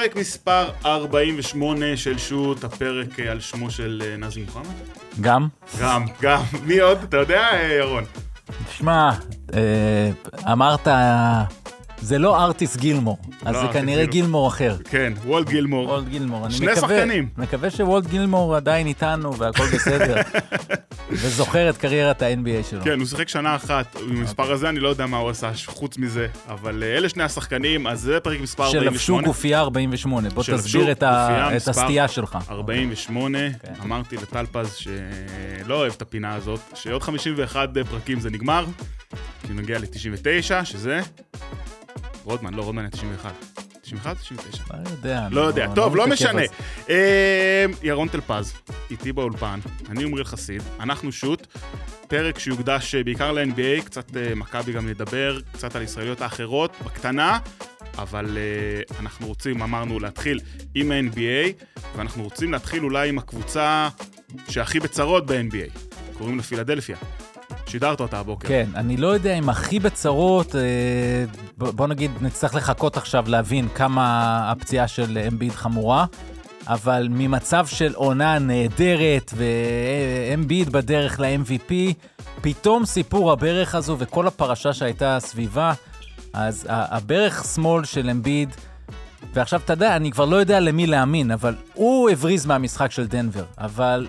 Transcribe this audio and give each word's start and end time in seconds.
פרק 0.00 0.16
מספר 0.16 0.70
48 0.84 1.96
של 1.96 2.18
שוט, 2.18 2.64
הפרק 2.64 3.20
אה, 3.20 3.30
על 3.30 3.40
שמו 3.40 3.70
של 3.70 4.02
אה, 4.04 4.16
נאזי 4.16 4.42
מוחמד? 4.42 4.64
גם? 5.20 5.48
גם, 5.80 6.04
גם. 6.22 6.42
מי 6.66 6.78
עוד? 6.78 6.98
אתה 7.02 7.16
יודע, 7.16 7.48
אה, 7.52 7.72
ירון? 7.72 8.04
תשמע, 8.68 9.10
אמרת, 10.52 10.88
זה 12.02 12.18
לא 12.18 12.44
ארטיס 12.44 12.76
גילמור, 12.76 13.18
אז 13.44 13.54
לא 13.54 13.62
זה 13.62 13.72
כנראה 13.72 14.06
גילמור. 14.06 14.48
אחר. 14.48 14.76
כן, 14.90 15.12
וולט 15.24 15.48
גילמור. 15.48 15.88
וולט 15.88 16.08
גילמור. 16.08 16.50
שני 16.50 16.76
שחקנים. 16.76 17.28
מקווה 17.38 17.70
שוולט 17.70 18.06
גילמור 18.06 18.56
עדיין 18.56 18.86
איתנו 18.86 19.36
והכל 19.36 19.64
בסדר. 19.74 20.16
וזוכר 21.10 21.70
את 21.70 21.76
קריירת 21.76 22.22
ה-NBA 22.22 22.70
שלו. 22.70 22.84
כן, 22.84 22.98
הוא 22.98 23.06
שיחק 23.06 23.28
שנה 23.28 23.56
אחת 23.56 23.96
עם 24.08 24.16
המספר 24.16 24.52
הזה, 24.52 24.68
אני 24.68 24.80
לא 24.80 24.88
יודע 24.88 25.06
מה 25.06 25.16
הוא 25.16 25.30
עשה 25.30 25.50
חוץ 25.66 25.98
מזה, 25.98 26.26
אבל 26.48 26.82
אה, 26.82 26.96
אלה 26.96 27.08
שני 27.08 27.22
השחקנים, 27.22 27.86
אז 27.86 28.00
זה 28.00 28.20
פרק 28.20 28.40
מספר 28.40 28.64
48. 28.64 28.90
שלבשו 28.90 29.20
גופייה 29.24 29.60
48. 29.60 30.28
בוא 30.28 30.42
תסביר 30.42 30.92
את 30.92 31.68
הסטייה 31.68 32.08
שלך. 32.08 32.38
48, 32.50 33.38
כן. 33.38 33.72
אמרתי 33.84 34.16
לטל 34.16 34.46
פז 34.52 34.74
שלא 34.74 35.74
אוהב 35.74 35.92
את 35.96 36.02
הפינה 36.02 36.34
הזאת, 36.34 36.60
שעוד 36.74 37.02
51 37.02 37.68
פרקים 37.90 38.20
זה 38.20 38.30
נגמר, 38.30 38.64
כי 39.46 39.52
נגיע 39.52 39.78
ל-99, 39.78 40.64
שזה... 40.64 41.00
רודמן, 42.24 42.54
לא, 42.54 42.62
רודמן 42.62 42.82
היה 42.82 42.90
91. 42.90 43.34
91 43.82 44.16
או 44.16 44.36
99? 44.36 44.64
לא 44.84 44.90
יודע. 44.90 45.28
לא 45.30 45.40
יודע, 45.40 45.66
טוב, 45.74 45.96
לא 45.96 46.06
מתעכב 46.06 46.24
משנה. 46.24 46.42
אה, 46.90 47.64
ירון 47.82 48.08
טלפז, 48.08 48.52
איתי 48.90 49.12
באולפן, 49.12 49.60
אני 49.90 50.04
עמריאל 50.04 50.24
חסיד, 50.24 50.62
אנחנו 50.80 51.12
שוט, 51.12 51.46
פרק 52.08 52.38
שיוקדש 52.38 52.94
אה, 52.94 53.04
בעיקר 53.04 53.32
ל-NBA, 53.32 53.84
קצת 53.84 54.16
אה, 54.16 54.34
מכבי 54.34 54.72
גם 54.72 54.88
נדבר, 54.88 55.38
קצת 55.52 55.76
על 55.76 55.82
ישראליות 55.82 56.20
האחרות, 56.20 56.72
בקטנה, 56.84 57.38
אבל 57.98 58.38
אה, 58.38 58.96
אנחנו 59.00 59.26
רוצים, 59.26 59.62
אמרנו, 59.62 60.00
להתחיל 60.00 60.40
עם 60.74 60.92
ה-NBA, 60.92 61.64
ואנחנו 61.96 62.22
רוצים 62.22 62.52
להתחיל 62.52 62.84
אולי 62.84 63.08
עם 63.08 63.18
הקבוצה 63.18 63.88
שהכי 64.48 64.80
בצרות 64.80 65.26
ב-NBA, 65.26 65.78
קוראים 66.18 66.36
לה 66.36 66.42
פילדלפיה. 66.42 66.96
שידרת 67.66 68.00
אותה 68.00 68.18
הבוקר. 68.18 68.48
כן, 68.48 68.68
אני 68.74 68.96
לא 68.96 69.06
יודע 69.06 69.34
אם 69.34 69.48
הכי 69.48 69.78
בצרות, 69.78 70.56
אה, 70.56 70.60
בוא 71.56 71.86
נגיד, 71.86 72.10
נצטרך 72.20 72.54
לחכות 72.54 72.96
עכשיו 72.96 73.24
להבין 73.28 73.68
כמה 73.74 74.40
הפציעה 74.50 74.88
של 74.88 75.18
אמביד 75.28 75.52
חמורה, 75.52 76.06
אבל 76.68 77.08
ממצב 77.10 77.66
של 77.66 77.94
עונה 77.94 78.38
נהדרת 78.38 79.34
ואמביד 79.36 80.68
בדרך 80.72 81.20
ל-MVP, 81.20 81.72
פתאום 82.40 82.84
סיפור 82.84 83.32
הברך 83.32 83.74
הזו 83.74 83.96
וכל 83.98 84.26
הפרשה 84.26 84.72
שהייתה 84.72 85.18
סביבה, 85.20 85.72
אז 86.32 86.66
הברך 86.68 87.44
שמאל 87.54 87.84
של 87.84 88.10
אמביד, 88.10 88.48
ועכשיו 89.34 89.60
אתה 89.64 89.72
יודע, 89.72 89.96
אני 89.96 90.10
כבר 90.10 90.24
לא 90.24 90.36
יודע 90.36 90.60
למי 90.60 90.86
להאמין, 90.86 91.30
אבל 91.30 91.54
הוא 91.74 92.10
הבריז 92.10 92.46
מהמשחק 92.46 92.90
של 92.90 93.06
דנבר, 93.06 93.44
אבל 93.58 94.06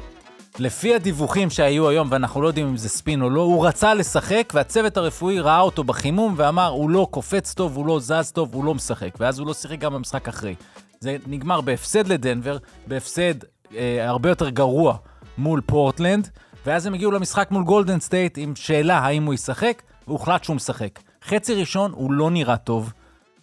לפי 0.62 0.96
הדיווחים 0.96 1.50
שהיו 1.50 1.90
היום, 1.90 2.08
ואנחנו 2.12 2.42
לא 2.42 2.48
יודעים 2.48 2.68
אם 2.68 2.78
זה 2.78 2.90
ספין 2.90 3.22
או 3.22 3.30
לא, 3.30 3.42
הוא 3.42 3.68
רצה 3.68 3.94
לשחק, 3.94 4.52
והצוות 4.56 4.98
הרפואי 4.98 5.40
ראה 5.40 5.60
אותו 5.60 5.84
בחימום 5.84 6.34
ואמר, 6.38 6.68
הוא 6.68 6.90
לא 6.90 7.08
קופץ 7.12 7.54
טוב, 7.54 7.76
הוא 7.76 7.86
לא 7.86 8.00
זז 8.00 8.32
טוב, 8.32 8.54
הוא 8.54 8.66
לא 8.66 8.76
משחק. 8.76 9.10
ואז 9.20 9.40
הוא 9.40 9.48
לא 9.48 9.54
שיחק 9.54 9.80
גם 9.80 9.94
במשחק 9.94 10.28
אחרי. 10.28 10.56
זה 11.00 11.18
נגמר 11.28 11.62
בהפסד 11.62 12.08
לדנבר, 12.08 12.58
בהפסד 12.88 13.34
אה, 13.76 14.10
הרבה 14.10 14.30
יותר 14.30 14.50
גרוע 14.50 14.98
מול 15.38 15.62
פורטלנד, 15.66 16.30
ואז 16.66 16.86
הם 16.86 16.94
הגיעו 16.94 17.12
למשחק 17.12 17.52
מול 17.52 17.64
גולדן 17.64 18.00
סטייט 18.00 18.38
עם 18.38 18.56
שאלה 18.56 18.98
האם 18.98 19.26
הוא 19.26 19.34
ישחק, 19.34 19.82
והוחלט 20.08 20.44
שהוא 20.44 20.56
משחק. 20.56 21.00
חצי 21.26 21.54
ראשון 21.54 21.92
הוא 21.92 22.14
לא 22.14 22.32
נראה 22.32 22.58
טוב. 22.58 22.94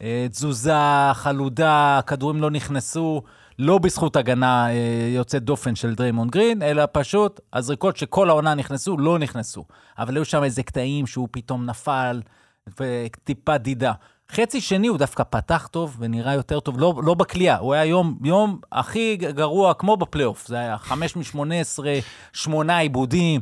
אה, 0.02 0.26
תזוזה, 0.30 1.10
חלודה, 1.12 2.00
כדורים 2.06 2.40
לא 2.40 2.50
נכנסו, 2.50 3.22
לא 3.58 3.78
בזכות 3.78 4.16
הגנה 4.16 4.70
אה, 4.70 5.08
יוצאת 5.14 5.42
דופן 5.42 5.74
של 5.74 5.94
דריימונד 5.94 6.30
גרין, 6.30 6.62
אלא 6.62 6.84
פשוט 6.92 7.40
הזריקות 7.52 7.96
שכל 7.96 8.30
העונה 8.30 8.54
נכנסו, 8.54 8.98
לא 8.98 9.18
נכנסו. 9.18 9.64
אבל 9.98 10.16
היו 10.16 10.24
שם 10.24 10.44
איזה 10.44 10.62
קטעים 10.62 11.06
שהוא 11.06 11.28
פתאום 11.30 11.66
נפל, 11.66 12.22
וטיפה 12.80 13.58
דידה. 13.58 13.92
חצי 14.32 14.60
שני 14.60 14.86
הוא 14.86 14.98
דווקא 14.98 15.22
פתח 15.30 15.68
טוב 15.70 15.96
ונראה 15.98 16.34
יותר 16.34 16.60
טוב, 16.60 16.78
לא, 16.78 16.94
לא 17.04 17.14
בקלעייה, 17.14 17.58
הוא 17.58 17.74
היה 17.74 17.84
יום, 17.84 18.18
יום 18.24 18.60
הכי 18.72 19.16
גרוע 19.16 19.74
כמו 19.74 19.96
בפלייאוף, 19.96 20.46
זה 20.46 20.58
היה 20.58 20.78
5 20.78 21.16
מ-18, 21.16 21.78
8 22.32 22.78
איבודים, 22.78 23.40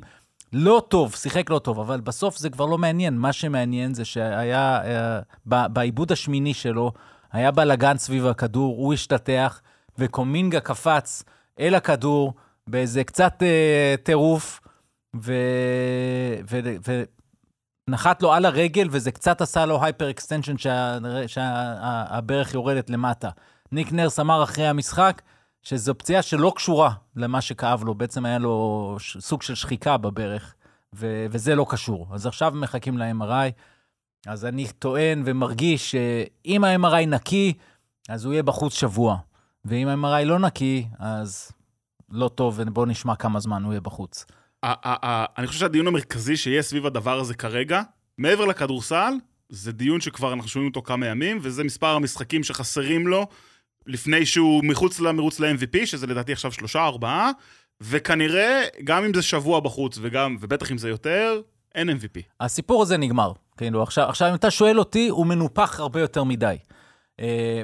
לא 0.52 0.82
טוב, 0.88 1.14
שיחק 1.14 1.50
לא 1.50 1.58
טוב, 1.58 1.80
אבל 1.80 2.00
בסוף 2.00 2.38
זה 2.38 2.50
כבר 2.50 2.66
לא 2.66 2.78
מעניין. 2.78 3.18
מה 3.18 3.32
שמעניין 3.32 3.94
זה 3.94 4.04
שהיה, 4.04 4.80
אה, 4.84 5.68
באיבוד 5.68 6.12
השמיני 6.12 6.54
שלו, 6.54 6.92
היה 7.32 7.50
בלאגן 7.50 7.98
סביב 7.98 8.26
הכדור, 8.26 8.76
הוא 8.76 8.94
השתטח, 8.94 9.60
וקומינגה 9.98 10.60
קפץ 10.60 11.24
אל 11.60 11.74
הכדור 11.74 12.34
באיזה 12.66 13.04
קצת 13.04 13.42
אה, 13.42 13.94
טירוף, 14.02 14.60
ו... 15.16 15.32
ו... 16.50 16.60
ו... 16.86 17.02
נחת 17.90 18.22
לו 18.22 18.32
על 18.32 18.44
הרגל, 18.44 18.88
וזה 18.90 19.12
קצת 19.12 19.40
עשה 19.40 19.66
לו 19.66 19.84
hyper 19.84 20.10
extension 20.10 20.58
שהברך 20.58 21.28
שה... 21.28 21.74
הברך 22.08 22.54
יורדת 22.54 22.90
למטה. 22.90 23.30
ניק 23.72 23.92
נורס 23.92 24.20
אמר 24.20 24.42
אחרי 24.42 24.66
המשחק 24.66 25.22
שזו 25.62 25.98
פציעה 25.98 26.22
שלא 26.22 26.52
קשורה 26.56 26.90
למה 27.16 27.40
שכאב 27.40 27.84
לו, 27.84 27.94
בעצם 27.94 28.26
היה 28.26 28.38
לו 28.38 28.96
ש... 28.98 29.18
סוג 29.18 29.42
של 29.42 29.54
שחיקה 29.54 29.96
בברך, 29.96 30.54
ו... 30.94 31.26
וזה 31.30 31.54
לא 31.54 31.66
קשור. 31.68 32.06
אז 32.12 32.26
עכשיו 32.26 32.52
מחכים 32.54 32.98
ל-MRI. 32.98 33.50
אז 34.26 34.44
אני 34.44 34.66
טוען 34.78 35.22
ומרגיש 35.26 35.90
שאם 35.90 36.64
ה-MRI 36.64 37.06
נקי, 37.06 37.52
אז 38.08 38.24
הוא 38.24 38.32
יהיה 38.32 38.42
בחוץ 38.42 38.74
שבוע. 38.74 39.16
ואם 39.68 39.88
ה-MRI 39.88 40.24
לא 40.24 40.38
נקי, 40.38 40.86
אז 40.98 41.52
לא 42.10 42.28
טוב, 42.28 42.54
ובואו 42.58 42.86
נשמע 42.86 43.16
כמה 43.16 43.40
זמן 43.40 43.62
הוא 43.64 43.72
יהיה 43.72 43.80
בחוץ. 43.80 44.26
אני 44.64 45.46
חושב 45.46 45.60
שהדיון 45.60 45.86
המרכזי 45.86 46.36
שיש 46.36 46.66
סביב 46.66 46.86
הדבר 46.86 47.18
הזה 47.18 47.34
כרגע, 47.34 47.82
מעבר 48.18 48.44
לכדורסל, 48.44 49.12
זה 49.48 49.72
דיון 49.72 50.00
שכבר 50.00 50.32
אנחנו 50.32 50.48
שומעים 50.48 50.68
אותו 50.68 50.82
כמה 50.82 51.06
ימים, 51.06 51.38
וזה 51.42 51.64
מספר 51.64 51.86
המשחקים 51.86 52.44
שחסרים 52.44 53.06
לו 53.06 53.26
לפני 53.86 54.26
שהוא 54.26 54.64
מחוץ 54.64 55.00
למרוץ 55.00 55.40
ל-MVP, 55.40 55.86
שזה 55.86 56.06
לדעתי 56.06 56.32
עכשיו 56.32 56.52
שלושה, 56.52 56.84
ארבעה, 56.84 57.30
וכנראה, 57.80 58.62
גם 58.84 59.04
אם 59.04 59.14
זה 59.14 59.22
שבוע 59.22 59.60
בחוץ, 59.60 59.98
וגם, 60.02 60.36
ובטח 60.40 60.72
אם 60.72 60.78
זה 60.78 60.88
יותר, 60.88 61.40
אין 61.74 61.90
MVP. 61.90 62.20
הסיפור 62.40 62.82
הזה 62.82 62.96
נגמר. 62.96 63.32
כאילו, 63.56 63.82
עכשיו, 63.82 64.08
עכשיו 64.08 64.28
אם 64.30 64.34
אתה 64.34 64.50
שואל 64.50 64.78
אותי, 64.78 65.08
הוא 65.08 65.26
מנופח 65.26 65.80
הרבה 65.80 66.00
יותר 66.00 66.24
מדי. 66.24 66.56
אה, 67.20 67.62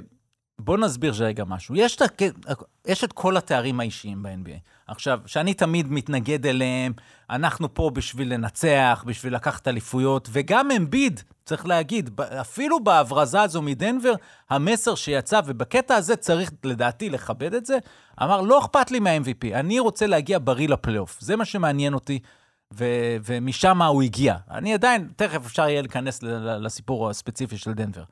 בוא 0.64 0.78
נסביר 0.78 1.12
רגע 1.18 1.44
משהו. 1.44 1.74
יש, 1.76 1.96
את 1.96 2.02
ה- 2.02 2.52
יש 2.86 3.04
את 3.04 3.12
כל 3.12 3.36
התארים 3.36 3.80
האישיים 3.80 4.22
ב-NBA. 4.22 4.58
עכשיו, 4.86 5.20
שאני 5.26 5.54
תמיד 5.54 5.92
מתנגד 5.92 6.46
אליהם, 6.46 6.92
אנחנו 7.30 7.74
פה 7.74 7.90
בשביל 7.94 8.32
לנצח, 8.34 9.04
בשביל 9.06 9.34
לקחת 9.34 9.68
אליפויות, 9.68 10.28
וגם 10.32 10.70
אמביד, 10.70 11.20
צריך 11.44 11.66
להגיד, 11.66 12.20
אפילו 12.40 12.84
בהברזה 12.84 13.42
הזו 13.42 13.62
מדנבר, 13.62 14.12
המסר 14.50 14.94
שיצא, 14.94 15.40
ובקטע 15.46 15.94
הזה 15.94 16.16
צריך 16.16 16.50
לדעתי 16.64 17.10
לכבד 17.10 17.54
את 17.54 17.66
זה, 17.66 17.78
אמר, 18.22 18.40
לא 18.40 18.58
אכפת 18.58 18.90
לי 18.90 18.98
מה-MVP, 19.00 19.54
אני 19.54 19.78
רוצה 19.80 20.06
להגיע 20.06 20.38
בריא 20.44 20.68
לפלייאוף. 20.68 21.20
זה 21.20 21.36
מה 21.36 21.44
שמעניין 21.44 21.94
אותי. 21.94 22.18
ו- 22.74 23.16
ומשם 23.24 23.82
הוא 23.82 24.02
הגיע. 24.02 24.36
אני 24.50 24.74
עדיין, 24.74 25.08
תכף 25.16 25.46
אפשר 25.46 25.68
יהיה 25.68 25.80
להיכנס 25.82 26.22
לסיפור 26.60 27.10
הספציפי 27.10 27.58
של 27.58 27.72
דנבר. 27.72 28.02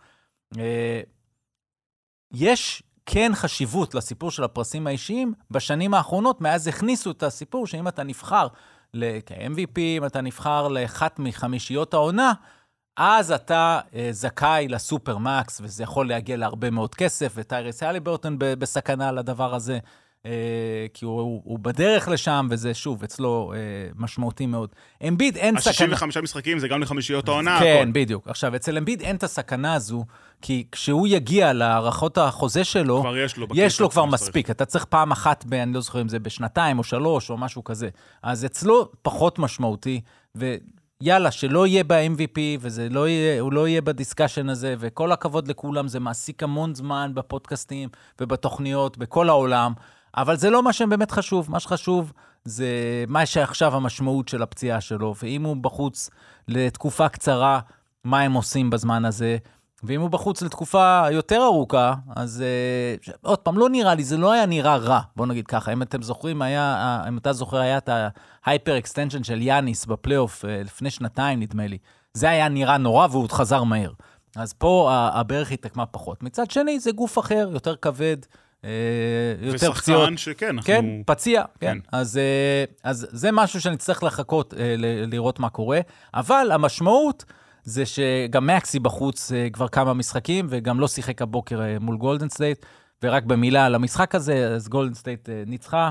יש 2.32 2.82
כן 3.06 3.32
חשיבות 3.34 3.94
לסיפור 3.94 4.30
של 4.30 4.44
הפרסים 4.44 4.86
האישיים 4.86 5.34
בשנים 5.50 5.94
האחרונות, 5.94 6.40
מאז 6.40 6.66
הכניסו 6.68 7.10
את 7.10 7.22
הסיפור 7.22 7.66
שאם 7.66 7.88
אתה 7.88 8.02
נבחר 8.02 8.46
כ-MVP, 9.26 9.78
אם 9.78 10.04
אתה 10.06 10.20
נבחר 10.20 10.68
לאחת 10.68 11.18
מחמישיות 11.18 11.94
העונה, 11.94 12.32
אז 12.96 13.32
אתה 13.32 13.80
אה, 13.94 14.08
זכאי 14.10 14.68
לסופרמקס, 14.68 15.60
וזה 15.64 15.82
יכול 15.82 16.08
להגיע 16.08 16.36
להרבה 16.36 16.70
מאוד 16.70 16.94
כסף, 16.94 17.32
וטיירס 17.34 17.82
הליברטון 17.82 18.38
ב- 18.38 18.54
בסכנה 18.54 19.08
על 19.08 19.18
הדבר 19.18 19.54
הזה, 19.54 19.78
כי 20.94 21.04
הוא, 21.04 21.20
הוא, 21.20 21.42
הוא 21.44 21.58
בדרך 21.58 22.08
לשם, 22.08 22.46
וזה 22.50 22.74
שוב, 22.74 23.02
אצלו 23.02 23.52
אה, 23.54 23.58
משמעותי 23.96 24.46
מאוד. 24.46 24.68
אמביד 25.08 25.36
אין 25.36 25.60
סכנה... 25.60 25.96
ה-65 25.96 26.20
משחקים 26.22 26.58
זה 26.58 26.68
גם 26.68 26.82
לחמישיות 26.82 27.28
העונה, 27.28 27.58
כן, 27.60 27.82
הכל. 27.82 28.00
בדיוק. 28.00 28.28
עכשיו, 28.28 28.56
אצל 28.56 28.78
אמביד 28.78 29.00
אין 29.00 29.16
את 29.16 29.22
הסכנה 29.22 29.74
הזו, 29.74 30.04
כי 30.42 30.64
כשהוא 30.72 31.06
יגיע 31.06 31.52
להערכות 31.52 32.18
החוזה 32.18 32.64
שלו, 32.64 33.00
כבר 33.00 33.18
יש 33.18 33.36
לו 33.36 33.46
יש 33.54 33.80
לו 33.80 33.90
כבר. 33.90 34.04
מספיק. 34.04 34.50
אתה 34.50 34.64
צריך 34.64 34.84
פעם 34.84 35.12
אחת, 35.12 35.44
ב, 35.48 35.54
אני 35.54 35.72
לא 35.72 35.80
זוכר 35.80 36.00
אם 36.00 36.08
זה 36.08 36.18
בשנתיים 36.18 36.78
או 36.78 36.84
שלוש 36.84 37.30
או 37.30 37.36
משהו 37.36 37.64
כזה. 37.64 37.88
אז 38.22 38.44
אצלו 38.44 38.88
פחות 39.02 39.38
משמעותי, 39.38 40.00
ויאללה, 40.34 41.30
שלא 41.30 41.66
יהיה 41.66 41.84
ב-MVP, 41.84 42.38
והוא 42.60 43.52
לא 43.52 43.68
יהיה 43.68 43.82
בדיסקשן 43.82 44.48
הזה, 44.48 44.74
וכל 44.78 45.12
הכבוד 45.12 45.48
לכולם, 45.48 45.88
זה 45.88 46.00
מעסיק 46.00 46.42
המון 46.42 46.74
זמן 46.74 47.10
בפודקאסטים 47.14 47.88
ובתוכניות 48.20 48.98
בכל 48.98 49.28
העולם, 49.28 49.72
אבל 50.16 50.36
זה 50.36 50.50
לא 50.50 50.62
מה 50.62 50.72
שבאמת 50.72 51.10
חשוב. 51.10 51.50
מה 51.50 51.60
שחשוב 51.60 52.12
זה 52.44 52.68
מה 53.08 53.26
שעכשיו 53.26 53.76
המשמעות 53.76 54.28
של 54.28 54.42
הפציעה 54.42 54.80
שלו, 54.80 55.14
ואם 55.22 55.44
הוא 55.44 55.56
בחוץ 55.56 56.10
לתקופה 56.48 57.08
קצרה, 57.08 57.60
מה 58.04 58.20
הם 58.20 58.32
עושים 58.32 58.70
בזמן 58.70 59.04
הזה. 59.04 59.36
ואם 59.82 60.00
הוא 60.00 60.10
בחוץ 60.10 60.42
לתקופה 60.42 61.04
יותר 61.10 61.42
ארוכה, 61.44 61.94
אז 62.16 62.44
uh, 63.08 63.12
עוד 63.22 63.38
פעם, 63.38 63.58
לא 63.58 63.68
נראה 63.68 63.94
לי, 63.94 64.04
זה 64.04 64.16
לא 64.16 64.32
היה 64.32 64.46
נראה 64.46 64.76
רע, 64.76 65.00
בוא 65.16 65.26
נגיד 65.26 65.46
ככה. 65.46 65.72
אם 65.72 65.82
אתם 65.82 66.02
זוכרים, 66.02 66.42
היה, 66.42 67.02
אם 67.08 67.18
אתה 67.18 67.32
זוכר, 67.32 67.56
היה 67.56 67.78
את 67.78 67.90
ה 68.44 68.50
hyper 68.50 68.78
extension 68.78 69.24
של 69.24 69.42
יאניס 69.42 69.86
בפלייאוף 69.86 70.44
אה, 70.44 70.48
לפני 70.64 70.90
שנתיים, 70.90 71.40
נדמה 71.40 71.66
לי. 71.66 71.78
זה 72.14 72.30
היה 72.30 72.48
נראה 72.48 72.78
נורא 72.78 73.06
והוא 73.10 73.22
עוד 73.22 73.32
חזר 73.32 73.64
מהר. 73.64 73.90
אז 74.36 74.52
פה 74.52 74.90
הברך 74.92 75.52
התעקמה 75.52 75.86
פחות. 75.86 76.22
מצד 76.22 76.50
שני, 76.50 76.80
זה 76.80 76.92
גוף 76.92 77.18
אחר, 77.18 77.48
יותר 77.52 77.76
כבד. 77.76 78.16
אה, 78.64 78.70
יותר 79.40 79.72
פציעות. 79.72 80.00
ושחקן 80.02 80.16
שכן, 80.16 80.46
אנחנו... 80.48 80.66
כן, 80.66 80.84
פציע, 81.06 81.42
כן. 81.60 81.66
כן. 81.66 81.78
אז, 81.92 82.16
אה, 82.16 82.64
אז 82.84 83.06
זה 83.10 83.32
משהו 83.32 83.60
שנצטרך 83.60 84.02
לחכות 84.02 84.54
אה, 84.54 84.74
לראות 85.06 85.40
מה 85.40 85.48
קורה. 85.48 85.80
אבל 86.14 86.50
המשמעות 86.52 87.24
זה 87.62 87.86
שגם 87.86 88.46
מקסי 88.46 88.78
בחוץ 88.78 89.32
כבר 89.52 89.68
כמה 89.68 89.94
משחקים, 89.94 90.46
וגם 90.50 90.80
לא 90.80 90.88
שיחק 90.88 91.22
הבוקר 91.22 91.60
מול 91.80 91.96
גולדן 91.96 92.28
סטייט. 92.28 92.66
ורק 93.02 93.24
במילה 93.24 93.66
על 93.66 93.74
המשחק 93.74 94.14
הזה, 94.14 94.48
אז 94.54 94.68
גולדן 94.68 94.94
סטייט 94.94 95.28
ניצחה, 95.46 95.90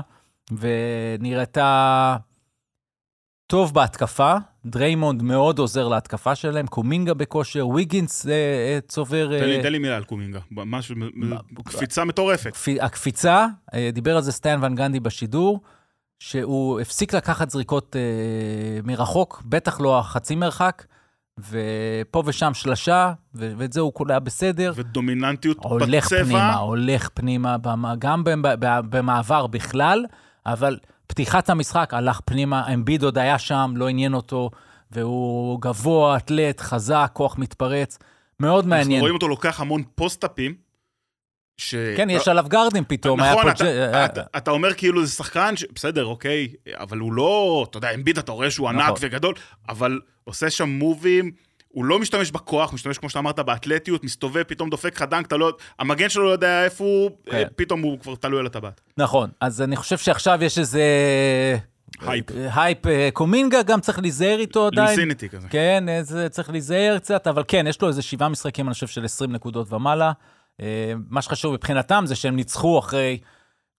ונראתה 0.52 2.16
טוב 3.50 3.74
בהתקפה, 3.74 4.34
דריימונד 4.66 5.22
מאוד 5.22 5.58
עוזר 5.58 5.88
להתקפה 5.88 6.34
שלהם, 6.34 6.66
קומינגה 6.66 7.14
בכושר, 7.14 7.68
ויגינס 7.68 8.26
אה, 8.26 8.32
אה, 8.32 8.78
צובר... 8.88 9.38
תן 9.38 9.44
לי, 9.44 9.56
אה, 9.56 9.62
תן 9.62 9.72
לי 9.72 9.78
מילה 9.78 9.96
על 9.96 10.04
קומינגה, 10.04 10.40
משהו, 10.50 10.96
קפיצה 11.64 12.04
מטורפת. 12.04 12.56
הקפיצה, 12.80 13.46
אה, 13.74 13.90
דיבר 13.92 14.16
על 14.16 14.22
זה 14.22 14.32
סטן 14.32 14.64
ון 14.64 14.74
גנדי 14.74 15.00
בשידור, 15.00 15.60
שהוא 16.18 16.80
הפסיק 16.80 17.14
לקחת 17.14 17.50
זריקות 17.50 17.96
אה, 17.96 18.80
מרחוק, 18.84 19.42
בטח 19.46 19.80
לא 19.80 19.98
החצי 19.98 20.34
מרחק, 20.34 20.84
ופה 21.40 22.22
ושם 22.26 22.54
שלשה, 22.54 23.12
ואת 23.34 23.72
זה 23.72 23.80
הוא 23.80 23.94
כולה 23.94 24.20
בסדר. 24.20 24.72
ודומיננטיות 24.76 25.56
הולך 25.60 26.06
בצבע. 26.06 26.18
הולך 26.18 26.28
פנימה, 26.28 26.54
הולך 26.54 27.08
פנימה, 27.14 27.56
גם 27.98 28.22
במעבר 28.90 29.46
בכלל, 29.46 30.04
אבל... 30.46 30.78
פתיחת 31.10 31.50
המשחק 31.50 31.94
הלך 31.94 32.20
פנימה, 32.24 32.74
אמביד 32.74 33.02
עוד 33.02 33.18
היה 33.18 33.38
שם, 33.38 33.72
לא 33.76 33.88
עניין 33.88 34.14
אותו, 34.14 34.50
והוא 34.90 35.60
גבוה, 35.60 36.16
אתלט, 36.16 36.60
חזק, 36.60 37.10
כוח 37.12 37.38
מתפרץ, 37.38 37.98
מאוד 38.40 38.66
מעניין. 38.66 38.90
אנחנו 38.90 39.00
רואים 39.00 39.14
אותו 39.14 39.28
לוקח 39.28 39.60
המון 39.60 39.82
פוסט-אפים. 39.94 40.54
ש... 41.56 41.74
כן, 41.96 42.10
יש 42.10 42.28
עליו 42.28 42.44
גארדים 42.48 42.84
פתאום. 42.88 43.20
נכון, 43.20 43.48
אתה, 43.48 43.64
ג'... 43.64 43.66
אתה, 43.94 44.22
אתה 44.36 44.50
אומר 44.50 44.74
כאילו 44.74 45.06
זה 45.06 45.12
שחקן, 45.12 45.56
ש... 45.56 45.64
בסדר, 45.74 46.04
אוקיי, 46.04 46.48
אבל 46.74 46.98
הוא 46.98 47.12
לא, 47.12 47.66
אתה 47.70 47.78
יודע, 47.78 47.90
אמביד 47.90 48.18
אתה 48.18 48.32
רואה 48.32 48.50
שהוא 48.50 48.68
ענק 48.68 48.82
נכון. 48.82 48.96
וגדול, 49.00 49.34
אבל 49.68 50.00
עושה 50.24 50.50
שם 50.50 50.68
מובים. 50.68 51.30
הוא 51.72 51.84
לא 51.84 51.98
משתמש 51.98 52.30
בכוח, 52.30 52.72
משתמש, 52.72 52.98
כמו 52.98 53.08
שאתה 53.08 53.18
אמרת, 53.18 53.38
באתלטיות, 53.38 54.04
מסתובב, 54.04 54.42
פתאום 54.42 54.70
דופק 54.70 54.96
לך 54.96 55.02
dunk, 55.02 55.32
לא... 55.32 55.52
המגן 55.78 56.08
שלו 56.08 56.24
לא 56.24 56.30
יודע 56.30 56.64
איפה 56.64 56.84
הוא, 56.84 57.10
כן. 57.26 57.36
אה, 57.36 57.44
פתאום 57.56 57.80
הוא 57.80 57.98
כבר 57.98 58.14
תלוי 58.14 58.40
על 58.40 58.46
הטבעת. 58.46 58.80
נכון, 58.96 59.30
אז 59.40 59.62
אני 59.62 59.76
חושב 59.76 59.98
שעכשיו 59.98 60.38
יש 60.42 60.58
איזה... 60.58 60.82
hype. 62.00 62.26
Hype, 62.54 62.86
אה, 62.86 63.08
קומינגה 63.12 63.62
גם 63.62 63.80
צריך 63.80 63.98
להיזהר 63.98 64.38
איתו 64.38 64.66
עדיין. 64.66 64.88
לינסניטי 64.88 65.28
כזה. 65.28 65.48
כן, 65.48 65.84
זה 66.02 66.28
צריך 66.28 66.50
להיזהר 66.50 66.98
קצת, 66.98 67.26
אבל 67.26 67.42
כן, 67.48 67.66
יש 67.68 67.82
לו 67.82 67.88
איזה 67.88 68.02
שבעה 68.02 68.28
משחקים, 68.28 68.66
אני 68.66 68.74
חושב, 68.74 68.86
של 68.86 69.04
20 69.04 69.32
נקודות 69.32 69.72
ומעלה. 69.72 70.12
אה, 70.60 70.92
מה 71.10 71.22
שחשוב 71.22 71.54
מבחינתם 71.54 72.04
זה 72.06 72.14
שהם 72.14 72.36
ניצחו 72.36 72.78
אחרי 72.78 73.18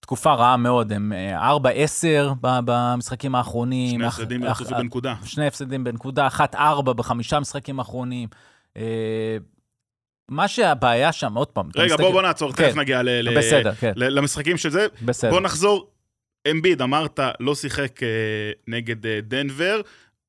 תקופה 0.02 0.34
רעה 0.34 0.56
מאוד, 0.56 0.92
הם 0.92 1.12
4-10 1.38 2.34
במשחקים 2.40 3.34
האחרונים. 3.34 4.00
שני 4.00 4.06
הפסדים 4.06 4.44
אח... 4.44 4.62
אח... 4.62 4.72
בנקודה. 4.72 5.14
שני 5.24 5.46
הפסדים 5.46 5.84
בנקודה, 5.84 6.28
1-4 6.54 6.56
בחמישה 6.82 7.40
משחקים 7.40 7.78
האחרונים. 7.78 8.28
אה, 8.76 9.36
מה 10.28 10.48
שהבעיה 10.48 11.12
שם, 11.12 11.34
עוד 11.34 11.48
פעם, 11.48 11.68
רגע, 11.76 11.96
בוא, 11.96 12.10
בוא 12.10 12.22
נעצור, 12.22 12.52
כן. 12.52 12.66
תכף 12.68 12.76
נגיע 12.76 13.02
ל- 13.02 13.38
בסדר, 13.38 13.74
כן. 13.74 13.92
למשחקים 13.96 14.56
של 14.56 14.70
זה. 14.70 14.86
בסדר. 15.02 15.30
בוא 15.30 15.40
נחזור. 15.40 15.88
אמביד, 16.50 16.82
אמרת, 16.82 17.20
לא 17.40 17.54
שיחק 17.54 18.02
אה, 18.02 18.08
נגד 18.68 19.06
אה, 19.06 19.18
דנבר. 19.22 19.80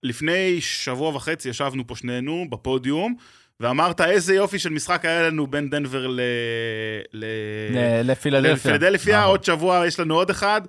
לפני 0.04 0.62
שבוע 0.62 1.16
וחצי 1.16 1.50
ישבנו 1.50 1.88
פה 1.88 1.96
שנינו 1.96 2.46
בפודיום, 2.50 3.16
ואמרת 3.60 4.02
איזה 4.02 4.36
יופי 4.36 4.60
של 4.60 4.70
משחק 4.70 5.06
היה 5.06 5.28
לנו 5.28 5.48
בין 5.48 5.70
דנבר 5.70 6.08
ל... 6.08 6.20
ל... 7.14 7.26
לפילדלפיה. 8.04 8.54
לפילדלפיה, 8.54 9.18
נכון. 9.18 9.30
עוד 9.30 9.44
שבוע 9.44 9.88
יש 9.88 10.00
לנו 10.00 10.16
עוד 10.16 10.30
אחד. 10.30 10.62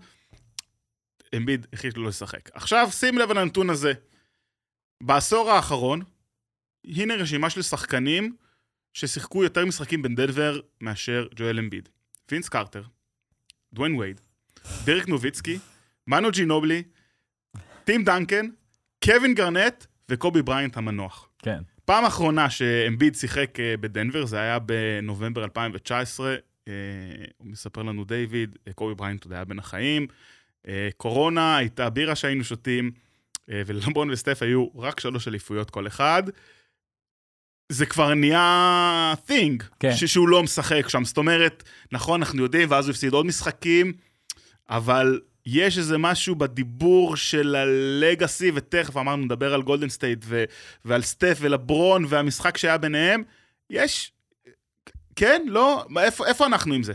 אמביד 1.37 1.67
החליט 1.73 1.97
לא 1.97 2.09
לשחק. 2.09 2.51
עכשיו, 2.55 2.89
שים 2.93 3.19
לב 3.19 3.33
לנתון 3.33 3.71
הזה. 3.71 3.93
בעשור 5.03 5.51
האחרון, 5.51 6.01
הנה 6.85 7.15
רשימה 7.15 7.51
של 7.51 7.63
שחקנים 7.63 8.37
ששיחקו 8.93 9.45
יותר 9.45 9.67
משחקים 9.67 10.03
בדנבר 10.03 10.61
מאשר 10.81 11.27
ג'ואל 11.37 11.59
אמביד. 11.59 11.89
וינס 12.31 12.49
קרטר, 12.49 12.83
דוויין 13.73 13.95
וייד, 13.95 14.21
דירק 14.85 15.09
נוביצקי, 15.09 15.59
מנו 16.07 16.31
ג'ינובלי, 16.31 16.83
טים 17.85 18.05
דנקן, 18.05 18.47
קווין 19.05 19.35
גארנט 19.35 19.85
וקובי 20.09 20.43
בריינט 20.43 20.77
המנוח. 20.77 21.29
כן. 21.39 21.63
פעם 21.85 22.05
אחרונה 22.05 22.51
שאמביד 22.51 23.15
שיחק 23.15 23.61
אה, 23.61 23.77
בדנבר, 23.77 24.27
זה 24.27 24.41
היה 24.41 24.59
בנובמבר 24.59 25.45
2019. 25.45 26.37
אה, 26.69 26.73
הוא 27.39 27.47
מספר 27.47 27.83
לנו 27.83 28.05
דיוויד, 28.05 28.57
אה, 28.69 28.73
קובי 28.73 28.95
בריינט 28.95 29.25
עוד 29.25 29.33
היה 29.33 29.45
בין 29.45 29.59
החיים. 29.59 30.07
קורונה 30.97 31.57
הייתה 31.57 31.91
בירה 31.91 32.15
שהיינו 32.15 32.45
שותים, 32.45 32.91
וללברון 33.49 34.11
וסטף 34.11 34.43
היו 34.43 34.67
רק 34.77 35.01
שלוש 35.01 35.29
אליפויות 35.29 35.71
כל 35.71 35.87
אחד. 35.87 36.23
זה 37.73 37.87
כבר 37.87 38.15
נהיה 38.15 39.15
thing, 39.27 39.65
כן. 39.81 39.93
שהוא 39.95 40.29
לא 40.29 40.43
משחק 40.43 40.89
שם. 40.89 41.05
זאת 41.05 41.17
אומרת, 41.17 41.63
נכון, 41.93 42.23
אנחנו 42.23 42.43
יודעים, 42.43 42.71
ואז 42.71 42.87
הוא 42.87 42.91
הפסיד 42.91 43.13
עוד 43.13 43.27
משחקים, 43.27 43.93
אבל 44.69 45.21
יש 45.47 45.79
איזה 45.79 45.99
משהו 45.99 46.37
בדיבור 46.37 47.17
של 47.17 47.57
ה 47.57 47.69
legacy, 47.69 48.51
ותכף 48.55 48.97
אמרנו, 48.97 49.25
נדבר 49.25 49.55
על 49.55 49.63
גולדן 49.63 49.89
סטייט 49.89 50.25
ו- 50.25 50.45
ועל 50.85 51.03
סטף 51.03 51.39
ולברון 51.41 52.05
והמשחק 52.09 52.57
שהיה 52.57 52.79
ביניהם. 52.79 53.23
יש, 53.71 54.13
כן, 55.17 55.43
לא, 55.47 55.85
איפה, 55.99 56.27
איפה 56.27 56.47
אנחנו 56.47 56.75
עם 56.75 56.83
זה? 56.83 56.93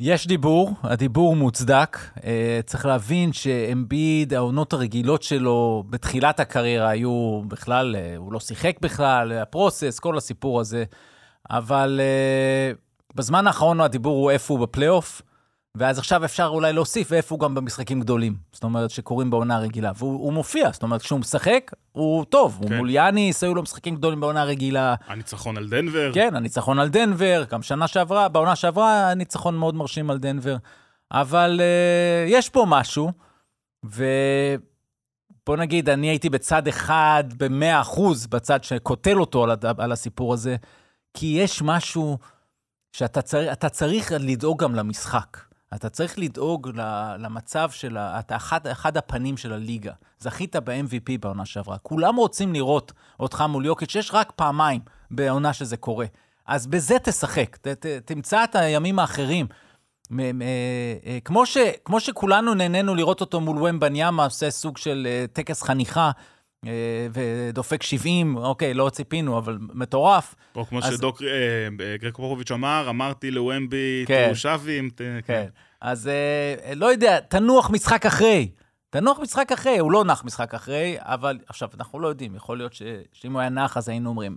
יש 0.00 0.26
דיבור, 0.26 0.74
הדיבור 0.82 1.36
מוצדק. 1.36 1.98
Uh, 2.16 2.22
צריך 2.66 2.86
להבין 2.86 3.32
שאמביד, 3.32 4.34
העונות 4.34 4.72
הרגילות 4.72 5.22
שלו 5.22 5.84
בתחילת 5.90 6.40
הקריירה 6.40 6.88
היו 6.88 7.42
בכלל, 7.48 7.96
uh, 7.96 8.18
הוא 8.18 8.32
לא 8.32 8.40
שיחק 8.40 8.76
בכלל, 8.80 9.32
הפרוסס, 9.32 9.98
כל 9.98 10.16
הסיפור 10.16 10.60
הזה. 10.60 10.84
אבל 11.50 12.00
uh, 12.00 13.14
בזמן 13.14 13.46
האחרון 13.46 13.80
הדיבור 13.80 14.16
הוא 14.16 14.30
איפה 14.30 14.54
הוא 14.54 14.60
בפלייאוף. 14.60 15.22
ואז 15.76 15.98
עכשיו 15.98 16.24
אפשר 16.24 16.46
אולי 16.46 16.72
להוסיף 16.72 17.08
ואיפה 17.10 17.34
הוא 17.34 17.40
גם 17.40 17.54
במשחקים 17.54 18.00
גדולים. 18.00 18.36
זאת 18.52 18.64
אומרת, 18.64 18.90
שקורים 18.90 19.30
בעונה 19.30 19.58
רגילה. 19.58 19.92
והוא 19.96 20.32
מופיע, 20.32 20.70
זאת 20.72 20.82
אומרת, 20.82 21.02
כשהוא 21.02 21.20
משחק, 21.20 21.70
הוא 21.92 22.24
טוב. 22.24 22.58
כן. 22.60 22.68
הוא 22.68 22.76
מול 22.76 22.90
יאניס, 22.90 23.44
היו 23.44 23.54
לו 23.54 23.62
משחקים 23.62 23.96
גדולים 23.96 24.20
בעונה 24.20 24.44
רגילה. 24.44 24.94
הניצחון 25.06 25.56
על 25.56 25.68
דנבר. 25.68 26.10
כן, 26.14 26.36
הניצחון 26.36 26.78
על 26.78 26.88
דנבר, 26.88 27.44
גם 27.50 27.62
שנה 27.62 27.88
שעברה, 27.88 28.28
בעונה 28.28 28.56
שעברה, 28.56 29.10
הניצחון 29.10 29.56
מאוד 29.56 29.74
מרשים 29.74 30.10
על 30.10 30.18
דנבר. 30.18 30.56
אבל 31.12 31.60
uh, 31.60 32.30
יש 32.30 32.48
פה 32.48 32.64
משהו, 32.68 33.12
ובוא 33.84 35.56
נגיד, 35.56 35.88
אני 35.88 36.08
הייתי 36.08 36.30
בצד 36.30 36.68
אחד 36.68 37.24
ב-100%, 37.36 38.00
בצד 38.30 38.64
שקוטל 38.64 39.20
אותו 39.20 39.44
על, 39.44 39.50
על 39.78 39.92
הסיפור 39.92 40.34
הזה, 40.34 40.56
כי 41.14 41.26
יש 41.26 41.62
משהו 41.62 42.18
שאתה 42.92 43.22
צר, 43.22 43.54
צריך 43.54 44.12
לדאוג 44.18 44.62
גם 44.62 44.74
למשחק. 44.74 45.49
אתה 45.74 45.88
צריך 45.88 46.18
לדאוג 46.18 46.70
למצב 47.18 47.70
של, 47.70 47.98
אתה 47.98 48.36
אחד, 48.36 48.66
אחד 48.66 48.96
הפנים 48.96 49.36
של 49.36 49.52
הליגה. 49.52 49.92
זכית 50.18 50.56
ב-MVP 50.56 51.18
בעונה 51.20 51.46
שעברה. 51.46 51.78
כולם 51.78 52.16
רוצים 52.16 52.52
לראות 52.52 52.92
אותך 53.20 53.44
מול 53.48 53.66
יוקיץ', 53.66 53.94
יש 53.94 54.10
רק 54.14 54.32
פעמיים 54.36 54.80
בעונה 55.10 55.52
שזה 55.52 55.76
קורה. 55.76 56.06
אז 56.46 56.66
בזה 56.66 56.96
תשחק, 57.02 57.56
ת, 57.56 57.68
ת, 57.68 57.86
תמצא 57.86 58.44
את 58.44 58.54
הימים 58.54 58.98
האחרים. 58.98 59.46
אה, 60.18 61.18
כמו, 61.24 61.46
ש, 61.46 61.56
כמו 61.84 62.00
שכולנו 62.00 62.54
נהנינו 62.54 62.94
לראות 62.94 63.20
אותו 63.20 63.40
מול 63.40 63.62
ומבניאמה, 63.62 64.24
עושה 64.24 64.50
סוג 64.50 64.78
של 64.78 65.06
אה, 65.10 65.24
טקס 65.32 65.62
חניכה, 65.62 66.00
אה, 66.06 66.10
ודופק 67.12 67.82
70, 67.82 68.36
אוקיי, 68.36 68.74
לא 68.74 68.90
ציפינו, 68.90 69.38
אבל 69.38 69.58
מטורף. 69.60 70.34
או 70.54 70.66
כמו 70.66 70.78
אז... 70.82 70.94
שדוק 70.94 71.22
אה, 71.22 71.96
גרק 71.96 72.16
פופוביץ' 72.16 72.50
אמר, 72.50 72.86
אמרתי 72.88 73.30
לוומבי, 73.30 74.04
כן, 74.06 74.24
תהיו 74.24 74.36
שווים. 74.36 74.90
ת... 74.90 74.98
כן. 74.98 75.20
כן. 75.24 75.46
אז 75.80 76.08
אה, 76.08 76.74
לא 76.74 76.86
יודע, 76.86 77.20
תנוח 77.20 77.70
משחק 77.70 78.06
אחרי. 78.06 78.50
תנוח 78.90 79.18
משחק 79.18 79.52
אחרי, 79.52 79.78
הוא 79.78 79.92
לא 79.92 80.04
נח 80.04 80.24
משחק 80.24 80.54
אחרי, 80.54 80.96
אבל 80.98 81.38
עכשיו, 81.48 81.68
אנחנו 81.74 82.00
לא 82.00 82.08
יודעים, 82.08 82.34
יכול 82.34 82.58
להיות 82.58 82.72
ש... 82.72 82.82
שאם 83.12 83.32
הוא 83.32 83.40
היה 83.40 83.50
נח, 83.50 83.76
אז 83.76 83.88
היינו 83.88 84.10
אומרים, 84.10 84.36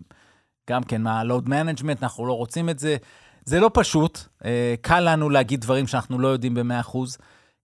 גם 0.69 0.83
כן, 0.83 1.01
מה, 1.01 1.23
load 1.23 1.49
management, 1.49 2.03
אנחנו 2.03 2.25
לא 2.25 2.33
רוצים 2.33 2.69
את 2.69 2.79
זה. 2.79 2.97
זה 3.45 3.59
לא 3.59 3.71
פשוט, 3.73 4.19
אה, 4.45 4.75
קל 4.81 5.13
לנו 5.13 5.29
להגיד 5.29 5.61
דברים 5.61 5.87
שאנחנו 5.87 6.19
לא 6.19 6.27
יודעים 6.27 6.53
ב-100%. 6.53 6.97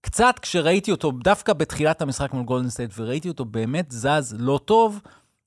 קצת 0.00 0.34
כשראיתי 0.42 0.90
אותו, 0.90 1.12
דווקא 1.12 1.52
בתחילת 1.52 2.02
המשחק 2.02 2.32
מול 2.32 2.44
גולדן 2.44 2.68
סטייט, 2.68 2.90
וראיתי 2.96 3.28
אותו 3.28 3.44
באמת 3.44 3.90
זז 3.90 4.36
לא 4.38 4.60
טוב, 4.64 5.00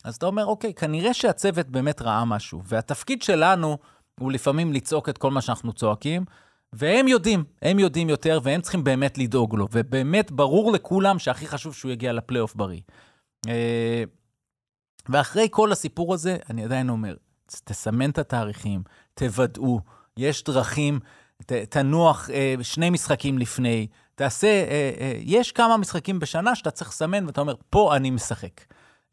אז 0.04 0.16
אתה 0.16 0.26
אומר, 0.26 0.46
אוקיי, 0.46 0.74
כנראה 0.74 1.14
שהצוות 1.14 1.70
באמת 1.70 2.02
ראה 2.02 2.26
משהו, 2.26 2.62
והתפקיד 2.66 3.22
שלנו 3.22 3.78
הוא 4.20 4.32
לפעמים 4.32 4.74
לצעוק 4.74 5.10
את 5.10 5.18
כל 5.18 5.32
מה 5.32 5.42
שאנחנו 5.42 5.74
צועקים, 5.74 6.26
והם 6.74 7.08
יודעים, 7.08 7.44
הם 7.62 7.80
יודעים 7.80 8.10
יותר, 8.10 8.40
והם 8.44 8.62
צריכים 8.62 8.84
באמת 8.84 9.18
לדאוג 9.18 9.56
לו, 9.56 9.68
ובאמת 9.72 10.32
ברור 10.32 10.72
לכולם 10.72 11.20
שהכי 11.20 11.48
חשוב 11.48 11.76
שהוא 11.76 11.92
יגיע 11.92 12.14
לפלייאוף 12.14 12.56
בריא. 12.56 12.82
אה, 13.48 14.04
ואחרי 15.10 15.48
כל 15.52 15.72
הסיפור 15.72 16.14
הזה, 16.14 16.38
אני 16.50 16.64
עדיין 16.64 16.90
אומר, 16.90 17.16
תסמן 17.64 18.10
את 18.10 18.18
התאריכים, 18.18 18.84
תוודאו, 19.14 19.80
יש 20.18 20.44
דרכים, 20.44 21.00
ת, 21.46 21.52
תנוח 21.52 22.30
אה, 22.30 22.56
שני 22.62 22.90
משחקים 22.90 23.38
לפני, 23.38 23.88
תעשה, 24.16 24.48
אה, 24.48 24.92
אה, 25.00 25.14
יש 25.20 25.52
כמה 25.52 25.78
משחקים 25.78 26.20
בשנה 26.20 26.56
שאתה 26.56 26.72
צריך 26.72 26.90
לסמן, 26.90 27.26
ואתה 27.26 27.42
אומר, 27.42 27.56
פה 27.70 27.96
אני 27.96 28.12
משחק. 28.12 28.62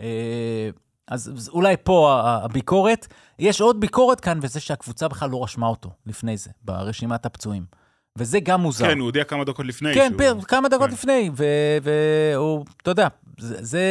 אה, 0.00 0.70
אז 1.08 1.50
אולי 1.52 1.74
פה 1.84 2.20
הביקורת. 2.24 3.06
יש 3.38 3.60
עוד 3.60 3.80
ביקורת 3.80 4.20
כאן, 4.20 4.38
וזה 4.42 4.60
שהקבוצה 4.60 5.08
בכלל 5.08 5.30
לא 5.30 5.44
רשמה 5.44 5.66
אותו 5.66 5.90
לפני 6.06 6.36
זה, 6.36 6.50
ברשימת 6.62 7.26
הפצועים. 7.26 7.64
וזה 8.18 8.40
גם 8.40 8.60
מוזר. 8.60 8.86
כן, 8.86 8.98
הוא 8.98 9.04
הודיע 9.04 9.24
כמה 9.24 9.44
דקות 9.44 9.66
לפני. 9.66 9.94
כן, 9.94 10.12
שהוא... 10.20 10.42
כמה 10.42 10.68
דקות 10.68 10.86
כן. 10.86 10.92
לפני, 10.92 11.30
והוא, 11.82 12.64
אתה 12.82 12.90
יודע, 12.90 13.08
זה, 13.38 13.56
זה, 13.60 13.82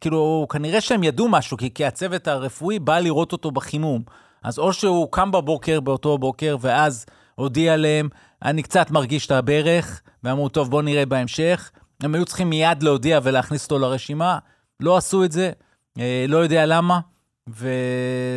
כאילו, 0.00 0.46
כנראה 0.50 0.80
שהם 0.80 1.04
ידעו 1.04 1.28
משהו, 1.28 1.56
כי, 1.56 1.74
כי 1.74 1.84
הצוות 1.84 2.28
הרפואי 2.28 2.78
בא 2.78 2.98
לראות 2.98 3.32
אותו 3.32 3.50
בחימום. 3.50 4.02
אז 4.42 4.58
או 4.58 4.72
שהוא 4.72 5.08
קם 5.12 5.32
בבוקר, 5.32 5.80
באותו 5.80 6.18
בוקר, 6.18 6.56
ואז 6.60 7.06
הודיע 7.36 7.76
להם, 7.76 8.08
אני 8.44 8.62
קצת 8.62 8.90
מרגיש 8.90 9.26
את 9.26 9.30
הברך, 9.30 10.02
ואמרו, 10.24 10.48
טוב, 10.48 10.70
בואו 10.70 10.82
נראה 10.82 11.06
בהמשך. 11.06 11.70
הם 12.02 12.14
היו 12.14 12.24
צריכים 12.24 12.50
מיד 12.50 12.82
להודיע 12.82 13.20
ולהכניס 13.22 13.64
אותו 13.64 13.78
לרשימה, 13.78 14.38
לא 14.80 14.96
עשו 14.96 15.24
את 15.24 15.32
זה, 15.32 15.50
אה, 15.98 16.24
לא 16.28 16.36
יודע 16.36 16.66
למה, 16.66 17.00
ו... 17.48 17.68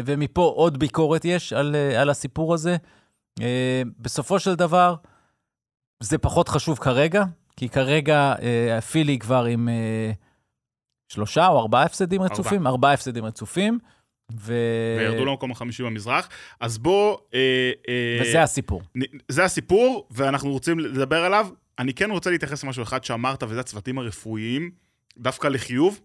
ומפה 0.06 0.41
עוד 0.56 0.79
ביקורת 0.79 1.25
יש 1.25 1.53
על, 1.53 1.75
אה, 1.75 2.01
על 2.01 2.10
הסיפור 2.10 2.53
הזה. 2.53 2.77
אה, 3.41 3.82
בסופו 4.00 4.39
של 4.39 4.56
דבר, 4.56 4.96
זה 6.03 6.18
פחות 6.18 6.50
חשוב 6.50 6.77
כרגע, 6.79 7.24
כי 7.58 7.70
כרגע 7.70 8.34
פילי 8.91 9.20
כבר 9.20 9.44
עם 9.44 9.70
שלושה 11.12 11.48
או 11.48 11.60
ארבעה 11.60 11.84
הפסדים 11.84 12.22
רצופים, 12.22 12.58
ארבע. 12.58 12.70
ארבעה 12.70 12.94
הפסדים 12.94 13.25
רצופים. 13.25 13.79
ו... 14.38 14.53
וירדו 14.98 15.25
למקום 15.25 15.51
החמישי 15.51 15.83
במזרח. 15.83 16.29
אז 16.59 16.77
בוא... 16.77 17.17
אה, 17.33 17.71
אה, 17.89 18.19
וזה 18.21 18.43
הסיפור. 18.43 18.81
זה 19.27 19.43
הסיפור, 19.43 20.07
ואנחנו 20.12 20.51
רוצים 20.51 20.79
לדבר 20.79 21.24
עליו. 21.24 21.48
אני 21.79 21.93
כן 21.93 22.12
רוצה 22.12 22.29
להתייחס 22.29 22.63
למשהו 22.63 22.83
אחד 22.83 23.03
שאמרת, 23.03 23.43
וזה 23.43 23.59
הצוותים 23.59 23.98
הרפואיים, 24.00 24.71
דווקא 25.17 25.48
לחיוב. 25.48 26.00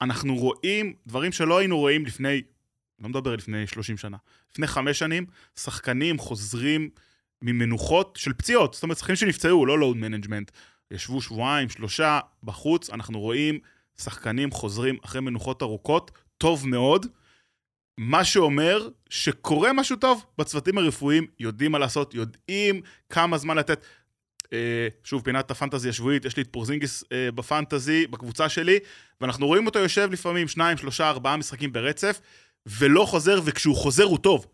אנחנו 0.00 0.36
רואים 0.36 0.94
דברים 1.06 1.32
שלא 1.32 1.58
היינו 1.58 1.78
רואים 1.78 2.06
לפני, 2.06 2.42
לא 3.00 3.08
מדבר 3.08 3.36
לפני 3.36 3.66
30 3.66 3.96
שנה, 3.96 4.16
לפני 4.52 4.66
חמש 4.66 4.98
שנים, 4.98 5.26
שחקנים 5.56 6.18
חוזרים 6.18 6.88
ממנוחות 7.42 8.16
של 8.20 8.32
פציעות, 8.32 8.74
זאת 8.74 8.82
אומרת, 8.82 8.98
שחקנים 8.98 9.16
שנפצעו, 9.16 9.66
לא 9.66 9.78
load 9.78 9.96
management, 9.96 10.50
ישבו 10.90 11.20
שבועיים, 11.20 11.68
שלושה 11.68 12.20
בחוץ, 12.42 12.90
אנחנו 12.90 13.20
רואים 13.20 13.58
שחקנים 13.98 14.50
חוזרים 14.50 14.96
אחרי 15.04 15.20
מנוחות 15.20 15.62
ארוכות, 15.62 16.10
טוב 16.44 16.68
מאוד. 16.68 17.06
מה 17.98 18.24
שאומר 18.24 18.88
שקורה 19.10 19.72
משהו 19.72 19.96
טוב 19.96 20.26
בצוותים 20.38 20.78
הרפואיים, 20.78 21.26
יודעים 21.40 21.72
מה 21.72 21.78
לעשות, 21.78 22.14
יודעים 22.14 22.80
כמה 23.08 23.38
זמן 23.38 23.56
לתת. 23.58 23.84
אה, 24.52 24.88
שוב, 25.04 25.22
פינת 25.22 25.50
ה 25.50 25.55
fantasy 25.55 25.88
השבועית, 25.88 26.24
יש 26.24 26.36
לי 26.36 26.42
את 26.42 26.48
פורזינגיס 26.50 27.04
אה, 27.12 27.30
ב 27.34 27.42
fantasy, 27.42 28.06
בקבוצה 28.06 28.48
שלי, 28.48 28.78
ואנחנו 29.20 29.46
רואים 29.46 29.66
אותו 29.66 29.78
יושב 29.78 30.08
לפעמים 30.12 30.48
שניים, 30.48 30.76
שלושה, 30.76 31.08
ארבעה 31.08 31.36
משחקים 31.36 31.72
ברצף, 31.72 32.20
ולא 32.66 33.04
חוזר, 33.04 33.40
וכשהוא 33.44 33.76
חוזר 33.76 34.04
הוא 34.04 34.18
טוב. 34.18 34.46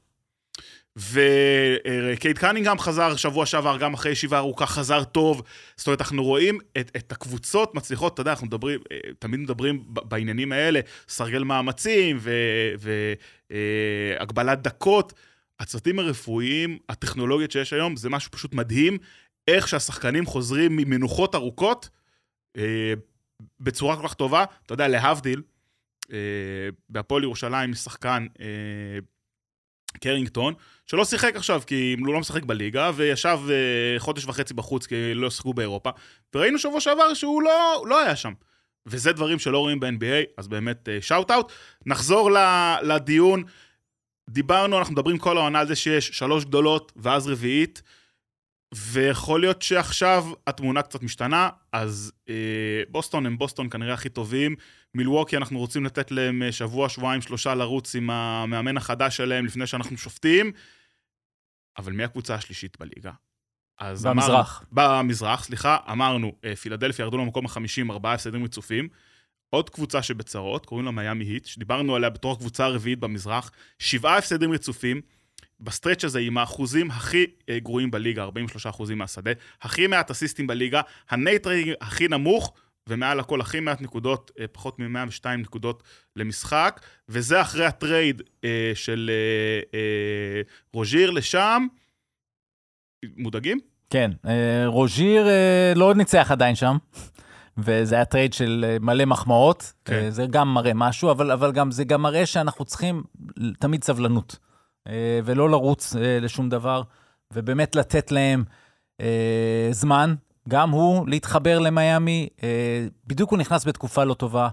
וקייט 0.96 2.38
קנינגהם 2.38 2.78
חזר 2.78 3.16
שבוע 3.16 3.46
שעבר, 3.46 3.76
גם 3.76 3.94
אחרי 3.94 4.12
ישיבה 4.12 4.38
ארוכה, 4.38 4.66
חזר 4.66 5.04
טוב. 5.04 5.42
זאת 5.76 5.86
אומרת, 5.86 6.00
אנחנו 6.00 6.24
רואים 6.24 6.58
את, 6.80 6.90
את 6.96 7.12
הקבוצות 7.12 7.74
מצליחות, 7.74 8.14
אתה 8.14 8.20
יודע, 8.20 8.30
אנחנו 8.30 8.46
מדברים, 8.46 8.80
אה, 8.92 8.98
תמיד 9.18 9.40
מדברים 9.40 9.84
בעניינים 9.86 10.52
האלה, 10.52 10.80
סרגל 11.08 11.42
מאמצים 11.42 12.18
והגבלת 13.50 14.62
דקות. 14.62 15.12
הצוותים 15.60 15.98
הרפואיים, 15.98 16.78
הטכנולוגיות 16.88 17.50
שיש 17.50 17.72
היום, 17.72 17.96
זה 17.96 18.10
משהו 18.10 18.30
פשוט 18.30 18.54
מדהים. 18.54 18.98
איך 19.48 19.68
שהשחקנים 19.68 20.26
חוזרים 20.26 20.76
ממנוחות 20.76 21.34
ארוכות 21.34 21.88
אה, 22.56 22.94
בצורה 23.60 23.96
כל 23.96 24.08
כך 24.08 24.14
טובה. 24.14 24.44
אתה 24.66 24.74
יודע, 24.74 24.88
להבדיל, 24.88 25.42
אה, 26.12 26.18
בהפועל 26.88 27.22
ירושלים 27.22 27.74
שחקן, 27.74 28.26
אה, 28.40 28.46
קרינגטון, 30.00 30.54
שלא 30.86 31.04
שיחק 31.04 31.36
עכשיו 31.36 31.62
כי 31.66 31.96
הוא 32.00 32.14
לא 32.14 32.20
משחק 32.20 32.42
בליגה, 32.42 32.90
וישב 32.94 33.38
אה, 33.50 33.98
חודש 33.98 34.24
וחצי 34.24 34.54
בחוץ 34.54 34.86
כי 34.86 35.14
לא 35.14 35.30
שיחקו 35.30 35.54
באירופה, 35.54 35.90
וראינו 36.34 36.58
שבוע 36.58 36.80
שעבר 36.80 37.14
שהוא 37.14 37.42
לא, 37.42 37.84
לא 37.86 38.04
היה 38.04 38.16
שם. 38.16 38.32
וזה 38.86 39.12
דברים 39.12 39.38
שלא 39.38 39.58
רואים 39.58 39.80
ב-NBA, 39.80 40.26
אז 40.36 40.48
באמת 40.48 40.88
שאוט 41.00 41.30
uh, 41.30 41.34
אאוט. 41.34 41.52
נחזור 41.86 42.30
לדיון. 42.82 43.44
דיברנו, 44.30 44.78
אנחנו 44.78 44.92
מדברים 44.92 45.18
כל 45.18 45.38
העונה 45.38 45.60
על 45.60 45.66
זה 45.66 45.76
שיש 45.76 46.08
שלוש 46.08 46.44
גדולות 46.44 46.92
ואז 46.96 47.28
רביעית. 47.28 47.82
ויכול 48.74 49.40
להיות 49.40 49.62
שעכשיו 49.62 50.24
התמונה 50.46 50.82
קצת 50.82 51.02
משתנה, 51.02 51.48
אז 51.72 52.12
אה, 52.28 52.82
בוסטון 52.88 53.26
הם 53.26 53.38
בוסטון 53.38 53.70
כנראה 53.70 53.94
הכי 53.94 54.08
טובים. 54.08 54.56
מילווקי 54.94 55.36
אנחנו 55.36 55.58
רוצים 55.58 55.84
לתת 55.84 56.10
להם 56.10 56.42
אה, 56.42 56.52
שבוע, 56.52 56.88
שבועיים, 56.88 57.22
שלושה 57.22 57.54
לרוץ 57.54 57.94
עם 57.94 58.10
המאמן 58.10 58.76
החדש 58.76 59.16
שלהם 59.16 59.46
לפני 59.46 59.66
שאנחנו 59.66 59.98
שופטים. 59.98 60.52
אבל 61.78 61.92
מי 61.92 62.04
הקבוצה 62.04 62.34
השלישית 62.34 62.76
בליגה? 62.80 63.12
אז 63.78 64.06
במזרח. 64.06 64.64
אמר, 64.74 65.00
במזרח, 65.02 65.44
סליחה, 65.44 65.76
אמרנו, 65.90 66.32
אה, 66.44 66.56
פילדלפיה 66.56 67.02
ירדו 67.02 67.18
למקום 67.18 67.46
החמישים, 67.46 67.90
ארבעה 67.90 68.14
הפסדים 68.14 68.44
רצופים. 68.44 68.88
עוד 69.50 69.70
קבוצה 69.70 70.02
שבצרות, 70.02 70.66
קוראים 70.66 70.86
לה 70.86 70.90
מיאמי 70.90 71.24
היט, 71.24 71.44
שדיברנו 71.44 71.96
עליה 71.96 72.10
בתור 72.10 72.32
הקבוצה 72.32 72.64
הרביעית 72.64 72.98
במזרח, 72.98 73.50
שבעה 73.78 74.18
הפסדים 74.18 74.52
רצופים. 74.52 75.00
ב 75.60 75.66
stretch 75.66 76.04
הזה 76.04 76.18
עם 76.18 76.38
האחוזים 76.38 76.90
הכי 76.90 77.26
אה, 77.48 77.58
גרועים 77.58 77.90
בליגה, 77.90 78.22
43 78.22 78.66
אחוזים 78.66 78.98
מהשדה, 78.98 79.30
הכי 79.62 79.86
מעט 79.86 80.10
אסיסטים 80.10 80.46
בליגה, 80.46 80.80
ה 81.10 81.17
net 81.17 81.35
rating 81.35 81.72
הכי 81.80 82.08
נמוך, 82.08 82.52
ומעל 82.88 83.20
הכל 83.20 83.40
הכי 83.40 83.60
מעט 83.60 83.80
נקודות, 83.80 84.30
אה, 84.40 84.48
פחות 84.48 84.78
מ-102 84.78 85.26
נקודות 85.38 85.82
למשחק, 86.16 86.80
וזה 87.08 87.40
אחרי 87.40 87.66
ה 87.66 87.76
trade 87.76 88.22
אה, 88.44 88.72
של 88.74 89.10
אה, 89.12 89.78
אה, 89.78 90.40
רוז'יר 90.72 91.10
לשם. 91.10 91.66
מודאגים? 93.16 93.58
כן, 93.90 94.10
אה, 94.26 94.66
רוז'יר 94.66 95.28
אה, 95.28 95.72
לא 95.76 95.94
ניצח 95.94 96.30
עדיין 96.30 96.54
שם. 96.54 96.76
וזה 97.58 97.94
היה 97.94 98.04
trade 98.04 98.32
של 98.32 98.64
אה, 98.68 98.76
מלא 98.80 99.04
מחמאות, 99.04 99.72
כן. 99.84 100.10
זה 100.10 100.26
גם 100.30 100.54
מראה 100.54 100.74
משהו, 100.74 101.10
אבל, 101.10 101.30
אבל 101.30 101.52
גם 101.52 101.70
זה 101.70 101.84
גם 101.84 102.02
מראה 102.02 102.26
שאנחנו 102.26 102.64
צריכים 102.64 103.02
תמיד 103.58 103.84
סבלנות. 103.84 104.36
אה, 104.88 105.20
ולא 105.24 105.50
לרוץ 105.50 105.96
אה, 105.96 106.18
לשום 106.20 106.48
דבר, 106.48 106.82
ובאמת 107.32 107.76
לתת 107.76 108.12
להם 108.12 108.44
אה, 109.00 109.68
זמן, 109.70 110.14
גם 110.48 110.70
הוא 110.70 111.08
להתחבר 111.08 111.58
למיאמי. 111.58 112.28
בדיוק 113.06 113.30
הוא 113.30 113.38
נכנס 113.38 113.66
בתקופה 113.66 114.04
לא 114.04 114.14
טובה. 114.14 114.48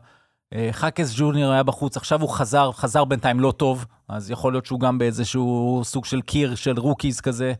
חאקס 0.72 1.14
ג'וניור 1.18 1.52
היה 1.52 1.64
בחוץ, 1.64 1.98
עכשיו 1.98 2.22
הוא 2.22 2.30
חזר, 2.30 2.72
חזר 2.72 3.06
בינתיים 3.06 3.40
לא 3.40 3.52
טוב, 3.58 3.86
אז 4.10 4.32
יכול 4.32 4.54
להיות 4.54 4.66
שהוא 4.66 4.80
גם 4.80 4.98
באיזשהו 4.98 5.82
סוג 5.84 6.06
של 6.06 6.22
קיר 6.22 6.56
של 6.56 6.80
rookies 6.80 7.22
כזה, 7.22 7.54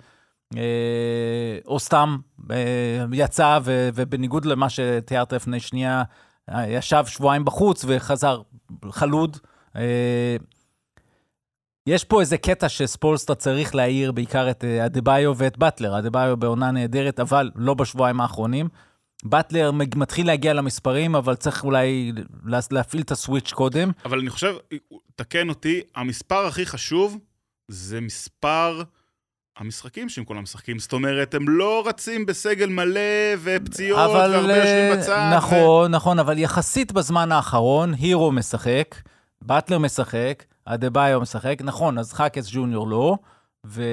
או 1.66 1.80
סתם 1.80 2.18
יצא, 3.14 3.60
ובניגוד 3.64 4.46
למה 4.46 4.70
שתיארת 4.70 5.34
לפני 5.34 5.60
שנייה, 5.60 6.04
ישב 6.68 7.04
שבועיים 7.08 7.46
בחוץ 7.46 7.86
וחזר 7.88 8.42
חלוד. 8.90 9.38
יש 11.88 12.04
פה 12.04 12.22
איזה 12.22 12.38
קטע 12.38 12.70
שספולסטרה 12.70 13.36
צריך 13.36 13.76
להעיר 13.76 14.12
בעיקר 14.12 14.50
את 14.50 14.64
אדה-ביו 14.64 15.32
אה, 15.32 15.36
ואת 15.38 15.58
באטלר. 15.58 16.00
אדה-ביו 16.00 16.38
בעונה 16.38 16.72
נהדרת, 16.72 17.20
אבל 17.20 17.52
לא 17.56 17.74
בשבועיים 17.74 18.22
האחרונים. 18.22 18.70
באטלר 19.24 19.72
מתחיל 19.72 20.28
להגיע 20.28 20.54
למספרים, 20.54 21.16
אבל 21.16 21.36
צריך 21.36 21.64
אולי 21.64 22.12
להפעיל 22.72 23.02
את 23.02 23.12
הסוויץ' 23.12 23.52
קודם. 23.52 23.92
אבל 24.06 24.20
אני 24.20 24.30
חושב, 24.30 24.56
תקן 25.16 25.50
אותי, 25.50 25.82
המספר 25.96 26.46
הכי 26.46 26.66
חשוב 26.66 27.18
זה 27.68 28.02
מספר 28.02 28.82
המשחקים 29.58 30.10
שהם 30.10 30.26
כולם 30.26 30.44
משחקים. 30.44 30.80
זאת 30.80 30.94
אומרת, 30.94 31.34
הם 31.34 31.50
לא 31.50 31.84
רצים 31.88 32.26
בסגל 32.26 32.70
מלא 32.70 33.00
ופציעות 33.44 34.00
אבל, 34.00 34.32
והרבה 34.32 34.58
יושבים 34.58 34.92
אה, 34.92 34.98
בצד. 34.98 35.32
נכון, 35.38 35.92
ו... 35.92 35.96
נכון, 35.96 36.20
אבל 36.20 36.38
יחסית 36.38 36.92
בזמן 36.92 37.32
האחרון, 37.32 37.94
הירו 37.94 38.32
משחק, 38.32 38.96
באטלר 39.42 39.78
משחק, 39.78 40.44
אדה 40.74 40.90
ביו 40.90 41.22
משחק, 41.22 41.58
נכון, 41.64 41.98
אז 41.98 42.14
חאקס 42.14 42.50
ג'וניור 42.52 42.88
לא, 42.88 43.18
ו... 43.66 43.84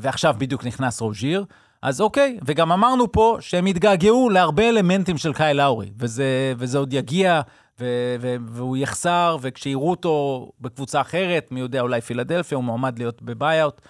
ועכשיו 0.00 0.34
בדיוק 0.38 0.64
נכנס 0.64 1.00
רוז'יר, 1.00 1.44
אז 1.82 2.00
אוקיי, 2.00 2.38
וגם 2.46 2.72
אמרנו 2.72 3.12
פה 3.12 3.36
שהם 3.40 3.66
התגעגעו 3.66 4.30
להרבה 4.30 4.68
אלמנטים 4.68 5.18
של 5.18 5.32
קאי 5.32 5.54
לאורי, 5.54 5.90
וזה, 5.98 6.54
וזה 6.56 6.78
עוד 6.78 6.92
יגיע, 6.92 7.40
ו- 7.80 8.16
ו- 8.20 8.36
והוא 8.48 8.76
יחסר, 8.76 9.36
וכשיראו 9.40 9.90
אותו 9.90 10.48
בקבוצה 10.60 11.00
אחרת, 11.00 11.48
מי 11.50 11.60
יודע, 11.60 11.80
אולי 11.80 12.00
פילדלפיה, 12.00 12.56
הוא 12.56 12.64
מועמד 12.64 12.98
להיות 12.98 13.22
בביי-אוט, 13.22 13.80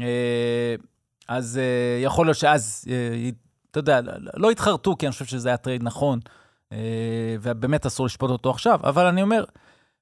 אה, 0.00 0.74
אז 1.28 1.58
אה, 1.58 2.02
יכול 2.04 2.26
להיות 2.26 2.36
שאז, 2.36 2.84
אה, 2.90 3.30
אתה 3.70 3.78
יודע, 3.78 4.00
לא 4.34 4.52
יתחרטו, 4.52 4.96
כי 4.96 5.06
אני 5.06 5.12
חושב 5.12 5.24
שזה 5.24 5.48
היה 5.48 5.56
trade 5.56 5.82
נכון, 5.82 6.18
ובאמת 7.40 7.86
אסור 7.86 8.06
לשפוט 8.06 8.30
אותו 8.30 8.50
עכשיו, 8.50 8.80
אבל 8.82 9.06
אני 9.06 9.22
אומר, 9.22 9.44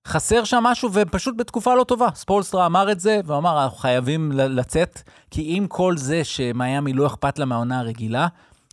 חסר 0.07 0.45
שם 0.45 0.63
משהו, 0.63 0.91
ופשוט 0.93 1.35
בתקופה 1.39 1.75
לא 1.75 1.85
טובה. 1.85 2.09
ספולסטרה 2.15 2.67
אמר 2.67 2.93
את 2.93 3.01
זה, 3.01 3.21
והוא 3.25 3.39
אמר, 3.39 3.65
אנחנו 3.65 3.77
חייבים 3.77 4.33
לצאת, 4.33 5.03
כי 5.31 5.45
עם 5.47 5.67
כל 5.67 5.97
זה 5.97 6.25
שמיאמי 6.25 6.93
לא 6.93 7.07
אכפת 7.07 7.39
לה 7.39 7.45
מהעונה 7.45 7.79
הרגילה, 7.79 8.27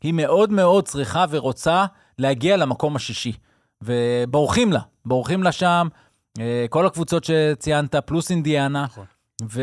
היא 0.03 0.13
מאוד 0.13 0.51
מאוד 0.51 0.87
צריכה 0.87 1.25
ורוצה 1.29 1.85
להגיע 2.19 2.57
למקום 2.57 2.95
השישי. 2.95 3.33
ובורחים 3.81 4.73
לה, 4.73 4.79
בורחים 5.05 5.43
לה 5.43 5.51
שם, 5.51 5.87
כל 6.69 6.85
הקבוצות 6.85 7.23
שציינת, 7.23 7.95
פלוס 7.95 8.31
אינדיאנה. 8.31 8.83
נכון. 8.83 9.05
ו... 9.51 9.61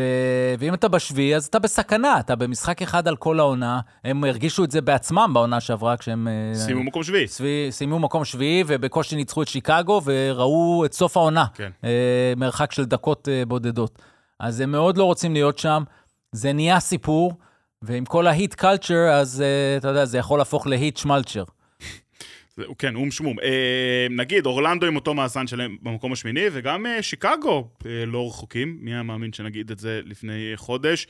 ואם 0.59 0.73
אתה 0.73 0.87
בשביעי, 0.87 1.35
אז 1.35 1.45
אתה 1.45 1.59
בסכנה, 1.59 2.19
אתה 2.19 2.35
במשחק 2.35 2.81
אחד 2.81 3.07
על 3.07 3.15
כל 3.15 3.39
העונה. 3.39 3.79
הם 4.03 4.23
הרגישו 4.23 4.63
את 4.63 4.71
זה 4.71 4.81
בעצמם 4.81 5.31
בעונה 5.33 5.59
שעברה, 5.59 5.97
כשהם... 5.97 6.27
אה, 6.27 6.55
סיימו 6.55 6.83
מקום 6.83 7.03
שביעי. 7.03 7.27
סבי... 7.27 7.67
סיימו 7.69 7.99
מקום 7.99 8.25
שביעי, 8.25 8.63
ובקושי 8.67 9.15
ניצחו 9.15 9.41
את 9.41 9.47
שיקגו, 9.47 10.01
וראו 10.05 10.85
את 10.85 10.93
סוף 10.93 11.17
העונה. 11.17 11.45
כן. 11.53 11.69
אה, 11.83 12.33
מרחק 12.37 12.71
של 12.71 12.85
דקות 12.85 13.29
אה, 13.31 13.43
בודדות. 13.47 14.01
אז 14.39 14.59
הם 14.59 14.71
מאוד 14.71 14.97
לא 14.97 15.03
רוצים 15.03 15.33
להיות 15.33 15.57
שם. 15.57 15.83
זה 16.31 16.53
נהיה 16.53 16.79
סיפור, 16.79 17.33
ועם 17.81 18.05
כל 18.05 18.27
ההיט 18.27 18.53
קלצ'ר, 18.53 19.09
אז 19.13 19.41
אה, 19.41 19.77
אתה 19.77 19.87
יודע, 19.87 20.05
זה 20.05 20.17
יכול 20.17 20.39
להפוך 20.39 20.67
להיט 20.67 20.97
שמלצ'ר. 20.97 21.43
כן, 22.77 22.95
אום 22.95 23.11
שמום. 23.11 23.39
אה, 23.39 24.07
נגיד, 24.09 24.45
אורלנדו 24.45 24.87
עם 24.87 24.95
אותו 24.95 25.13
מאזן 25.13 25.47
שלהם 25.47 25.77
במקום 25.81 26.13
השמיני, 26.13 26.45
וגם 26.51 26.85
אה, 26.85 27.01
שיקגו 27.01 27.69
אה, 27.85 28.05
לא 28.05 28.27
רחוקים, 28.27 28.77
מי 28.81 28.93
היה 28.93 29.03
מאמין 29.03 29.33
שנגיד 29.33 29.71
את 29.71 29.79
זה 29.79 30.01
לפני 30.05 30.51
חודש, 30.55 31.07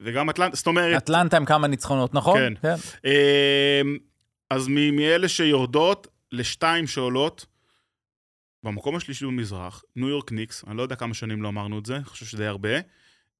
וגם 0.00 0.30
אטלנטה, 0.30 0.56
זאת 0.56 0.66
אומרת... 0.66 0.96
אטלנטה 0.96 1.36
עם 1.36 1.44
כמה 1.44 1.66
ניצחונות, 1.66 2.14
נכון? 2.14 2.38
כן. 2.38 2.52
כן. 2.62 2.74
אה, 3.04 3.82
אז 4.50 4.68
מאלה 4.68 5.28
שיורדות 5.28 6.06
לשתיים 6.32 6.86
שעולות, 6.86 7.46
במקום 8.62 8.96
השלישי 8.96 9.26
במזרח, 9.26 9.82
ניו 9.96 10.08
יורק 10.08 10.32
ניקס, 10.32 10.64
אני 10.68 10.76
לא 10.76 10.82
יודע 10.82 10.96
כמה 10.96 11.14
שנים 11.14 11.42
לא 11.42 11.48
אמרנו 11.48 11.78
את 11.78 11.86
זה, 11.86 11.96
אני 11.96 12.04
חושב 12.04 12.26
שזה 12.26 12.48
הרבה. 12.48 12.78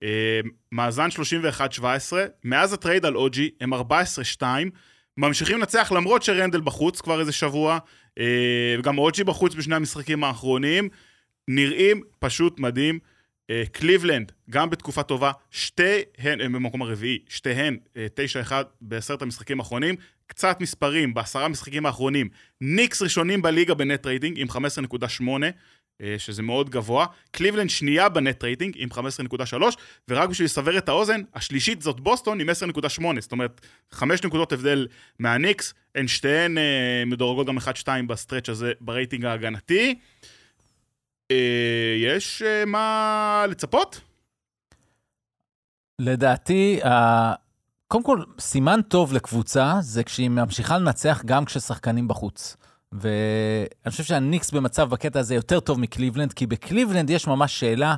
אה, 0.02 0.40
מאזן 0.72 1.08
31-17, 1.80 1.82
מאז 2.44 2.72
ה 2.72 2.78
trade 2.78 3.04
על 3.04 3.16
אוג'י 3.16 3.50
הם 3.60 3.74
14-2, 3.74 3.78
ממשיכים 5.16 5.58
לנצח 5.58 5.92
למרות 5.92 6.22
שרנדל 6.22 6.60
בחוץ 6.60 7.00
כבר 7.00 7.20
איזה 7.20 7.32
שבוע, 7.32 7.78
אה, 8.18 8.76
וגם 8.78 8.98
אוג'י 8.98 9.24
בחוץ 9.24 9.54
בשני 9.54 9.74
המשחקים 9.74 10.24
האחרונים, 10.24 10.88
נראים 11.48 12.02
פשוט 12.18 12.60
מדהים. 12.60 12.98
אה, 13.50 13.62
קליבלנד, 13.72 14.32
גם 14.50 14.70
בתקופה 14.70 15.02
טובה, 15.02 15.32
שתיהן, 15.50 16.40
הם 16.40 16.40
אה, 16.40 16.48
במקום 16.48 16.82
הרביעי, 16.82 17.18
שתיהן 17.28 17.76
9-1 18.48 18.52
בעשרת 18.80 19.22
המשחקים 19.22 19.60
האחרונים, 19.60 19.94
קצת 20.26 20.60
מספרים 20.60 21.14
בעשרה 21.14 21.44
המשחקים 21.44 21.86
האחרונים, 21.86 22.28
ניקס 22.60 23.02
ראשונים 23.02 23.42
בליגה 23.42 23.74
ב 23.74 23.82
net 23.82 24.06
rating 24.06 24.40
עם 24.40 24.48
15.8, 24.50 24.58
אה, 25.44 25.50
שזה 26.18 26.42
מאוד 26.42 26.70
גבוה. 26.70 27.06
קליבלנד 27.30 27.70
שנייה 27.70 28.08
ב 28.08 28.17
net 28.17 28.44
rating 28.44 28.74
עם 28.76 28.88
15.3, 28.92 29.54
ורק 30.08 30.28
בשביל 30.28 30.44
לסבר 30.44 30.78
את 30.78 30.88
האוזן, 30.88 31.20
השלישית 31.34 31.82
זאת 31.82 32.00
בוסטון 32.00 32.40
עם 32.40 32.48
10.8, 32.50 33.20
זאת 33.20 33.32
אומרת, 33.32 33.60
5 33.90 34.24
נקודות 34.24 34.52
הבדל 34.52 34.86
מהניקס, 35.18 35.74
הן 35.94 36.08
שתיהן 36.08 36.58
אה, 36.58 37.02
מדורגות 37.06 37.46
גם 37.46 37.58
1-2 37.58 37.62
ב 38.06 38.11
stretch 38.12 38.48
הזה 38.48 38.72
ברייטינג 38.80 39.24
ההגנתי. 39.24 39.94
אה, 41.30 41.96
יש 41.98 42.42
אה, 42.42 42.64
מה 42.64 43.44
לצפות? 43.48 44.00
לדעתי, 45.98 46.80
אה, 46.84 47.34
קודם 47.88 48.04
כל, 48.04 48.22
סימן 48.38 48.80
טוב 48.82 49.12
לקבוצה 49.12 49.74
זה 49.80 50.04
כשהיא 50.04 50.30
ממשיכה 50.30 50.78
לנצח 50.78 51.22
גם 51.24 51.44
כששחקנים 51.44 52.08
בחוץ. 52.08 52.56
ואני 53.00 53.90
חושב 53.90 54.04
שהניקס 54.04 54.50
במצב 54.50 54.90
בקטע 54.90 55.20
הזה 55.20 55.34
יותר 55.34 55.60
טוב 55.60 55.80
מקליבלנד, 55.80 56.32
כי 56.32 56.46
בקליבלנד 56.46 57.10
יש 57.10 57.26
ממש 57.26 57.60
שאלה 57.60 57.96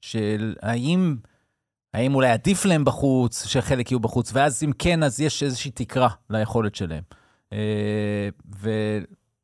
של 0.00 0.54
האם, 0.62 1.16
האם 1.94 2.14
אולי 2.14 2.30
עדיף 2.30 2.64
להם 2.64 2.84
בחוץ, 2.84 3.46
שחלק 3.46 3.90
יהיו 3.90 4.00
בחוץ, 4.00 4.30
ואז 4.34 4.62
אם 4.64 4.72
כן, 4.78 5.02
אז 5.02 5.20
יש 5.20 5.42
איזושהי 5.42 5.70
תקרה 5.70 6.08
ליכולת 6.30 6.74
שלהם. 6.74 7.02
אה, 7.52 8.28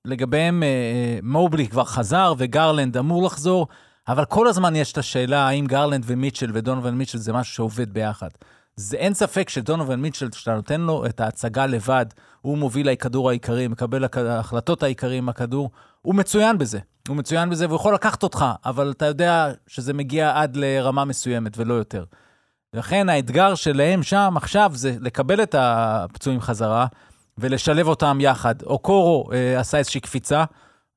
ולגביהם, 0.07 0.63
אה, 0.63 0.69
אה, 0.69 1.19
מובלי 1.23 1.69
כבר 1.69 1.85
חזר 1.85 2.35
וגרלנד 2.39 2.97
אמור 2.97 3.27
לחזור, 3.27 3.69
אבל 4.09 4.25
כל 4.25 4.47
הזמן 4.47 4.77
יש 4.77 4.93
את 4.93 4.99
השאלה 4.99 5.49
האם 5.49 5.67
גרלנד 5.67 6.05
ומיטשל 6.07 6.51
ודונובל 6.55 6.91
מיטשל 6.91 7.19
זה 7.19 7.33
משהו 7.33 7.55
שעובד 7.55 7.93
ביחד. 7.93 8.29
זה 8.77 8.97
אין 8.97 9.15
ספק 9.15 9.49
שדונובל 9.49 9.97
מיטשל, 9.97 10.29
כשאתה 10.31 10.55
נותן 10.55 10.81
לו 10.81 11.07
את 11.07 11.21
ההצגה 11.21 11.67
לבד, 11.67 12.07
הוא 12.41 12.59
מוביל 12.59 12.89
הכדור 12.89 13.29
העיקרי, 13.31 13.69
מקבל 13.69 14.05
ההחלטות 14.29 14.83
העיקרי 14.83 15.17
עם 15.17 15.29
הכדור, 15.29 15.71
הוא 16.03 16.15
מצוין 16.15 16.59
בזה. 16.59 16.79
הוא 17.09 17.17
מצוין 17.17 17.51
בזה 17.51 17.67
והוא 17.67 17.77
יכול 17.77 17.95
לקחת 17.95 18.23
אותך, 18.23 18.45
אבל 18.65 18.91
אתה 18.91 19.07
יודע 19.07 19.53
שזה 19.67 19.93
מגיע 19.93 20.41
עד 20.41 20.57
לרמה 20.57 21.05
מסוימת 21.05 21.59
ולא 21.59 21.75
יותר. 21.75 22.05
לכן 22.75 23.09
האתגר 23.09 23.55
שלהם 23.55 24.03
שם 24.03 24.35
עכשיו 24.37 24.71
זה 24.75 24.97
לקבל 25.01 25.43
את 25.43 25.55
הפצועים 25.59 26.41
חזרה 26.41 26.87
ולשלב 27.39 27.89
אותם 27.89 28.19
יחד. 28.21 28.63
אוקורו 28.63 29.33
אה, 29.33 29.61
עשה 29.61 29.79
איזושהי 29.79 30.01
קפיצה, 30.01 30.45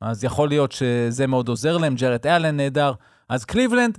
אז 0.01 0.23
יכול 0.23 0.49
להיות 0.49 0.71
שזה 0.71 1.27
מאוד 1.27 1.47
עוזר 1.47 1.77
להם, 1.77 1.95
ג'רד 1.95 2.27
אלן 2.27 2.57
נהדר. 2.57 2.93
אז 3.29 3.45
קליבלנד, 3.45 3.97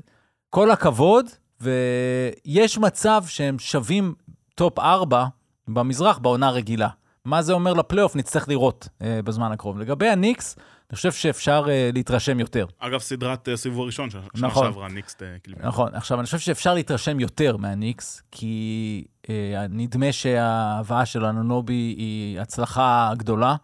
כל 0.51 0.71
הכבוד, 0.71 1.27
ויש 1.61 2.79
מצב 2.79 3.23
שהם 3.27 3.59
שווים 3.59 4.15
top 4.55 4.79
4 4.79 5.27
במזרח 5.69 6.19
בעונה 6.19 6.51
רגילה. 6.51 6.89
מה 7.25 7.43
זה 7.43 7.53
אומר 7.53 7.73
לפלייאוף, 7.73 8.17
נצטרך 8.17 8.49
לראות 8.49 8.89
אה, 9.03 9.21
בזמן 9.23 9.53
הקרוב. 9.53 9.79
לגבי 9.79 10.09
הניקס, 10.09 10.57
אני 10.91 10.97
חושב 10.97 11.13
שאפשר 11.13 11.65
אה, 11.69 11.91
להתרשם 11.95 12.41
יותר. 12.41 12.67
אגב, 12.79 12.99
סדרת 12.99 13.49
אה, 13.49 13.57
סיבוב 13.57 13.81
הראשון, 13.81 14.11
שנה 14.11 14.21
נכון, 14.35 14.65
שעברה 14.67 14.89
ניקס 14.89 15.17
קליבלנד. 15.43 15.67
נכון, 15.67 15.95
עכשיו, 15.95 16.19
אני 16.19 16.25
חושב 16.27 16.39
שאפשר 16.39 16.75
להתרשם 16.75 17.21
יותר 17.21 17.57
מהניקס, 17.57 18.23
כי 18.31 19.05
אה, 19.31 19.67
נדמה 19.69 20.13
שההבאה 20.13 21.07
של 21.07 21.25
אנונובי 21.25 21.73
היא 21.73 22.41
הצלחה 22.41 23.13
גדולה, 23.17 23.57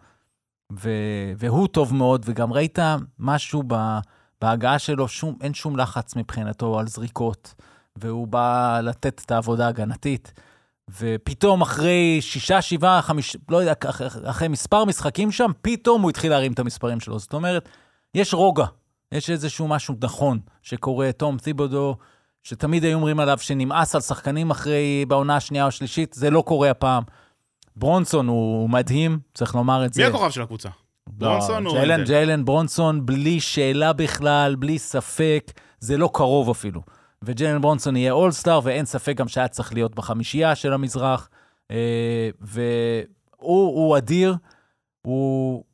ו- 0.73 1.33
והוא 1.37 1.69
טוב 1.69 1.95
מאוד, 1.95 2.23
וגם 2.25 2.53
ראית 2.53 2.79
משהו 3.19 3.63
ב- 3.67 3.99
בהגעה 4.41 4.79
שלו, 4.79 5.09
שום, 5.09 5.37
אין 5.41 5.55
שום 5.55 5.77
לחץ 5.77 6.17
מבחינתו 6.17 6.79
על 6.79 6.87
זריקות. 6.87 7.55
והוא 7.99 8.29
בא 8.29 8.81
לתת 8.83 9.23
את 9.27 9.31
העבודה 9.31 9.67
ההגנתית. 9.67 10.33
ופתאום 10.99 11.63
אחרי 11.63 12.19
שישה, 12.21 12.63
שבעה, 12.63 13.03
חמישה, 13.03 13.39
לא 13.49 13.57
יודע, 13.57 13.73
אחרי 14.25 14.49
מספר 14.49 14.85
משחקים 14.85 15.33
שם, 15.33 15.51
פתאום 15.63 16.03
הוא 16.03 16.11
התחיל 16.11 16.31
להרים 16.31 16.53
את 16.53 16.59
המספרים 16.59 17.01
שלו. 17.01 17.19
זאת 17.19 17.33
אומרת, 17.33 17.69
יש 18.15 18.35
רוגע, 18.35 18.65
יש 19.13 19.31
איזשהו 19.31 19.69
משהו 19.69 19.95
נכון 20.01 20.39
שקורה. 20.63 21.13
תום 21.13 21.39
תיבודו, 21.39 21.97
שתמיד 22.43 22.85
היו 22.85 22.95
אומרים 22.95 23.21
עליו 23.21 23.39
שנמאס 23.39 23.95
על 23.95 24.01
שחקנים 24.01 24.51
אחרי, 24.51 25.05
בעונה 25.09 25.37
השנייה 25.37 25.65
או 25.65 25.69
השלישית, 25.69 26.13
זה 26.13 26.31
לא 26.31 26.43
קורה 26.47 26.71
הפעם. 26.71 27.03
ברונסון 27.77 28.29
הוא 28.29 28.71
מדהים, 28.71 29.19
צריך 29.35 29.55
לומר 29.55 29.85
את 29.85 29.95
זה. 29.95 30.03
מי 30.03 30.09
הכוכב 30.09 30.31
של 30.31 30.43
הקבוצה? 30.43 30.69
לא, 31.21 31.29
ברונסון 31.29 31.67
או... 31.67 31.73
ג'יילן, 31.73 32.05
ג'יילן 32.05 32.45
ברונסון, 32.45 33.07
בלי 33.07 33.41
שאלה 33.41 33.93
בכלל, 33.93 34.55
בלי 34.55 34.79
ספק, 34.79 35.53
זה 35.81 35.97
לא 35.97 36.11
קרוב 36.13 36.51
אפילו. 36.51 36.81
וג'יילן 37.27 37.61
ברונסון 37.61 37.97
יהיה 37.97 38.13
אולסטאר, 38.13 38.61
ואין 38.65 38.85
ספק 38.85 39.17
גם 39.17 39.29
שהיה 39.29 39.49
צריך 39.49 39.73
להיות 39.73 39.95
בחמישייה 39.95 40.55
של 40.55 40.73
המזרח. 40.73 41.29
אה, 41.71 42.31
והוא 42.41 43.97
אדיר, 43.99 44.37
הוא, 45.03 45.65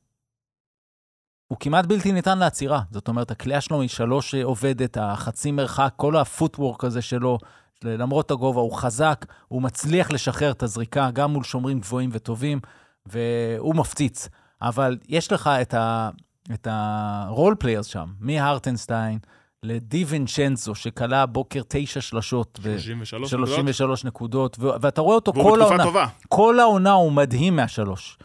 הוא 1.48 1.58
כמעט 1.60 1.86
בלתי 1.86 2.12
ניתן 2.12 2.38
לעצירה. 2.38 2.82
זאת 2.90 3.08
אומרת, 3.08 3.30
הקליעה 3.30 3.60
שלו 3.60 3.78
משלוש 3.78 4.34
עובדת, 4.34 4.96
החצי 5.00 5.52
מרחק, 5.52 5.92
כל 5.96 6.16
ה 6.16 6.24
footwork 6.24 6.84
הזה 6.84 7.02
שלו, 7.02 7.38
למרות 7.84 8.30
הגובה, 8.30 8.60
הוא 8.60 8.72
חזק, 8.72 9.26
הוא 9.48 9.62
מצליח 9.62 10.10
לשחרר 10.10 10.50
את 10.50 10.62
הזריקה, 10.62 11.10
גם 11.10 11.32
מול 11.32 11.44
שומרים 11.44 11.80
גבוהים 11.80 12.10
וטובים, 12.12 12.60
והוא 13.06 13.74
מפציץ. 13.74 14.28
אבל 14.62 14.98
יש 15.08 15.32
לך 15.32 15.50
את 15.62 15.74
ה... 15.74 16.10
את 16.54 16.66
ה 16.70 16.87
role 16.87 17.54
players 17.58 17.86
שם, 17.86 18.12
מהרטנסטיין, 18.20 19.18
לדיוינצ'נזו, 19.62 20.74
שקלע 20.74 21.22
הבוקר 21.22 21.60
תשע 21.68 22.00
שלשות. 22.00 22.58
33 22.62 23.32
נקודות. 23.32 23.48
33 23.48 24.04
נקודות, 24.04 24.56
ואתה 24.58 25.00
רואה 25.00 25.14
אותו 25.14 25.32
כל 25.32 25.62
העונה. 25.62 25.84
טובה. 25.84 26.06
כל 26.28 26.60
העונה 26.60 26.92
הוא 26.92 27.12
מדהים 27.12 27.56
מהשלוש. 27.56 28.18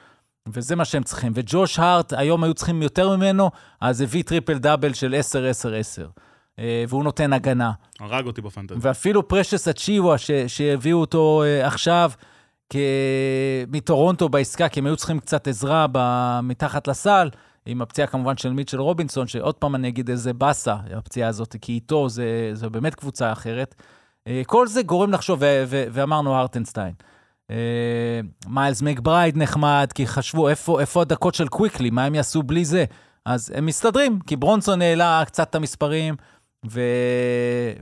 וזה 0.49 0.75
מה 0.75 0.85
שהם 0.85 1.03
צריכים. 1.03 1.31
וג'וש 1.35 1.79
הארט, 1.79 2.13
היום 2.13 2.43
היו 2.43 2.53
צריכים 2.53 2.81
יותר 2.81 3.15
ממנו, 3.15 3.51
אז 3.81 4.01
הביא 4.01 4.23
triple 4.23 4.57
double 4.57 4.93
של 4.93 5.15
10-10-10. 5.99 6.03
אה, 6.59 6.83
והוא 6.87 7.03
נותן 7.03 7.33
הגנה. 7.33 7.71
הרג 7.99 8.25
אותי 8.25 8.41
ב 8.41 8.46
fantasy. 8.46 8.79
ואפילו 8.81 9.27
פרשס 9.27 9.67
אצ'ואה, 9.67 10.15
שהביאו 10.47 10.99
אותו 10.99 11.43
אה, 11.43 11.67
עכשיו 11.67 12.11
כ... 12.69 12.75
מטורונטו 13.67 14.29
בעסקה, 14.29 14.69
כי 14.69 14.79
הם 14.79 14.85
היו 14.85 14.95
צריכים 14.95 15.19
קצת 15.19 15.47
עזרה 15.47 15.85
ב... 15.91 15.99
מתחת 16.43 16.87
לסל, 16.87 17.29
עם 17.65 17.81
הפציעה 17.81 18.07
כמובן 18.07 18.37
של 18.37 18.53
מיטשל 18.53 18.79
רובינסון, 18.79 19.27
שעוד 19.27 19.55
פעם 19.55 19.75
אני 19.75 19.87
אגיד 19.87 20.09
איזה 20.09 20.33
באסה, 20.33 20.75
הפציעה 20.97 21.29
הזאת, 21.29 21.55
כי 21.61 21.71
איתו 21.71 22.09
זה, 22.09 22.49
זה 22.53 22.69
באמת 22.69 22.95
קבוצה 22.95 23.31
אחרת. 23.31 23.75
אה, 24.27 24.41
כל 24.45 24.67
זה 24.67 24.83
גורם 24.83 25.11
לחשוב, 25.11 25.41
ואמרנו 25.67 26.35
הרטנשטיין. 26.35 26.93
אה, 27.51 28.19
מיילס 28.47 28.81
מקברייד 28.81 29.37
נחמד, 29.37 29.91
כי 29.95 30.07
חשבו 30.07 30.49
איפה, 30.49 30.81
איפה 30.81 31.01
הדקות 31.01 31.35
של 31.35 31.47
קוויקלי, 31.47 31.89
מה 31.89 32.05
הם 32.05 32.15
יעשו 32.15 32.43
בלי 32.43 32.65
זה. 32.65 32.85
אז 33.25 33.51
הם 33.55 33.65
מסתדרים, 33.65 34.19
כי 34.19 34.35
ברונסון 34.35 34.81
העלה 34.81 35.23
קצת 35.25 35.49
את 35.49 35.55
המספרים, 35.55 36.15
ו... 36.69 36.81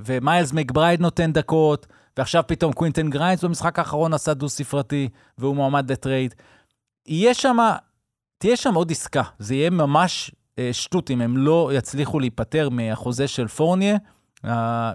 ומיילס 0.06 0.54
מקברייד 0.54 1.02
נותן 1.02 1.34
דקות, 1.34 1.88
ועכשיו 2.18 2.44
פתאום 2.48 2.74
קווינטן 2.74 3.10
גריינס 3.10 3.44
במשחק 3.44 3.80
האחרון 3.80 4.14
עשה 4.14 4.34
דו-ספרתי, 4.34 5.10
והוא 5.38 5.56
מועמד 5.56 5.92
לטרייד. 5.92 6.36
יהיה 7.08 7.34
שם, 7.34 7.58
תהיה 8.44 8.58
שם 8.58 8.74
עוד 8.74 8.92
עסקה. 8.92 9.24
זה 9.40 9.56
יהיה 9.56 9.70
ממש 9.70 10.32
אה, 10.60 10.70
שטות 10.74 11.12
אם 11.12 11.22
הם 11.22 11.38
לא 11.38 11.72
יצליחו 11.74 12.20
להיפטר 12.20 12.70
מהחוזה 12.70 13.28
של 13.28 13.48
פורניה, 13.48 13.98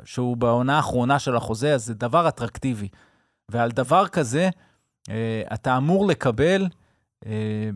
שהוא 0.04 0.36
בעונה 0.36 0.76
האחרונה 0.76 1.18
של 1.18 1.36
החוזה, 1.36 1.74
אז 1.74 1.84
זה 1.84 1.94
דבר 1.94 2.28
אטרקטיבי. 2.28 2.88
ועל 3.48 3.70
דבר 3.70 4.08
כזה, 4.08 4.50
אה, 5.10 5.42
אתה 5.54 5.76
אמור 5.76 6.06
לקבל 6.06 6.66
אה, 7.26 7.70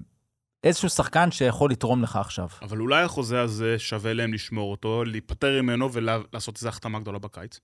איזשהו 0.65 0.89
שחקן 0.89 1.31
שיכול 1.31 1.71
לתרום 1.71 2.03
לך 2.03 2.17
עכשיו. 2.17 2.49
אבל 2.63 2.81
אולי 2.81 3.03
החוזה 3.03 3.41
הזה 3.41 3.79
שווה 3.79 4.13
להם 4.13 4.35
לשמור 4.35 4.71
אותו, 4.71 5.05
להיפטר 5.05 5.63
ממנו 5.63 5.93
ולעשות 5.93 6.57
איזו 6.57 6.69
החתמה 6.69 7.01
גדולה 7.01 7.19
בקיץ. 7.19 7.61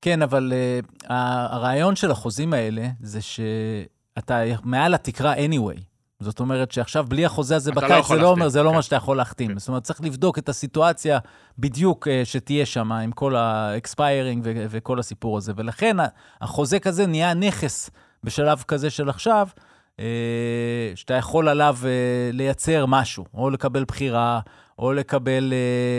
כן, 0.00 0.22
אבל 0.22 0.52
uh, 0.52 1.06
הרעיון 1.08 1.96
של 1.96 2.10
החוזים 2.10 2.52
האלה 2.52 2.88
זה 3.00 3.20
שאתה 3.22 4.42
מעל 4.64 4.94
התקרה 4.94 5.34
anyway. 5.34 5.93
זאת 6.20 6.40
אומרת 6.40 6.72
שעכשיו 6.72 7.04
בלי 7.08 7.24
החוזה 7.24 7.56
הזה 7.56 7.70
לא 7.70 7.76
בקיץ, 7.76 8.04
יכול 8.04 8.16
זה 8.16 8.22
לא 8.22 8.28
אומר, 8.28 8.48
זה 8.48 8.58
לא 8.58 8.64
כן. 8.64 8.68
אומר 8.68 8.80
שאתה 8.80 8.96
יכול 8.96 9.16
להחתים. 9.16 9.48
כן. 9.52 9.58
זאת 9.58 9.68
אומרת, 9.68 9.82
צריך 9.82 10.00
לבדוק 10.00 10.38
את 10.38 10.48
הסיטואציה 10.48 11.18
בדיוק 11.58 12.08
uh, 12.08 12.10
שתהיה 12.24 12.66
שם, 12.66 12.92
עם 12.92 13.12
כל 13.12 13.36
ה 13.36 13.48
expiring 13.48 14.42
ו- 14.44 14.66
וכל 14.70 14.98
הסיפור 14.98 15.36
הזה. 15.38 15.52
ולכן 15.56 15.96
החוזה 16.40 16.78
כזה 16.78 17.06
נהיה 17.06 17.34
נכס 17.34 17.90
בשלב 18.24 18.64
כזה 18.68 18.90
של 18.90 19.08
עכשיו, 19.08 19.48
uh, 19.96 20.00
שאתה 20.94 21.14
יכול 21.14 21.48
עליו 21.48 21.76
uh, 21.80 21.86
לייצר 22.32 22.86
משהו, 22.86 23.24
או 23.34 23.50
לקבל 23.50 23.84
בחירה, 23.84 24.40
או 24.78 24.92
לקבל 24.92 25.52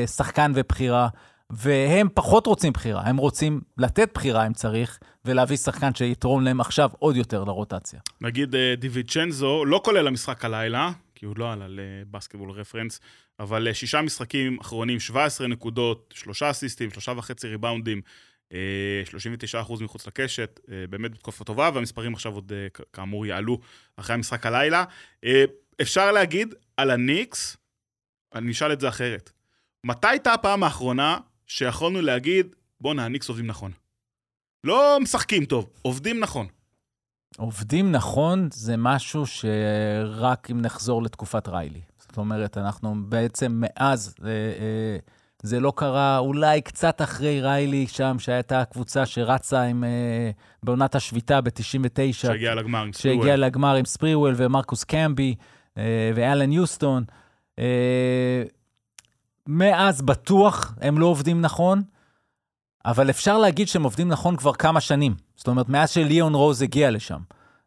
שחקן 0.06 0.52
ובחירה. 0.56 1.08
והם 1.50 2.08
פחות 2.14 2.48
רוצים 2.48 2.74
בחירה, 2.74 3.02
הם 3.02 3.18
רוצים 3.18 3.62
לתת 3.78 4.10
בחירה 4.14 4.48
אם 4.48 4.54
צריך, 4.54 5.00
ולהביא 5.26 5.58
שחקן 5.58 5.96
שיתרום 5.96 6.44
להם 6.44 6.62
עכשיו 6.62 6.90
עוד 7.00 7.16
יותר 7.16 7.44
לרוטציה. 7.44 8.00
נגיד 8.22 8.56
אה, 8.56 8.74
דיוויצ'נזו, 8.78 9.66
לא 9.66 9.82
כולל 9.84 10.08
המשחק 10.08 10.46
הלילה, 10.46 10.92
כי 11.16 11.26
הוא 11.26 11.36
לא 11.38 11.52
עלה 11.52 11.66
לבסקטבול 11.70 12.52
רפרנס, 12.52 13.00
אבל 13.40 13.68
אה, 13.68 13.74
שישה 13.74 14.02
משחקים 14.02 14.58
אחרונים, 14.62 15.00
17 15.00 15.48
נקודות, 15.48 16.14
שלושה 16.18 16.52
אסיסטים, 16.52 16.92
שלושה 16.92 17.12
וחצי 17.18 17.48
ריבאונדים, 17.48 18.02
אה, 18.54 19.04
39% 19.06 19.84
מחוץ 19.84 20.08
לקשת, 20.08 20.60
אה, 20.72 20.88
באמת 20.90 21.12
בתקופה 21.12 21.44
טובה, 21.44 21.70
והמספרים 21.74 22.14
עכשיו 22.14 22.34
עוד 22.34 22.52
אה, 22.56 22.68
כאמור 22.94 23.26
יעלו 23.26 23.60
אחרי 23.98 24.14
המשחק 24.14 24.46
הלילה. 24.46 24.84
אה, 25.26 25.44
אפשר 25.82 26.12
להגיד 26.12 26.56
על 26.78 26.92
הניקס, 26.92 27.58
אני 28.36 28.52
אשאל 28.52 28.74
את 28.74 28.80
זה 28.80 28.90
אחרת. 28.90 29.32
מתי 29.84 30.08
הייתה 30.08 30.34
הפעם 30.34 30.64
האחרונה 30.64 31.18
שיכולנו 31.48 32.02
להגיד, 32.02 32.56
בואנה, 32.82 33.06
הניקס 33.06 33.30
עובדים 33.30 33.48
נכון? 33.48 33.72
לא 34.64 34.98
משחקים 35.02 35.46
טוב, 35.46 35.70
עובדים 35.82 36.20
נכון. 36.20 36.48
עובדים 37.38 37.92
נכון 37.92 38.50
זה 38.52 38.78
משהו 38.78 39.26
שרק 39.26 40.52
אם 40.52 40.62
נחזור 40.62 41.04
לתקופת 41.04 41.48
ריילי. 41.48 41.82
זאת 42.00 42.18
אומרת, 42.18 42.58
אנחנו 42.58 42.96
בעצם 43.10 43.62
מאז, 43.66 44.16
אה, 44.24 44.30
אה, 44.30 44.98
זה 45.44 45.60
לא 45.60 45.74
קרה 45.76 46.18
אולי 46.18 46.62
קצת 46.62 47.02
אחרי 47.02 47.42
ריילי 47.42 47.88
שם, 47.88 48.16
שהייתה 48.20 48.66
קבוצה 48.66 49.06
שרצה 49.06 49.62
עם, 49.62 49.84
אה, 49.84 50.32
בעונת 50.64 50.96
השביתה 50.96 51.42
ב-99. 51.42 52.14
שהגיע 52.14 52.56
לגמר 52.56 52.84
עם 52.84 52.94
שהגיע 52.94 53.20
ספריוול. 53.20 53.40
לגמר 53.40 53.76
עם 53.76 53.86
ספריוול 53.86 54.34
ומרקוס 54.38 54.84
קמבי 54.84 55.36
אה, 55.78 56.12
ואלן 56.16 56.52
יוסטון. 56.52 57.04
מאז 59.48 60.02
בטוח 60.02 60.76
הם 60.82 61.00
לא 61.00 61.06
עובדים 61.06 61.42
נכון, 61.42 61.82
אבל 62.86 63.10
אפשר 63.10 63.38
להגיד 63.38 63.68
שהם 63.68 63.84
עובדים 63.84 64.10
נכון 64.10 64.36
כבר 64.36 64.54
כמה 64.54 64.82
שנים. 64.82 65.16
זאת 65.36 65.48
אומרת, 65.48 65.70
מאז 65.70 65.90
שליאון 65.90 66.34
רוז 66.34 66.62
הגיע 66.62 66.92
לשם, 66.92 67.20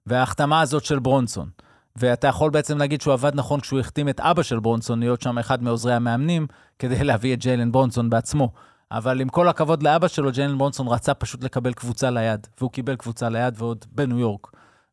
וההחתמה 0.07 0.61
הזאת 0.61 0.85
של 0.85 0.99
ברונסון. 0.99 1.49
ואתה 1.97 2.27
יכול 2.27 2.51
בעצם 2.51 2.79
להגיד 2.79 3.01
שהוא 3.01 3.13
עבד 3.13 3.33
נכון 3.35 3.61
כשהוא 3.61 3.81
החתים 3.81 4.09
את 4.09 4.21
אבא 4.21 4.43
של 4.43 4.61
ברונסון 4.61 5.01
להיות 5.01 5.23
שם 5.23 5.39
אחד 5.39 5.63
מעוזרי 5.63 5.95
המאמנים, 5.95 6.47
כדי 6.79 7.05
להביא 7.05 7.35
את 7.35 7.41
ג'יילן 7.41 7.73
ברונסון 7.73 8.11
בעצמו. 8.11 8.53
אבל 8.91 9.21
עם 9.21 9.29
כל 9.29 9.49
הכבוד 9.49 9.83
לאבא 9.83 10.09
שלו, 10.09 10.33
ג'יילן 10.33 10.59
ברונסון 10.59 10.89
רצה 10.89 11.15
פשוט 11.15 11.45
לקבל 11.45 11.73
קבוצה 11.73 12.11
ליד, 12.11 12.47
והוא 12.59 12.71
קיבל 12.71 12.97
קבוצה 12.97 13.29
ליד 13.29 13.55
ועוד 13.57 13.85
בניו 13.93 14.19
יורק. 14.19 14.47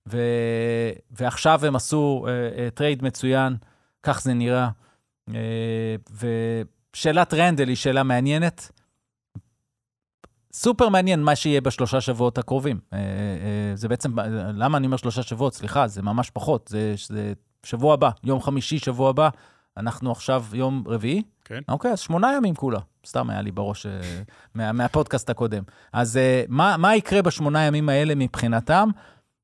ו... 0.10 0.18
ועכשיו 1.12 1.66
הם 1.66 1.76
עשו 1.76 2.26
uh, 2.26 2.28
uh, 2.28 2.76
טרייד 2.76 3.04
מצוין, 3.04 3.56
כך 4.04 4.22
זה 4.22 4.34
נראה. 4.34 4.70
Uh, 5.30 5.34
ושאלת 6.96 7.34
רנדל 7.34 7.68
היא 7.68 7.76
שאלה 7.76 8.04
מעניינת. 8.04 8.72
סופר 10.54 10.90
מעניין 10.90 11.24
מה 11.24 11.36
שיהיה 11.36 11.62
בשלושה 11.62 12.02
שבועות 12.02 12.38
הקרובים. 12.38 12.80
Uh, 12.80 12.94
uh, 12.94 12.96
זה 13.74 13.88
בעצם, 13.88 14.20
למה 14.54 14.78
אני 14.78 14.86
אומר 14.86 14.98
שלושה 14.98 15.24
שבועות? 15.24 15.54
סליחה, 15.54 15.88
זה 15.88 16.02
ממש 16.02 16.30
פחות. 16.30 16.68
זה, 16.68 16.96
זה 17.08 17.34
שבוע 17.64 17.94
הבא, 17.94 18.10
יום 18.24 18.42
חמישי, 18.42 18.80
שבוע 18.80 19.10
הבא. 19.10 19.30
אנחנו 19.78 20.12
עכשיו 20.12 20.46
יום 20.54 20.84
רביעי? 20.88 21.24
כן. 21.46 21.60
אוקיי, 21.70 21.92
אז 21.92 22.00
שמונה 22.00 22.34
ימים 22.38 22.56
כולה. 22.56 22.80
סתם 23.06 23.30
היה 23.30 23.42
לי 23.42 23.52
בראש 23.52 23.86
מה, 24.56 24.72
מהפודקאסט 24.72 25.30
הקודם. 25.30 25.64
אז 25.94 26.20
מה, 26.50 26.78
מה 26.78 26.96
יקרה 26.96 27.22
בשמונה 27.22 27.64
ימים 27.66 27.90
האלה 27.90 28.16
מבחינתם? 28.16 28.90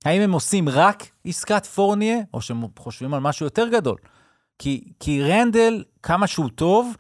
האם 0.06 0.22
הם 0.22 0.32
עושים 0.32 0.70
רק 0.70 1.04
עסקת 1.26 1.66
פורניה, 1.66 2.18
או 2.34 2.42
שהם 2.42 2.62
חושבים 2.80 3.14
על 3.14 3.20
משהו 3.20 3.46
יותר 3.46 3.68
גדול? 3.68 3.98
כי, 4.60 4.94
כי 5.00 5.24
רנדל, 5.24 5.84
כמה 6.04 6.28
שהוא 6.28 6.50
טוב, 6.56 6.96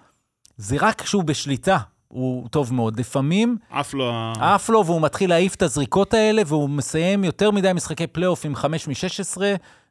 זה 0.61 0.77
רק 0.79 1.01
כשהוא 1.01 1.23
בשליטה, 1.23 1.77
הוא 2.07 2.49
טוב 2.49 2.73
מאוד. 2.73 2.99
לפעמים 2.99 3.57
עף 3.69 3.93
לו 3.93 4.11
ה... 4.13 4.33
עף 4.39 4.69
לו 4.69 4.85
והוא 4.85 5.01
מתחיל 5.01 5.29
להעיף 5.29 5.55
את 5.55 5.61
הזריקות 5.61 6.13
האלה, 6.13 6.41
והוא 6.45 6.69
מסיים 6.69 7.23
יותר 7.23 7.51
מדי 7.51 7.73
משחקי 7.73 8.07
פלייאוף 8.07 8.45
עם 8.45 8.55
5 8.55 8.87
מ-16, 8.87 9.41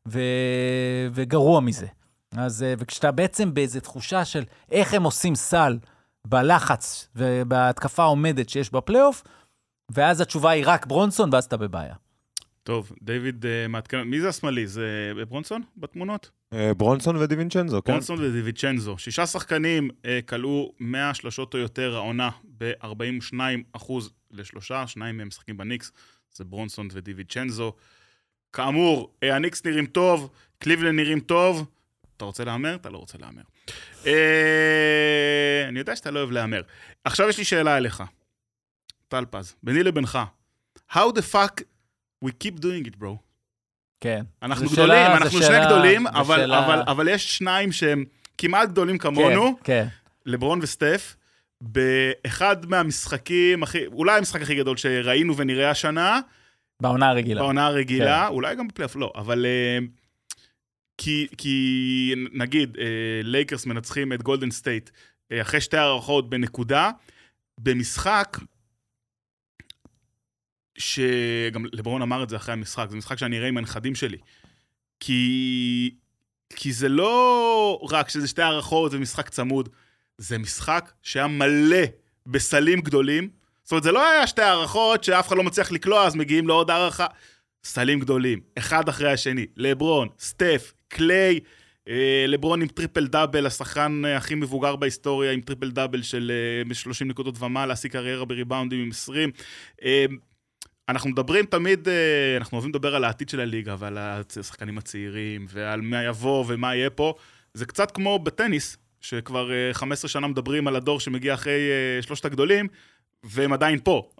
ו... 0.09 0.21
וגרוע 1.13 1.61
מזה. 1.61 1.87
אז, 2.37 2.63
אה, 2.63 2.75
וכשאתה 2.79 3.11
בעצם 3.11 3.55
באיזו 3.55 3.81
תחושה 3.81 4.25
של 4.25 4.45
איך 4.73 4.95
הם 4.95 5.03
עושים 5.03 5.35
סל 5.35 5.79
בלחץ 6.27 7.09
ובהתקפה 7.17 8.03
העומדת 8.03 8.49
שיש 8.49 8.73
בפלייאוף, 8.73 9.23
ואז 9.91 10.21
התשובה 10.21 10.51
היא 10.51 10.65
רק 10.67 10.87
ברונסון, 10.87 11.31
ואז 11.33 11.45
אתה 11.45 11.57
בבעיה. 11.57 11.95
טוב, 12.71 12.93
דיוויד 13.03 13.47
אה, 13.47 13.69
מעדכן, 13.69 14.03
מי 14.03 14.21
זה 14.21 14.29
השמאלי? 14.29 14.67
זה 14.67 15.13
ברונסון 15.29 15.63
בתמונות? 15.77 16.31
אה, 16.53 16.75
ברונסון 16.75 17.17
ודיווינצ'נזו, 17.17 17.83
כן? 17.83 17.93
ברונסון 17.93 18.19
ודיוויצ'נזו. 18.23 18.99
שישה 18.99 19.27
שחקנים 19.27 19.91
אה, 20.05 20.21
כלאו 20.29 20.73
100 20.81 21.15
שלשות 21.15 21.55
או 21.55 21.59
יותר 21.59 21.97
העונה 21.97 22.31
ב-42 22.59 23.35
אחוז 23.73 24.13
לשלושה, 24.31 24.87
שניים 24.87 25.17
מהם 25.17 25.29
משחקים 25.29 25.57
בניקס, 25.57 25.93
זה 26.35 26.45
ברונסון 26.45 26.89
ודיוויצ'נזו. 26.93 27.73
כאמור, 28.53 29.15
הניקס 29.23 29.65
נראים 29.65 29.87
טוב, 29.87 30.31
קליבלן 30.59 30.97
נראים 30.97 31.21
טוב. 31.21 31.71
אתה 32.17 32.25
רוצה 32.25 32.45
להמר? 32.45 32.75
אתה 32.75 32.91
לא 32.91 32.99
רוצה 32.99 33.19
להמר. 33.19 33.43
אני 35.69 35.79
יודע 35.79 35.97
שאתה 35.97 36.11
לא 36.11 36.19
אוהב 36.19 36.31
להמר. 36.31 36.63
עכשיו 37.05 37.29
יש 37.29 37.39
לי 37.39 37.45
שאלה 37.45 37.77
אליך. 37.77 38.03
טל 39.09 39.25
פז, 39.31 39.55
ביני 39.63 39.83
לבינך. 39.83 40.19
How 40.93 41.13
the 41.17 41.35
fuck 41.35 41.63
we 42.25 42.29
keep 42.29 42.61
doing 42.61 42.87
it, 42.87 43.03
bro? 43.03 43.17
כן. 44.01 44.23
אנחנו 44.43 44.67
גדולים, 44.69 44.89
שאלה- 44.91 45.17
אנחנו 45.17 45.31
שני 45.39 45.43
שאלה- 45.47 45.67
גדולים, 45.67 46.07
אבל, 46.07 46.37
שאלה- 46.37 46.65
אבל, 46.67 46.83
אבל 46.87 47.09
יש 47.09 47.37
שניים 47.39 47.73
שהם 47.73 48.05
כמעט 48.39 48.69
גדולים 48.69 48.99
כמונו, 48.99 49.57
כן, 49.57 49.63
כן. 49.65 49.87
לברון 50.27 50.59
וסטף, 50.63 51.17
באחד 51.61 52.67
מהמשחקים 52.67 53.63
הכי, 53.63 53.87
אולי 53.87 54.19
המשחק 54.19 54.43
הכי 54.43 54.55
גדול 54.55 54.77
שראינו 54.77 55.37
ונראה 55.37 55.71
השנה, 55.71 56.21
בעונה 56.83 57.09
הרגילה. 57.09 57.41
בעונה 57.41 57.67
הרגילה, 57.67 58.25
כן. 58.29 58.33
אולי 58.35 58.55
גם 58.57 58.69
בפלייאוף, 58.69 58.97
לא, 58.97 59.13
אבל... 59.15 59.47
אה, 59.47 59.79
כי, 60.99 61.27
כי 61.39 62.15
נגיד, 62.33 62.77
אה, 62.81 62.85
לייקרס 63.23 63.67
מנצחים 63.67 64.13
את 64.13 64.23
גולדן 64.23 64.51
סטייט 64.51 64.91
אה, 65.33 65.41
אחרי 65.41 65.61
שתי 65.61 65.77
הארכות 65.77 66.31
בנקודה, 66.31 66.91
במשחק 67.61 68.39
שגם 70.81 71.65
לברון 71.73 72.03
אמר 72.03 72.23
את 72.23 72.29
זה 72.29 72.37
אחרי 72.37 72.53
המשחק, 72.53 72.87
זה 72.91 72.97
משחק 72.97 73.19
שאני 73.19 73.39
אראה 73.39 73.49
עם 73.49 73.57
הנכדים 73.57 73.95
שלי. 73.95 74.19
כי, 75.01 75.95
כי 76.57 76.73
זה 76.73 76.89
לא 76.89 77.89
רק 77.91 78.09
שזה 78.09 78.29
שתי 78.29 78.43
הארכות 78.43 78.95
ומשחק 78.95 79.29
צמוד, 79.29 79.69
זה 80.19 80.39
משחק 80.39 80.93
שהיה 81.03 81.27
מלא 81.27 81.83
בסלים 82.27 82.81
גדולים. 82.81 83.29
זאת 83.63 83.73
אומרת, 83.73 83.83
זה 83.83 83.93
לא 83.93 84.11
היה 84.11 84.27
שתי 84.27 84.43
הארכות 84.43 85.05
שאף 85.05 85.29
אחד 85.29 85.37
לא 85.37 85.43
מצליח 85.43 85.73
לקלוע, 85.73 86.07
אז 86.07 86.15
מגיעים 86.15 86.49
לעוד 86.49 86.71
הארכה. 86.71 87.07
סלים 87.65 88.01
גדולים, 88.01 88.41
אחד 88.59 88.89
אחרי 88.89 89.13
השני, 89.13 89.47
לברון, 89.57 90.09
סטף, 90.19 90.73
קליי, 90.89 91.41
אה, 91.89 92.25
לברון 92.29 92.63
עם 92.63 92.69
triple 92.69 93.07
double, 93.07 93.47
השחקן 93.47 94.03
אה, 94.05 94.17
הכי 94.17 94.35
מבוגר 94.35 94.77
בהיסטוריה, 94.77 95.33
עם 95.33 95.41
triple 95.41 95.71
double 95.71 96.03
של 96.03 96.33
אה, 96.69 96.75
30 96.75 97.09
נקודות 97.09 97.43
ומעלה, 97.43 97.73
השיא 97.73 97.91
קריירה 97.91 98.25
בריבאונדים 98.25 98.81
עם 98.81 98.91
20. 98.91 99.31
אה, 99.85 100.05
אנחנו 100.91 101.11
מדברים 101.11 101.45
תמיד, 101.47 101.89
אה, 101.89 102.37
אנחנו 102.37 102.57
אוהבים 102.57 102.71
לדבר 102.71 102.95
על 102.95 103.05
העתיד 103.05 103.29
של 103.29 103.41
הליגה 103.41 103.77
ועל 103.79 103.99
השחקנים 103.99 104.79
הצעירים 104.79 105.47
ועל 105.49 105.81
מה 105.81 106.03
יבוא 106.03 106.45
ומה 106.49 106.75
יהיה 106.75 106.91
פה. 106.91 107.15
זה 107.55 107.67
קצת 107.67 107.91
כמו 107.91 108.19
בטניס, 108.19 108.77
שכבר 109.01 109.53
אה, 109.53 109.71
15 109.73 110.09
שנה 110.09 110.27
מדברים 110.27 110.69
על 110.69 110.77
הדור 110.77 111.01
שמגיע 111.01 111.35
אחרי 111.35 111.71
אה, 111.71 112.03
שלושת 112.03 112.25
הגדולים, 112.25 112.69
והם 113.25 113.53
עדיין 113.53 113.79
פה. 113.85 114.11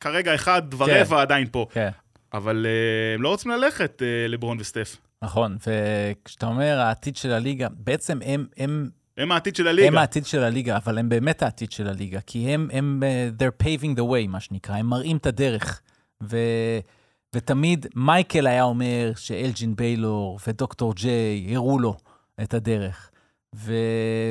כרגע 0.00 0.34
אחד 0.34 0.62
ורבע 0.78 1.22
עדיין 1.22 1.46
פה. 1.50 1.66
כן. 1.72 1.90
אבל 2.34 2.66
אה, 2.66 3.14
הם 3.14 3.22
לא 3.22 3.28
רוצים 3.28 3.50
ללכת, 3.50 4.02
אה, 4.02 4.28
לברון 4.28 4.60
וסטף. 4.60 4.96
נכון, 5.22 5.56
וכשאתה 5.66 6.46
אומר 6.46 6.78
העתיד 6.80 7.16
של 7.16 7.30
הליגה, 7.30 7.68
בעצם 7.70 8.18
הם, 8.24 8.46
הם, 8.56 8.88
הם 9.16 9.32
העתיד 9.32 9.56
של 9.56 9.68
הליגה. 9.68 9.88
הם 9.88 9.98
העתיד 9.98 10.26
של 10.26 10.42
הליגה, 10.42 10.76
אבל 10.76 10.98
הם 10.98 11.08
באמת 11.08 11.42
העתיד 11.42 11.72
של 11.72 11.88
הליגה, 11.88 12.20
כי 12.20 12.38
הם, 12.38 12.68
הם, 12.72 13.02
אה, 13.02 13.28
they're 13.38 13.64
paving 13.64 13.96
the 13.96 14.02
way, 14.02 14.28
מה 14.28 14.40
שנקרא, 14.40 14.74
הם 14.74 14.86
מראים 14.86 15.16
את 15.16 15.26
הדרך. 15.26 15.80
ו, 16.30 16.38
ותמיד 17.34 17.86
מייקל 17.94 18.46
היה 18.46 18.62
אומר 18.62 19.12
שאלג'ין 19.16 19.76
ביילור 19.76 20.38
ודוקטור 20.46 20.94
ג'יי 20.94 21.54
הראו 21.54 21.78
לו 21.78 21.96
את 22.42 22.54
הדרך. 22.54 23.10
ו, 23.56 23.74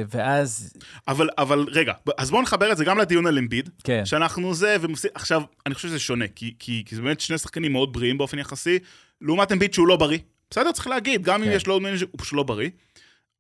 ואז, 0.10 0.74
אבל, 1.08 1.30
אבל 1.38 1.66
רגע, 1.72 1.94
אז 2.18 2.32
בואו 2.32 2.42
נחבר 2.42 2.72
את 2.72 2.78
זה 2.78 2.86
גם 2.86 2.98
לדיון 2.98 3.26
על 3.28 3.38
אמביד. 3.38 3.70
כן, 3.84 4.06
שאנחנו 4.06 4.54
זה, 4.54 4.78
ומוסיף... 4.82 5.12
עכשיו, 5.16 5.42
אני 5.66 5.76
חושב 5.76 5.88
שזה 5.88 6.00
שונה, 6.00 6.28
כי, 6.28 6.56
כי, 6.60 6.84
כי 6.86 6.96
זה 6.96 7.02
באמת 7.02 7.20
שני 7.20 7.38
שחקנים 7.38 7.72
מאוד 7.72 7.94
בריאים 7.94 8.18
באופן 8.18 8.40
יחסי, 8.40 8.80
לעומת 9.22 9.52
אמביד 9.52 9.74
שהוא 9.74 9.88
לא 9.88 9.96
בריא. 9.96 10.20
בסדר, 10.50 10.72
צריך 10.72 10.88
להגיד, 10.88 11.24
גם 11.24 11.44
אם 11.44 11.50
כן. 11.50 11.56
יש 11.56 11.68
לו 11.68 11.74
עוד 11.74 11.82
מנג'ר, 11.82 12.06
הוא 12.12 12.20
פשוט 12.20 12.34
לא 12.34 12.44
בריא. 12.44 12.70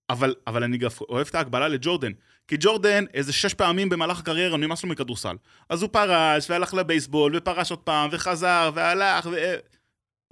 אבל, 0.09 0.35
אבל 0.47 0.63
אני 0.63 0.77
גם 0.77 0.89
אוהב 1.09 1.27
את 1.29 1.35
ההקבלה 1.35 1.67
לג'ורדן. 1.67 2.11
כי 2.47 2.55
ג'ורדן, 2.59 3.05
איזה 3.13 3.33
שש 3.33 3.53
פעמים 3.53 3.89
במהלך 3.89 4.19
הקריירה 4.19 4.57
נמאס 4.57 4.83
לו 4.83 4.89
מכדורסל. 4.89 5.35
אז 5.69 5.81
הוא 5.81 5.89
פרש, 5.89 6.49
והלך 6.49 6.73
לבייסבול, 6.73 7.35
ופרש 7.35 7.71
עוד 7.71 7.79
פעם, 7.79 8.09
וחזר, 8.11 8.71
והלך, 8.73 9.25
ו... 9.31 9.55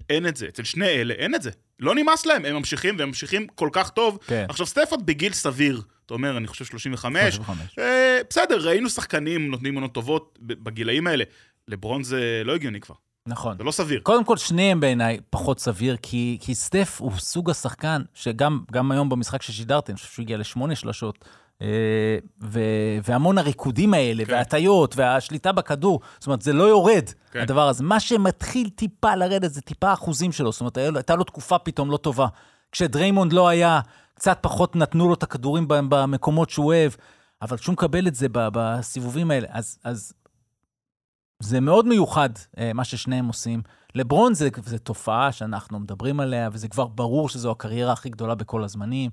אין 0.10 0.28
את 0.28 0.38
זה. 0.38 0.47
אצל 0.47 0.63
שני 0.63 0.88
אלה 0.88 1.13
אין 1.13 1.36
את 1.36 1.41
זה. 1.41 1.52
לא 1.80 1.95
נמאס 1.95 2.26
להם, 2.26 2.45
הם 2.45 2.56
ממשיכים, 2.56 2.95
והם 3.00 3.08
ממשיכים 3.08 3.47
כל 3.56 3.69
כך 3.71 3.89
טוב. 3.89 4.19
כן. 4.28 4.45
עכשיו, 4.50 4.65
סטפורד 4.65 5.06
בגיל 5.06 5.34
סביר, 5.34 5.82
אתה 6.06 6.13
אומר, 6.13 6.38
אני 6.38 6.47
חושב 6.47 6.65
35, 6.65 7.36
35. 7.36 7.80
אה, 7.80 8.19
בסדר, 8.30 8.67
ראינו 8.67 8.89
שחקנים 8.89 9.52
נותנים 9.52 9.76
עונות 9.76 9.93
טובות 9.93 10.39
בגילאים 10.41 11.08
האלה. 11.08 11.24
לברון 11.67 12.04
זה 12.04 12.41
לא 12.45 12.56
הגיוני 12.56 12.80
כבר, 12.80 12.95
נכון. 13.28 13.58
זה 13.58 13.63
לא 13.63 13.71
סביר. 13.71 14.00
קודם 14.04 14.24
כל, 14.26 14.38
שניהם 14.38 14.80
בעיניי 14.80 15.19
פחות 15.30 15.60
סביר, 15.60 15.97
כי, 16.02 16.38
כי 16.41 16.56
סטף 16.56 16.97
הוא 17.00 17.12
סוג 17.17 17.50
השחקן, 17.50 18.02
שגם 18.13 18.60
גם 18.71 18.91
היום 18.91 19.10
במשחק 19.10 19.41
ששידרתי, 19.41 19.91
אני 19.91 19.97
חושב 19.97 20.13
שהוא 20.13 20.24
הגיע 20.24 20.38
לשמונה 20.38 20.76
שלשות, 20.76 21.26
ו, 22.41 22.60
והמון 23.04 23.38
הריקודים 23.38 23.93
האלה, 23.93 24.26
כן. 24.26 24.34
וההטיות, 24.34 24.95
והשליטה 24.97 25.52
בכדור, 25.52 26.00
זאת 26.19 26.28
אומרת, 26.28 26.41
זה 26.41 26.54
לא 26.54 26.63
יורד, 26.63 27.10
כן. 27.32 27.39
הדבר 27.41 27.67
הזה. 27.67 27.84
מה 27.84 28.00
שמתחיל 28.00 28.69
טיפה 28.69 29.15
לרדת 29.15 29.54
זה 29.54 29.62
טיפה 29.62 29.93
אחוזים 29.93 30.32
שלו, 30.32 30.52
זאת 30.52 30.62
אומרת, 30.62 30.78
הייתה 30.78 31.15
לו 31.15 31.24
תקופה 31.24 31.58
פתאום 31.58 31.91
לא 31.91 31.97
טובה. 31.97 32.28
כשדריימונד 32.71 33.34
לא 33.34 33.47
היה, 33.47 33.80
קצת 34.13 34.38
פחות 34.41 34.76
נתנו 34.76 35.08
לו 35.08 35.13
את 35.13 35.24
הכדורים 35.24 35.65
במקומות 35.67 36.50
שהוא 36.50 36.65
אוהב, 36.65 36.91
אבל 37.41 37.58
כשהוא 37.58 37.74
מקבל 37.74 38.08
את 38.08 38.15
זה 38.15 38.28
בסיבובים 38.32 39.32
האלה, 39.32 39.47
אז, 39.52 39.80
אז 39.84 40.13
זה 41.39 41.60
מאוד 41.60 41.88
מיוחד, 41.88 42.30
אה, 42.58 42.71
מה 42.74 42.84
ששניהם 42.84 43.28
עושים. 43.28 43.62
לברון 43.95 44.34
זה, 44.34 44.50
זה 44.65 44.80
תופעה 44.80 45.32
שאנחנו 45.32 45.80
מדברים 45.80 46.19
עליה, 46.19 46.50
וזה 46.52 46.67
כבר 46.67 46.88
ברור 46.88 47.30
שזו 47.30 47.52
הקריירה 47.52 47.93
הכי 47.93 48.10
גדולה 48.10 48.36
בכל 48.36 48.63
הזמנים. 48.63 49.10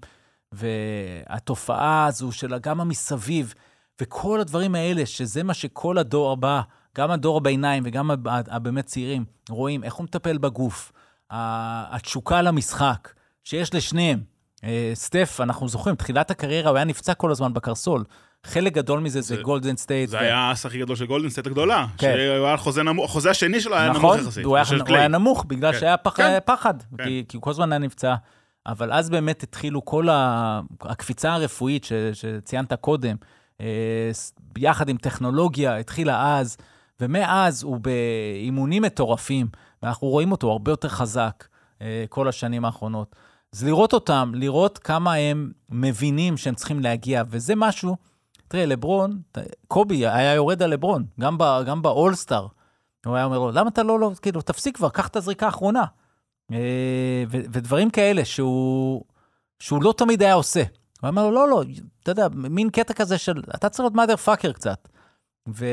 והתופעה 0.52 2.06
הזו 2.06 2.32
של 2.32 2.58
גם 2.58 2.80
המסביב, 2.80 3.54
וכל 4.00 4.40
הדברים 4.40 4.74
האלה, 4.74 5.06
שזה 5.06 5.42
מה 5.42 5.54
שכל 5.54 5.98
הדור 5.98 6.32
הבא, 6.32 6.61
גם 6.96 7.11
הדור 7.11 7.37
הביניים 7.37 7.82
וגם 7.87 8.11
הב- 8.11 8.28
הבאמת 8.28 8.87
צעירים, 8.87 9.24
רואים 9.50 9.84
איך 9.84 9.94
הוא 9.94 10.04
מטפל 10.04 10.38
בגוף, 10.38 10.92
התשוקה 11.30 12.42
למשחק, 12.42 13.12
שיש 13.44 13.74
לשניהם. 13.74 14.20
אה, 14.64 14.90
סטף, 14.94 15.40
אנחנו 15.42 15.68
זוכרים, 15.68 15.96
תחילת 15.96 16.30
הקריירה 16.30 16.70
הוא 16.70 16.76
היה 16.76 16.84
נפצע 16.84 17.14
כל 17.14 17.30
הזמן 17.30 17.54
בקרסול. 17.54 18.04
חלק 18.46 18.72
גדול 18.72 19.00
מזה 19.00 19.20
זה 19.20 19.37
גולדן 19.37 19.76
סטייט. 19.76 20.11
זה 20.11 20.18
היה 20.20 20.37
האס 20.38 20.66
הכי 20.66 20.78
גדול 20.78 20.96
של 20.96 21.06
גולדן 21.06 21.28
סטייט 21.28 21.46
הגדולה. 21.46 21.87
כן. 21.98 22.14
שהוא 22.16 22.46
היה 22.46 22.56
חוזה 22.56 22.82
נמוך, 22.82 23.11
החוזה 23.11 23.30
השני 23.30 23.61
שלו 23.61 23.76
היה 23.76 23.88
נמוך 23.88 23.98
נכון, 23.98 24.18
יחסית. 24.18 24.32
של 24.64 24.80
הוא. 24.80 24.96
היה 24.96 25.08
נמוך 25.08 25.44
בגלל 25.48 25.72
כן. 25.72 25.80
שהיה 25.80 25.96
כן. 26.16 26.38
פחד, 26.44 26.74
כן. 26.98 27.04
כי 27.04 27.37
הוא 27.37 27.42
כל 27.42 27.50
הזמן 27.50 27.72
היה 27.72 27.78
נפצע. 27.78 28.14
אבל 28.68 28.92
אז 28.92 29.11
באמת 29.11 29.42
התחילו 29.42 29.85
כל. 29.85 30.09
הקפיצה 30.81 31.35
הרפואית 31.35 31.85
ש... 31.85 31.92
שציינת 32.12 32.72
קודם, 32.72 33.16
אה, 33.61 34.11
יחד 34.59 34.88
עם 34.88 34.96
טכנולוגיה, 34.96 35.76
התחילה 35.76 36.38
אז, 36.38 36.57
ומאז 37.00 37.62
הוא 37.62 37.81
באימונים 37.81 38.83
מטורפים, 38.83 39.48
ואנחנו 39.83 40.09
רואים 40.09 40.33
אותו 40.33 40.50
הרבה 40.50 40.72
יותר 40.72 40.88
חזק 40.88 41.48
אה, 41.83 42.04
כל 42.09 42.28
השנים 42.28 42.64
האחרונות. 42.64 43.16
אז 43.54 43.64
לראות 43.64 43.92
אותם, 43.92 44.33
לראות 44.35 44.78
כמה 44.78 45.14
הם 45.14 45.52
מבינים 45.70 46.37
שהם 46.37 46.54
צריכים 46.54 46.81
להגיע, 46.81 47.22
וזה 47.28 47.54
משהו, 47.57 47.96
תראה, 48.48 48.66
לברון, 48.66 49.20
קובי 49.68 50.07
היה 50.07 50.35
יורד 50.35 50.62
על 50.62 50.70
לברון, 50.70 51.04
גם 51.20 51.83
באולסטאר. 51.83 52.46
הוא 53.07 53.16
היה 53.16 53.24
אומר 53.24 53.38
לו, 53.38 53.50
למה 53.50 53.68
אתה 53.68 53.83
לא, 53.83 54.00
לא, 54.00 54.11
כאילו, 54.22 54.40
תפסיק 54.40 54.76
כבר, 54.76 54.88
קח 54.88 55.07
את 55.07 55.16
הזריקה 55.16 55.46
האחרונה. 55.46 55.85
אה, 56.52 57.24
ו- 57.28 57.44
ודברים 57.52 57.90
כאלה 57.90 58.24
שהוא, 58.24 59.04
שהוא 59.58 59.82
לא 59.82 59.94
תמיד 59.96 60.22
היה 60.22 60.34
עושה. 60.34 60.62
הוא 61.00 61.08
אמר 61.08 61.24
לו, 61.24 61.30
לא, 61.30 61.48
לא, 61.48 61.62
אתה 62.02 62.11
יודע, 62.11 62.28
מין 62.34 62.70
קטע 62.70 62.94
כזה 62.94 63.18
של, 63.18 63.42
אתה 63.54 63.68
צריך 63.68 63.80
להיות 63.96 64.11
mother 64.11 64.26
fucker 64.26 64.52
קצת. 64.52 64.88
ו... 65.48 65.66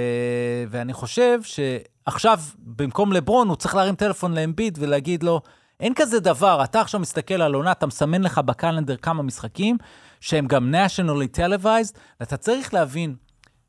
ואני 0.69 0.93
חושב 0.93 1.39
שעכשיו, 1.43 2.39
במקום 2.57 3.13
לברון, 3.13 3.47
הוא 3.47 3.55
צריך 3.55 3.75
להרים 3.75 3.95
טלפון 3.95 4.33
לאמביד 4.33 4.77
ולהגיד 4.81 5.23
לו, 5.23 5.41
אין 5.79 5.93
כזה 5.95 6.19
דבר, 6.19 6.63
אתה 6.63 6.81
עכשיו 6.81 6.99
מסתכל 6.99 7.41
על 7.41 7.53
עונה, 7.53 7.71
אתה 7.71 7.85
מסמן 7.85 8.21
לך 8.21 8.37
בקלנדר 8.37 8.95
כמה 8.95 9.23
משחקים, 9.23 9.77
שהם 10.19 10.47
גם 10.47 10.75
nationally 10.75 11.37
televised, 11.37 11.97
ואתה 12.19 12.37
צריך 12.37 12.73
להבין 12.73 13.15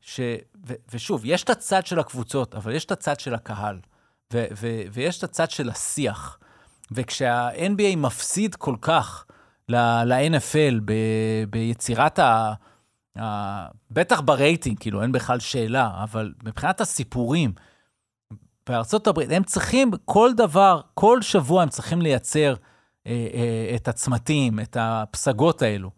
ש... 0.01 0.19
ו... 0.67 0.73
ושוב, 0.93 1.21
יש 1.25 1.43
את 1.43 1.49
הצד 1.49 1.85
של 1.85 1.99
הקבוצות, 1.99 2.55
אבל 2.55 2.75
יש 2.75 2.85
את 2.85 2.91
הצד 2.91 3.19
של 3.19 3.33
הקהל, 3.33 3.79
ו... 4.33 4.45
ו... 4.57 4.67
ויש 4.91 5.17
את 5.17 5.23
הצד 5.23 5.49
של 5.51 5.69
השיח. 5.69 6.39
וכשה-NBA 6.91 7.95
מפסיד 7.97 8.55
כל 8.55 8.75
כך 8.81 9.25
ל-NFL 9.69 10.81
ב- 10.85 11.43
ביצירת 11.49 12.19
ה... 12.19 12.53
ה... 13.19 13.67
בטח 13.91 14.21
ברייטינג, 14.21 14.79
כאילו, 14.79 15.01
אין 15.01 15.11
בכלל 15.11 15.39
שאלה, 15.39 15.91
אבל 16.03 16.33
מבחינת 16.43 16.81
הסיפורים, 16.81 17.53
בארצות 18.69 19.07
הברית, 19.07 19.31
הם 19.31 19.43
צריכים 19.43 19.91
כל 20.05 20.31
דבר, 20.37 20.81
כל 20.93 21.21
שבוע 21.21 21.63
הם 21.63 21.69
צריכים 21.69 22.01
לייצר 22.01 22.55
אה, 23.07 23.27
אה, 23.33 23.75
את 23.75 23.87
הצמתים, 23.87 24.59
את 24.59 24.77
הפסגות 24.79 25.61
האלו. 25.61 25.91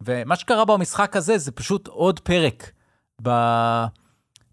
ומה 0.00 0.36
שקרה 0.36 0.64
במשחק 0.64 1.16
הזה 1.16 1.38
זה 1.38 1.52
פשוט 1.52 1.88
עוד 1.88 2.20
פרק 2.20 2.70
ב... 3.22 3.30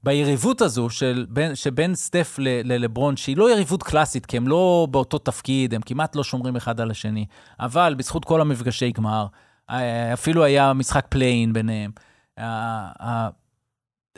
ביריבות 0.04 0.62
הזו 0.62 0.90
של 0.90 1.26
בין, 1.30 1.56
שבין 1.56 1.96
סטף 1.96 2.36
ל- 2.40 2.74
ללברון, 2.74 3.18
שהיא 3.18 3.38
לא 3.38 3.52
יריבות 3.52 3.84
קלאסית, 3.84 4.26
כי 4.26 4.38
הם 4.38 4.48
לא 4.48 4.88
באותו 4.92 5.18
תפקיד, 5.18 5.74
הם 5.74 5.82
כמעט 5.82 6.16
לא 6.16 6.24
שומרים 6.24 6.56
אחד 6.56 6.82
על 6.82 6.92
השני, 6.92 7.26
אבל 7.60 7.96
בזכות 7.98 8.26
כל 8.26 8.42
המפגשי 8.42 8.92
גמר, 8.92 9.28
אה, 9.70 10.14
אפילו 10.14 10.44
היה 10.44 10.74
משחק 10.74 11.06
play-in 11.10 11.54
ביניהם. 11.54 11.92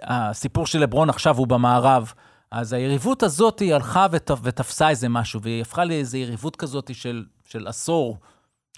הסיפור 0.04 0.66
של 0.66 0.80
לברון 0.80 1.10
עכשיו 1.10 1.38
הוא 1.38 1.48
במערב, 1.48 2.14
אז 2.52 2.74
היריבות 2.74 3.24
הזאת 3.24 3.60
היא 3.60 3.76
הלכה 3.76 4.06
ות, 4.12 4.32
ותפסה 4.44 4.90
איזה 4.90 5.10
משהו, 5.10 5.42
והיא 5.42 5.62
הפכה 5.62 5.86
לאיזו 5.86 6.18
יריבות 6.18 6.56
כזאת 6.56 6.96
של, 6.96 7.26
של 7.46 7.68
עשור, 7.68 8.18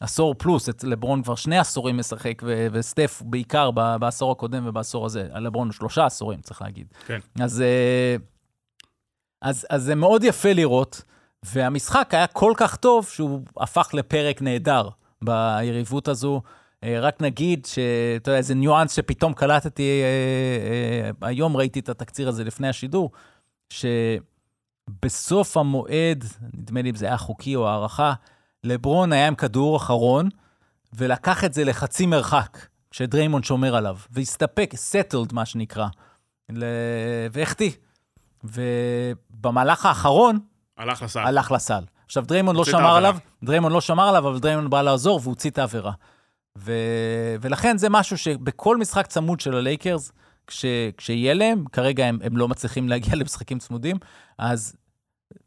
עשור 0.01 0.35
פלוס, 0.37 0.69
אצל 0.69 0.87
לברון 0.87 1.23
כבר 1.23 1.35
שני 1.35 1.57
עשורים 1.57 1.97
משחק, 1.97 2.41
ו- 2.45 2.67
וסטף 2.71 3.21
בעיקר 3.25 3.71
ב- 3.71 3.95
בעשור 3.99 4.31
הקודם 4.31 4.67
ובעשור 4.67 5.05
הזה, 5.05 5.27
לברון 5.35 5.71
שלושה 5.71 6.05
עשורים, 6.05 6.41
צריך 6.41 6.61
להגיד. 6.61 6.87
כן. 7.05 7.19
אז, 7.41 7.61
אה, 7.61 8.15
אז, 9.41 9.65
אז 9.69 9.83
זה 9.83 9.95
מאוד 9.95 10.23
יפה 10.23 10.53
לראות, 10.53 11.01
והמשחק 11.43 12.09
היה 12.13 12.27
כל 12.27 12.53
כך 12.57 12.75
טוב 12.75 13.07
שהוא 13.07 13.41
הפך 13.57 13.89
לפרק 13.93 14.41
נהדר 14.41 14.89
ביריבות 15.21 16.07
הזו. 16.07 16.41
אה, 16.83 16.99
רק 16.99 17.21
נגיד 17.21 17.65
שאתה 17.65 18.29
יודע, 18.29 18.37
איזה 18.37 18.55
ניואנס 18.55 18.95
שפתאום 18.95 19.33
קלטתי, 19.33 20.01
אה, 20.03 21.11
היום 21.27 21.57
ראיתי 21.57 21.79
את 21.79 21.89
התקציר 21.89 22.29
הזה 22.29 22.43
לפני 22.43 22.67
השידור, 22.69 23.11
שבסוף 23.69 25.57
המועד, 25.57 26.23
נדמה 26.53 26.81
לי 26.81 26.89
אם 26.89 26.95
זה 26.95 27.05
היה 27.05 27.17
חוקי 27.17 27.55
או 27.55 27.69
הערכה, 27.69 28.13
לברון 28.63 29.13
היה 29.13 29.27
עם 29.27 29.35
כדור 29.35 29.77
אחרון, 29.77 30.29
ולקח 30.93 31.43
את 31.43 31.53
זה 31.53 31.63
לחצי 31.63 32.05
מרחק, 32.05 32.57
כשדריימונד 32.91 33.43
שומר 33.43 33.75
עליו, 33.75 33.97
והסתפק, 34.11 34.73
settled 34.73 35.33
מה 35.33 35.45
שנקרא, 35.45 35.87
ל... 36.49 36.63
והחטיא. 37.31 37.71
ובמהלך 38.43 39.85
האחרון, 39.85 40.39
הלך 40.77 41.01
לסל. 41.01 41.19
הלך 41.19 41.51
לסל. 41.51 41.83
עכשיו, 42.05 42.23
דריימונד 42.27 42.57
לא 42.57 42.65
שמר. 42.65 42.95
עליו, 42.95 43.17
דריימונד 43.43 43.73
לא 43.73 43.81
שמר 43.81 44.09
עליו, 44.09 44.27
אבל 44.27 44.39
דריימונד 44.39 44.71
בא 44.71 44.81
לעזור 44.81 45.19
והוציא 45.23 45.49
את 45.49 45.57
העבירה. 45.57 45.91
ו... 46.57 46.73
ולכן 47.41 47.77
זה 47.77 47.89
משהו 47.89 48.17
שבכל 48.17 48.77
משחק 48.77 49.07
צמוד 49.07 49.39
של 49.39 49.55
הלייקרס, 49.55 50.11
כש... 50.47 50.65
כשיהיה 50.97 51.33
להם, 51.33 51.65
כרגע 51.71 52.05
הם, 52.05 52.19
הם 52.23 52.37
לא 52.37 52.47
מצליחים 52.47 52.89
להגיע 52.89 53.15
למשחקים 53.15 53.59
צמודים, 53.59 53.97
אז 54.37 54.75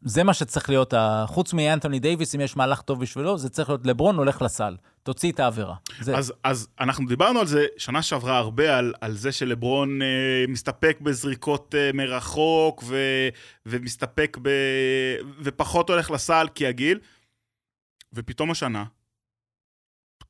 זה 0.02 0.24
מה 0.24 0.34
שצריך 0.34 0.68
להיות, 0.68 0.94
חוץ 1.26 1.52
מאנתוני 1.52 1.98
דייוויס, 1.98 2.34
אם 2.34 2.40
יש 2.40 2.56
מהלך 2.56 2.80
טוב 2.80 3.00
בשבילו, 3.00 3.38
זה 3.38 3.48
צריך 3.48 3.68
להיות 3.68 3.86
לברון 3.86 4.16
הולך 4.16 4.42
לסל, 4.42 4.76
תוציא 5.02 5.32
את 5.32 5.40
העבירה. 5.40 5.74
זה... 6.00 6.16
אז, 6.16 6.32
אז 6.44 6.68
אנחנו 6.80 7.06
דיברנו 7.06 7.40
על 7.40 7.46
זה 7.46 7.66
שנה 7.76 8.02
שעברה 8.02 8.38
הרבה, 8.38 8.78
על, 8.78 8.94
על 9.00 9.16
זה 9.16 9.32
שלברון 9.32 10.02
אה, 10.02 10.44
מסתפק 10.48 10.98
בזריקות 11.00 11.74
אה, 11.74 11.90
מרחוק, 11.94 12.82
ו, 12.86 12.96
ומסתפק 13.66 14.38
ב... 14.42 14.50
ופחות 15.40 15.90
הולך 15.90 16.10
לסל 16.10 16.46
כי 16.54 16.66
הגיל, 16.66 16.98
ופתאום 18.12 18.50
השנה, 18.50 18.84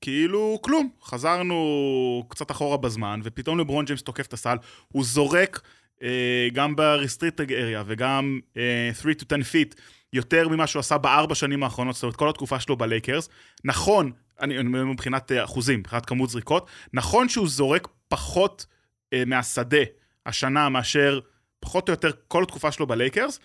כאילו 0.01 0.59
כלום, 0.63 0.89
חזרנו 1.03 2.27
קצת 2.29 2.51
אחורה 2.51 2.77
בזמן, 2.77 3.21
ופתאום 3.25 3.59
לברון 3.59 3.85
ג'יימס 3.85 4.03
תוקף 4.03 4.27
את 4.27 4.33
הסל, 4.33 4.57
הוא 4.93 5.05
זורק 5.05 5.61
גם 6.53 6.77
ב-restricted 6.77 7.49
area 7.49 7.85
וגם 7.87 8.41
3 8.95 9.17
to 9.17 9.25
10 9.29 9.37
feet, 9.37 9.81
יותר 10.13 10.49
ממה 10.49 10.67
שהוא 10.67 10.81
עשה 10.81 10.99
בארבע 10.99 11.35
שנים 11.35 11.63
האחרונות, 11.63 11.95
זאת 11.95 12.03
אומרת, 12.03 12.17
כל 12.17 12.29
התקופה 12.29 12.61
שלו 12.61 12.77
בלייקרס. 12.77 13.29
נכון, 13.65 14.13
אני 14.41 14.59
אומר 14.59 14.85
מבחינת 14.85 15.33
אה, 15.33 15.45
אחוזים, 15.45 15.79
מבחינת 15.79 16.07
כמות 16.07 16.31
זריקות, 16.31 16.71
נכון 16.93 17.29
שהוא 17.29 17.49
זורק 17.49 17.89
פחות 18.09 18.67
uh, 19.15 19.19
מהשדה 19.27 19.83
השנה 20.27 20.69
מאשר 20.69 21.21
פחות 21.61 21.89
או 21.89 21.93
יותר 21.93 22.11
כל 22.29 22.43
התקופה 22.43 22.73
שלו 22.73 22.87
בלייקרס, 22.87 23.41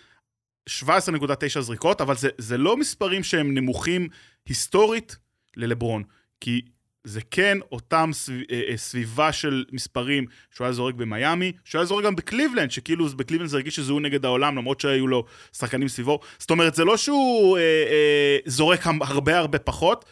17.9 0.69 1.61
זריקות, 1.61 2.01
אבל 2.01 2.15
זה, 2.15 2.29
זה 2.37 2.57
לא 2.57 2.77
מספרים 2.77 3.23
שהם 3.23 3.53
נמוכים 3.53 4.07
היסטורית 4.45 5.17
ללברון, 5.57 6.03
כי 6.41 6.61
זה 7.03 7.21
כן 7.31 7.57
אותם 7.71 8.09
סביב, 8.13 8.43
אה, 8.51 8.61
אה, 8.69 8.77
סביבה 8.77 9.31
של 9.31 9.65
מספרים 9.71 10.25
שהוא 10.51 10.65
היה 10.65 10.73
זורק 10.73 10.95
במיאמי, 10.95 11.51
שהוא 11.65 11.79
היה 11.79 11.85
זורק 11.85 12.05
גם 12.05 12.15
בקליבלנד, 12.15 12.71
שכאילו 12.71 13.07
בקליבלנד 13.07 13.49
זה 13.49 13.57
הרגיש 13.57 13.75
שזה 13.75 13.91
הוא 13.91 14.01
נגד 14.01 14.25
העולם, 14.25 14.55
למרות 14.55 14.79
שהיו 14.79 15.07
לו 15.07 15.25
שחקנים 15.53 15.87
סביבו. 15.87 16.19
זאת 16.39 16.51
אומרת, 16.51 16.75
זה 16.75 16.85
לא 16.85 16.97
שהוא 16.97 17.57
אה, 17.57 17.61
אה, 17.63 18.37
זורק 18.45 18.87
הרבה 19.01 19.37
הרבה 19.37 19.59
פחות, 19.59 20.05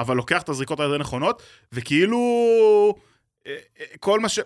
אבל 0.00 0.16
לוקח 0.16 0.42
את 0.42 0.48
הזריקות 0.48 0.80
היותר 0.80 0.98
נכונות, 0.98 1.42
וכאילו 1.72 2.18
אה, 3.46 3.56
אה, 3.80 3.84
כל 4.00 4.20
מה 4.20 4.28
ש... 4.28 4.38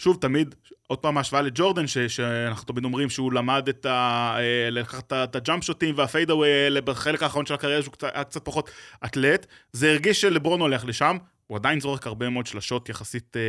שוב, 0.00 0.18
תמיד, 0.20 0.54
עוד 0.86 0.98
פעם 0.98 1.16
ההשוואה 1.16 1.42
לג'ורדן, 1.42 1.86
ש, 1.86 1.98
שאנחנו 1.98 2.66
תמיד 2.66 2.84
אומרים 2.84 3.10
שהוא 3.10 3.32
למד 3.32 3.68
את 3.68 3.86
ה... 3.86 4.34
אה, 4.38 4.70
לקחת 4.70 5.12
את 5.12 5.36
הג'אמפ 5.36 5.64
שוטים 5.64 5.94
והפיידאווי 5.98 6.52
האלה 6.52 6.80
בחלק 6.80 7.22
האחרון 7.22 7.46
של 7.46 7.54
הקריירה, 7.54 7.82
שהוא 7.82 7.94
היה 8.02 8.24
קצת 8.24 8.44
פחות 8.44 8.70
אתלט. 9.04 9.46
זה 9.72 9.90
הרגיש 9.90 10.20
שלברון 10.20 10.60
הולך 10.60 10.84
לשם, 10.84 11.16
הוא 11.46 11.56
עדיין 11.56 11.80
זורק 11.80 12.06
הרבה 12.06 12.28
מאוד 12.28 12.46
שלשות 12.46 12.88
יחסית 12.88 13.36
אה, 13.36 13.42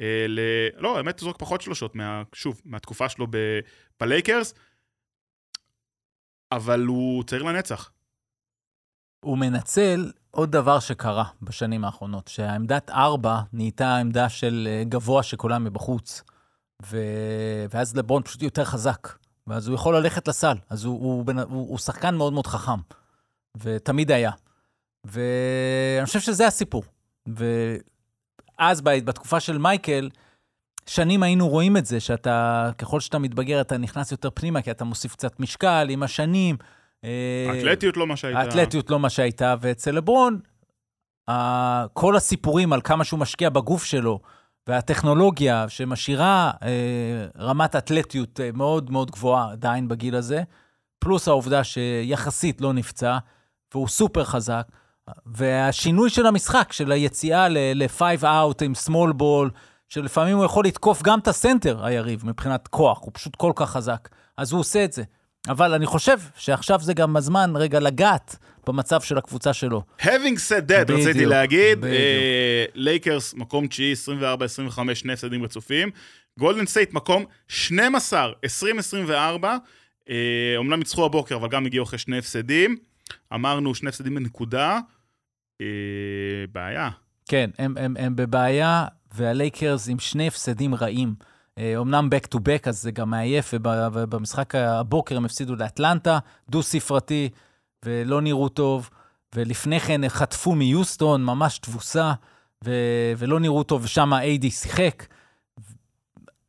אה, 0.00 0.26
ל... 0.28 0.40
לא, 0.78 0.96
האמת 0.96 1.20
הוא 1.20 1.24
זורק 1.24 1.36
פחות 1.38 1.60
שלשות, 1.60 1.94
מה, 1.94 2.22
שוב, 2.32 2.60
מהתקופה 2.64 3.08
שלו 3.08 3.26
ב... 3.30 3.36
בלייקרס, 4.00 4.54
אבל 6.52 6.84
הוא 6.86 7.24
צעיר 7.24 7.42
לנצח. 7.42 7.90
הוא 9.24 9.38
מנצל 9.38 10.12
עוד 10.30 10.52
דבר 10.52 10.78
שקרה 10.78 11.24
בשנים 11.42 11.84
האחרונות, 11.84 12.28
שהעמדת 12.28 12.90
ארבע 12.90 13.40
נהייתה 13.52 13.96
עמדה 13.96 14.28
של 14.28 14.68
אה, 14.70 14.84
גבוה 14.84 15.22
שכולם 15.22 15.64
מבחוץ, 15.64 16.22
ו... 16.82 16.98
ואז 17.70 17.96
לברון 17.96 18.22
פשוט 18.22 18.42
יותר 18.42 18.64
חזק, 18.64 19.08
ואז 19.46 19.68
הוא 19.68 19.74
יכול 19.74 19.96
ללכת 19.96 20.28
לסל, 20.28 20.56
אז 20.70 20.84
הוא, 20.84 21.00
הוא, 21.00 21.24
הוא, 21.48 21.68
הוא 21.68 21.78
שחקן 21.78 22.14
מאוד 22.14 22.32
מאוד 22.32 22.46
חכם, 22.46 22.80
ותמיד 23.56 24.10
היה. 24.10 24.30
ואני 25.04 26.06
חושב 26.06 26.20
שזה 26.20 26.46
הסיפור. 26.46 26.82
ואז 27.26 28.80
בתקופה 28.80 29.40
של 29.40 29.58
מייקל, 29.58 30.10
שנים 30.86 31.22
היינו 31.22 31.48
רואים 31.48 31.76
את 31.76 31.86
זה, 31.86 32.00
שאתה, 32.00 32.70
ככל 32.78 33.00
שאתה 33.00 33.18
מתבגר, 33.18 33.60
אתה 33.60 33.78
נכנס 33.78 34.12
יותר 34.12 34.30
פנימה, 34.34 34.62
כי 34.62 34.70
אתה 34.70 34.84
מוסיף 34.84 35.12
קצת 35.12 35.40
משקל 35.40 35.86
עם 35.90 36.02
השנים. 36.02 36.56
האתלטיות 37.48 37.96
לא 37.96 38.06
מה 38.06 38.16
שהייתה. 38.16 38.40
האתלטיות 38.40 38.90
לא 38.90 38.98
מה 38.98 39.10
שהייתה, 39.10 39.54
ואצל 39.60 39.90
לברון, 39.90 40.40
כל 41.92 42.16
הסיפורים 42.16 42.72
על 42.72 42.80
כמה 42.80 43.04
שהוא 43.04 43.20
משקיע 43.20 43.50
בגוף 43.50 43.84
שלו, 43.84 44.20
והטכנולוגיה 44.66 45.68
שמשאירה 45.68 46.50
אה, 46.62 47.26
רמת 47.38 47.76
אתלטיות 47.76 48.40
אה, 48.40 48.50
מאוד 48.54 48.90
מאוד 48.90 49.10
גבוהה 49.10 49.52
עדיין 49.52 49.88
בגיל 49.88 50.16
הזה, 50.16 50.42
פלוס 50.98 51.28
העובדה 51.28 51.64
שיחסית 51.64 52.60
לא 52.60 52.72
נפצע, 52.72 53.18
והוא 53.74 53.88
סופר 53.88 54.24
חזק, 54.24 54.66
והשינוי 55.26 56.10
של 56.10 56.26
המשחק, 56.26 56.72
של 56.72 56.92
היציאה 56.92 57.48
ל-five 57.48 58.22
out 58.22 58.64
עם 58.64 58.72
small 58.86 59.12
ball, 59.18 59.50
שלפעמים 59.88 60.36
הוא 60.36 60.44
יכול 60.44 60.64
לתקוף 60.64 61.02
גם 61.02 61.18
את 61.18 61.28
הסנטר, 61.28 61.84
היריב, 61.84 62.26
מבחינת 62.26 62.68
כוח, 62.68 62.98
הוא 63.00 63.10
פשוט 63.14 63.36
כל 63.36 63.52
כך 63.56 63.70
חזק. 63.70 64.08
אז 64.36 64.52
הוא 64.52 64.60
עושה 64.60 64.84
את 64.84 64.92
זה. 64.92 65.02
אבל 65.48 65.74
אני 65.74 65.86
חושב 65.86 66.18
שעכשיו 66.36 66.80
זה 66.80 66.94
גם 66.94 67.16
הזמן 67.16 67.52
רגע 67.56 67.80
לגעת 67.80 68.36
במצב 68.66 69.00
של 69.00 69.18
הקבוצה 69.18 69.52
שלו. 69.52 69.82
Having 70.00 70.38
said 70.48 70.70
that, 70.70 70.84
בדיוק, 70.84 71.00
רציתי 71.00 71.26
להגיד, 71.26 71.78
לייקרס, 72.74 73.34
uh, 73.34 73.36
מקום 73.36 73.66
תשיעי, 73.66 73.94
24-25, 74.70 74.94
שני 74.94 75.12
הפסדים 75.12 75.42
רצופים. 75.42 75.90
גולדן 76.38 76.66
סטייט, 76.66 76.92
מקום 76.92 77.24
12, 77.48 78.32
2024. 78.44 79.56
Uh, 80.00 80.08
אומנם 80.56 80.78
ניצחו 80.78 81.04
הבוקר, 81.04 81.36
אבל 81.36 81.48
גם 81.48 81.66
הגיעו 81.66 81.84
אחרי 81.84 81.98
שני 81.98 82.18
הפסדים. 82.18 82.76
אמרנו 83.34 83.74
שני 83.74 83.88
הפסדים 83.88 84.14
בנקודה. 84.14 84.78
Uh, 85.62 85.64
בעיה. 86.52 86.90
כן, 87.28 87.50
הם, 87.58 87.74
הם, 87.78 87.94
הם 87.98 88.16
בבעיה, 88.16 88.86
והלייקרס 89.14 89.88
עם 89.88 89.98
שני 89.98 90.28
הפסדים 90.28 90.74
רעים. 90.74 91.14
אומנם 91.76 92.08
back 92.14 92.36
to 92.36 92.38
back, 92.38 92.68
אז 92.68 92.82
זה 92.82 92.90
גם 92.90 93.10
מעייף, 93.10 93.54
ובמשחק 93.92 94.54
הבוקר 94.54 95.16
הם 95.16 95.24
הפסידו 95.24 95.56
לאטלנטה, 95.56 96.18
דו-ספרתי, 96.50 97.28
ולא 97.84 98.20
נראו 98.20 98.48
טוב, 98.48 98.90
ולפני 99.34 99.80
כן 99.80 100.08
חטפו 100.08 100.54
מיוסטון, 100.54 101.24
ממש 101.24 101.58
תבוסה, 101.58 102.12
ו- 102.64 103.12
ולא 103.18 103.40
נראו 103.40 103.62
טוב, 103.62 103.84
ושם 103.84 104.14
איידי 104.14 104.50
שיחק. 104.50 105.06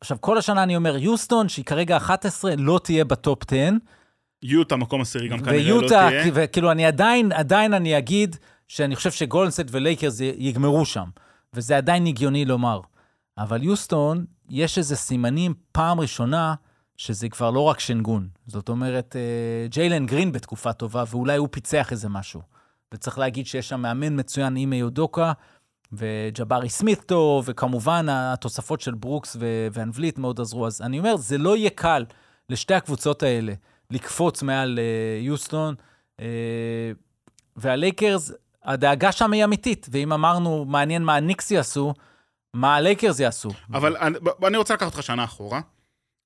עכשיו, 0.02 0.18
כל 0.22 0.38
השנה 0.38 0.64
אני 0.64 0.76
אומר, 0.76 0.98
יוסטון, 0.98 1.50
שהיא 1.50 1.66
כרגע 1.66 1.98
11, 1.98 2.54
לא 2.58 2.80
תהיה 2.84 3.06
בטופ 3.06 3.44
10. 3.48 3.70
יוטה, 4.44 4.76
מקום 4.76 5.02
עשירי, 5.02 5.28
גם 5.28 5.40
כנראה 5.40 5.58
לא 5.58 5.88
תהיה. 5.88 6.08
ויוטה, 6.08 6.10
וכאילו, 6.34 6.72
אני 6.72 6.86
עדיין, 6.86 7.32
עדיין 7.32 7.74
אני 7.74 7.98
אגיד 7.98 8.36
שאני 8.68 8.96
חושב 8.96 9.12
שגולדן 9.12 9.43
סטייט 9.43 9.66
ולייקרס 9.72 10.20
יגמרו 10.20 10.86
שם, 10.86 11.06
וזה 11.54 11.78
עדיין 11.78 12.06
הגיוני 12.06 12.46
לומר. 12.46 12.80
אבל 13.38 13.64
יוסטון, 13.64 14.26
יש 14.50 14.78
איזה 14.78 14.96
סימנים 14.96 15.54
פעם 15.72 16.00
ראשונה 16.00 16.56
שזה 16.98 17.30
כבר 17.30 17.52
לא 17.52 17.60
רק 17.60 17.80
שנגון. 17.80 18.28
זאת 18.48 18.70
אומרת, 18.70 19.16
אה, 19.16 19.68
ג'יילן 19.68 20.06
גרין 20.06 20.32
בתקופה 20.32 20.74
טובה, 20.74 21.04
ואולי 21.08 21.38
הוא 21.38 21.48
פיצח 21.52 21.92
איזה 21.92 22.10
משהו. 22.10 22.42
וצריך 22.94 23.18
להגיד 23.18 23.46
שיש 23.46 23.70
שם 23.70 23.82
מאמן 23.82 24.20
מצוין, 24.20 24.56
אימי 24.56 24.76
יודוקה, 24.76 25.32
וג'בארי 25.94 26.70
סמית 26.70 27.04
טוב, 27.06 27.46
וכמובן 27.48 28.06
התוספות 28.10 28.82
של 28.82 28.94
ברוקס 28.94 29.38
ואנבליט 29.72 30.18
מאוד 30.18 30.42
עזרו. 30.42 30.68
אז 30.68 30.82
אני 30.82 31.00
אומר, 31.00 31.16
זה 31.16 31.38
לא 31.38 31.58
יהיה 31.58 31.70
קל 31.70 32.06
לשתי 32.50 32.74
הקבוצות 32.74 33.24
האלה 33.24 33.54
לקפוץ 33.92 34.44
מעל 34.44 34.80
uh, 34.80 35.26
יוסטון, 35.26 35.76
uh, 36.18 36.24
והלייקרס, 37.56 38.32
הדאגה 38.64 39.12
שם 39.12 39.34
היא 39.34 39.44
אמיתית, 39.44 39.88
ואם 39.92 40.14
אמרנו, 40.14 40.66
מעניין 40.66 41.04
מה 41.04 41.16
הניקס 41.16 41.52
יעשו, 41.52 41.94
מה 42.54 42.76
הלייקרס 42.76 43.20
יעשו. 43.20 43.50
אבל 43.74 43.98
אני, 43.98 44.18
אני 44.48 44.58
רוצה 44.58 44.74
לקחת 44.74 44.92
אותך 44.92 45.04
שנה 45.04 45.24
אחורה. 45.24 45.62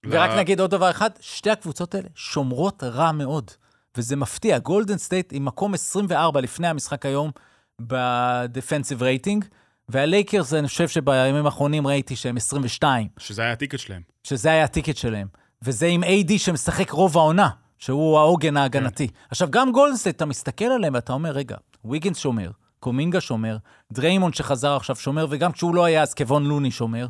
ורק 0.05 0.29
ו... 0.33 0.37
נגיד 0.37 0.59
עוד 0.59 0.71
דבר 0.71 0.89
אחד, 0.89 1.09
שתי 1.19 1.49
הקבוצות 1.49 1.95
האלה 1.95 2.07
שומרות 2.15 2.83
רע 2.83 3.11
מאוד, 3.11 3.51
וזה 3.97 4.15
מפתיע. 4.15 4.59
גולדן 4.59 4.97
סטייט 4.97 5.29
עם 5.33 5.45
מקום 5.45 5.73
24 5.73 6.41
לפני 6.41 6.67
המשחק 6.67 7.05
היום 7.05 7.31
ב 7.81 7.93
defensive 7.93 9.03
rating, 9.03 9.45
והלייקרס, 9.89 10.53
אני 10.53 10.67
חושב 10.67 10.87
שבימים 10.87 11.45
האחרונים 11.45 11.87
ראיתי 11.87 12.15
שהם 12.15 12.37
22. 12.37 13.07
שזה 13.17 13.41
היה 13.41 13.51
ה 13.51 13.55
ticket 13.55 13.79
שלהם. 13.79 14.01
שזה 14.23 14.49
היה 14.49 14.63
ה 14.63 14.68
ticket 14.68 14.95
שלהם. 14.97 15.27
וזה 15.61 15.85
עם 15.85 16.03
AD 16.03 16.31
שמשחק 16.37 16.91
רוב 16.91 17.17
העונה, 17.17 17.49
שהוא 17.77 18.19
העוגן 18.19 18.57
ההגנתי. 18.57 19.07
כן. 19.07 19.13
עכשיו, 19.29 19.47
גם 19.51 19.71
גולדן 19.71 19.95
סטייט, 19.95 20.15
אתה 20.15 20.25
מסתכל 20.25 20.65
עליהם 20.65 20.93
ואתה 20.93 21.13
אומר, 21.13 21.31
רגע, 21.31 21.55
ויגינס 21.85 22.17
שומר, 22.17 22.51
קומינגה 22.87 23.21
שומר, 23.21 23.57
דריימון 23.93 24.33
שחזר 24.33 24.75
עכשיו 24.75 24.95
שומר, 24.95 25.27
וגם 25.29 25.51
כשהוא 25.51 25.75
לא 25.75 25.85
היה 25.85 26.01
אז 26.01 26.13
קבון 26.13 26.45
לוני 26.45 26.71
שומר. 26.71 27.07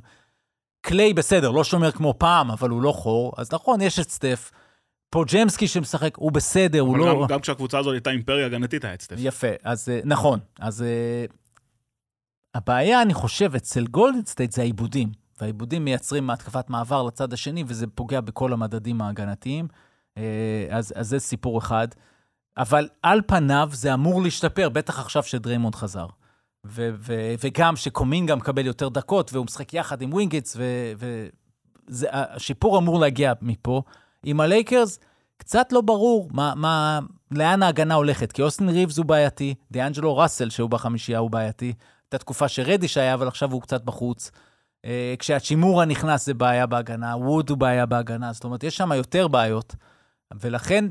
קליי 0.82 1.13
בסדר, 1.13 1.51
לא 1.51 1.63
שומר 1.63 1.91
כמו 1.91 2.13
פעם, 2.17 2.51
אבל 2.51 2.69
הוא 2.69 2.82
לא 2.82 2.91
חור, 2.91 3.34
אז 3.38 3.53
נכון, 3.53 3.82
יש 3.82 3.99
את 3.99 4.09
סטף. 4.09 4.51
פודג'מסקי 5.09 5.67
שמשחק, 5.67 6.17
הוא 6.17 6.32
בסדר, 6.32 6.80
הוא 6.80 6.97
לא... 6.97 7.05
גם, 7.05 7.28
גם 7.28 7.39
כשהקבוצה 7.39 7.80
הזאת 7.80 7.93
הייתה 7.93 8.09
אימפריה 8.09 8.45
הגנתית, 8.45 8.86
היה 8.86 8.93
את 8.93 9.01
סטף. 9.01 9.15
יפה, 9.19 9.47
אז 9.63 9.89
אה, 9.89 9.99
נכון. 10.03 10.39
אז 10.59 10.82
uh, 10.82 11.34
הבעיה, 12.55 13.01
אני 13.01 13.13
חושב, 13.13 13.55
אצל 13.55 13.88
גולדן 13.88 14.25
סטייט 14.25 14.51
זה 14.51 14.61
האיבודים. 14.61 15.11
והאיבודים 15.41 15.86
מייצרים 15.86 16.30
התקפת 16.30 16.69
מעבר 16.69 17.03
לצד 17.03 17.34
השני, 17.34 17.63
וזה 17.67 17.88
פוגע 17.88 18.21
בכל 18.21 18.53
המדדים 18.53 19.01
ההגנתיים. 19.01 19.67
Uh, 20.15 20.19
אז, 20.69 20.93
אז 20.95 21.09
זה 21.09 21.19
סיפור 21.19 21.59
אחד. 21.59 21.88
אבל 22.58 22.89
על 23.03 23.22
פניו 23.28 23.70
זה 23.74 23.93
אמור 23.93 24.22
להשתפר, 24.22 24.70
בטח 24.70 24.99
עכשיו 24.99 25.24
שדריימונד 25.24 25.76
חזר. 25.76 26.05
ו- 26.66 26.89
ו- 26.99 27.34
וגם 27.43 27.76
שקומינגה 27.76 28.36
מקבל 28.36 28.66
יותר 28.66 28.89
דקות, 28.89 29.34
והוא 29.34 29.45
משחק 29.45 29.74
יחד 29.74 30.01
עם 30.01 30.14
וויגינס, 30.13 30.57
והשיפור 31.89 32.78
אמור 32.78 32.99
להגיע 32.99 33.34
מפה. 33.41 33.82
עם 34.24 34.39
הלייקרס, 34.39 34.99
קצת 35.38 35.72
לא 35.72 35.82
ברור 35.82 36.30
מה, 36.32 36.53
מה, 36.55 36.99
לאן 37.32 37.64
ההגנה 37.64 37.93
הולכת, 37.93 38.32
כי 38.32 38.41
אוסטין 38.41 38.70
ריבס 38.70 38.97
הוא 38.97 39.05
בעייתי, 39.05 39.55
דיאנג'לו 39.72 40.18
ראסל, 40.18 40.49
שהוא 40.49 40.70
בחמישייה, 40.70 41.20
הוא 41.20 41.30
בעייתי. 41.30 41.74
הייתה 42.05 42.18
תקופה 42.18 42.47
שרדיש 42.47 42.97
היה, 42.97 43.14
אבל 43.14 43.28
עכשיו 43.28 43.51
הוא 43.51 43.62
קצת 43.62 43.84
בחוץ. 43.84 44.32
אה, 44.86 45.14
כשהאצ'ימורה 45.19 45.86
נכנס 45.86 46.26
זה 46.26 46.34
בעיה 46.34 46.66
בהגנה, 46.66 47.16
ווד 47.18 47.49
הוא 47.49 47.58
בעיה 47.58 47.86
בהגנה, 47.86 48.34
זאת 48.34 48.43
אומרת, 48.43 48.64
יש 48.64 48.78
שם 48.78 48.91
יותר 48.91 49.28
בעיות, 49.28 49.76
ולכן... 50.41 50.86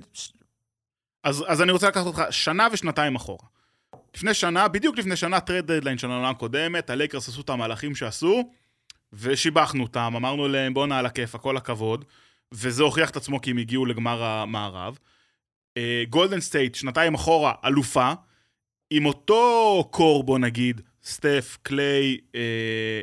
אז, 1.27 1.45
אז 1.47 1.63
אני 1.63 1.73
רוצה 1.73 1.89
לקחת 1.89 2.07
אותך 2.07 2.23
שנה 2.31 2.69
ושנתיים 2.73 3.15
אחורה. 3.15 3.47
לפני 4.17 4.35
שנה, 4.35 4.69
בדיוק 4.69 4.99
לפני 4.99 5.17
שנה, 5.17 5.41
trade 5.41 5.73
deadline 5.73 5.99
של 5.99 6.11
העונה 6.11 6.31
הקודמת, 6.31 6.91
הלייקרס 6.91 7.29
עשו 7.29 7.41
את 7.41 7.51
המהלכים 7.51 7.95
שעשו, 7.95 8.51
ושיבחנו 9.13 9.83
אותם, 9.83 10.13
אמרנו 10.17 10.49
להם 10.49 10.75
בואנה 10.75 10.99
על 10.99 11.07
הכיפאק, 11.07 11.35
כל 11.35 11.57
הכבוד, 11.57 12.05
וזה 12.53 12.83
הוכיח 12.83 13.11
את 13.11 13.17
עצמו 13.17 13.41
כי 13.41 13.51
הם 13.51 13.59
הגיעו 13.59 13.87
לגמר 13.87 14.23
המערב. 14.23 14.99
גולדן 16.09 16.39
uh, 16.39 16.41
סטייט, 16.41 16.75
שנתיים 16.75 17.15
אחורה, 17.15 17.53
אלופה, 17.65 18.13
עם 18.91 19.07
אותו 19.07 19.89
core, 19.91 20.25
בוא 20.25 20.39
נגיד, 20.39 20.81
סטף, 21.05 21.59
קליי, 21.63 22.17
אה, 22.35 22.41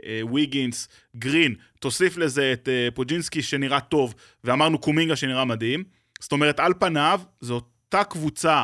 אה, 0.06 0.22
ויגינס, 0.34 0.88
גרין, 1.16 1.56
תוסיף 1.80 2.18
לזה 2.18 2.54
את 2.54 2.70
אה, 2.70 2.88
פודג'מסקי 2.94 3.42
שנראה 3.42 3.80
טוב, 3.80 4.14
ואמרנו 4.44 4.80
קומינגה 4.80 5.16
שנראה 5.16 5.46
מדהים. 5.46 5.84
זאת 6.20 6.32
אומרת, 6.32 6.60
על 6.60 6.74
פניו, 6.80 7.22
זו 7.42 7.62
אותה 7.94 8.04
קבוצה 8.04 8.64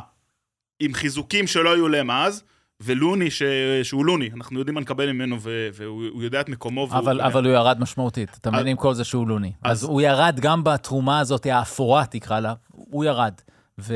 עם 0.80 0.94
חיזוקים 0.94 1.48
שלא 1.48 1.74
היו 1.74 1.88
להם 1.88 2.12
אז, 2.12 2.44
ולוני, 2.82 3.32
ש... 3.32 3.44
שהוא 3.84 4.06
לוני, 4.06 4.30
אנחנו 4.36 4.60
יודעים 4.60 4.76
מה 4.76 4.82
נקבל 4.82 5.12
ממנו, 5.12 5.38
ו... 5.42 5.70
והוא 5.74 6.24
יודע 6.24 6.42
את 6.42 6.50
מקומו. 6.50 6.88
אבל, 6.92 7.18
והוא... 7.18 7.28
אבל 7.28 7.46
הוא 7.46 7.54
ירד 7.54 7.80
משמעותית, 7.80 8.38
אתה 8.42 8.52
מבין 8.52 8.68
עם 8.68 8.78
כל 8.78 8.94
זה 8.94 9.04
שהוא 9.04 9.28
לוני. 9.28 9.52
אז... 9.64 9.78
אז 9.78 9.84
הוא 9.84 10.02
ירד 10.02 10.40
גם 10.40 10.64
בתרומה 10.64 11.20
הזאת, 11.20 11.46
האפורה 11.46 12.06
תקרא 12.06 12.40
לה, 12.40 12.54
הוא 12.72 13.06
ירד. 13.06 13.34
ו... 13.80 13.94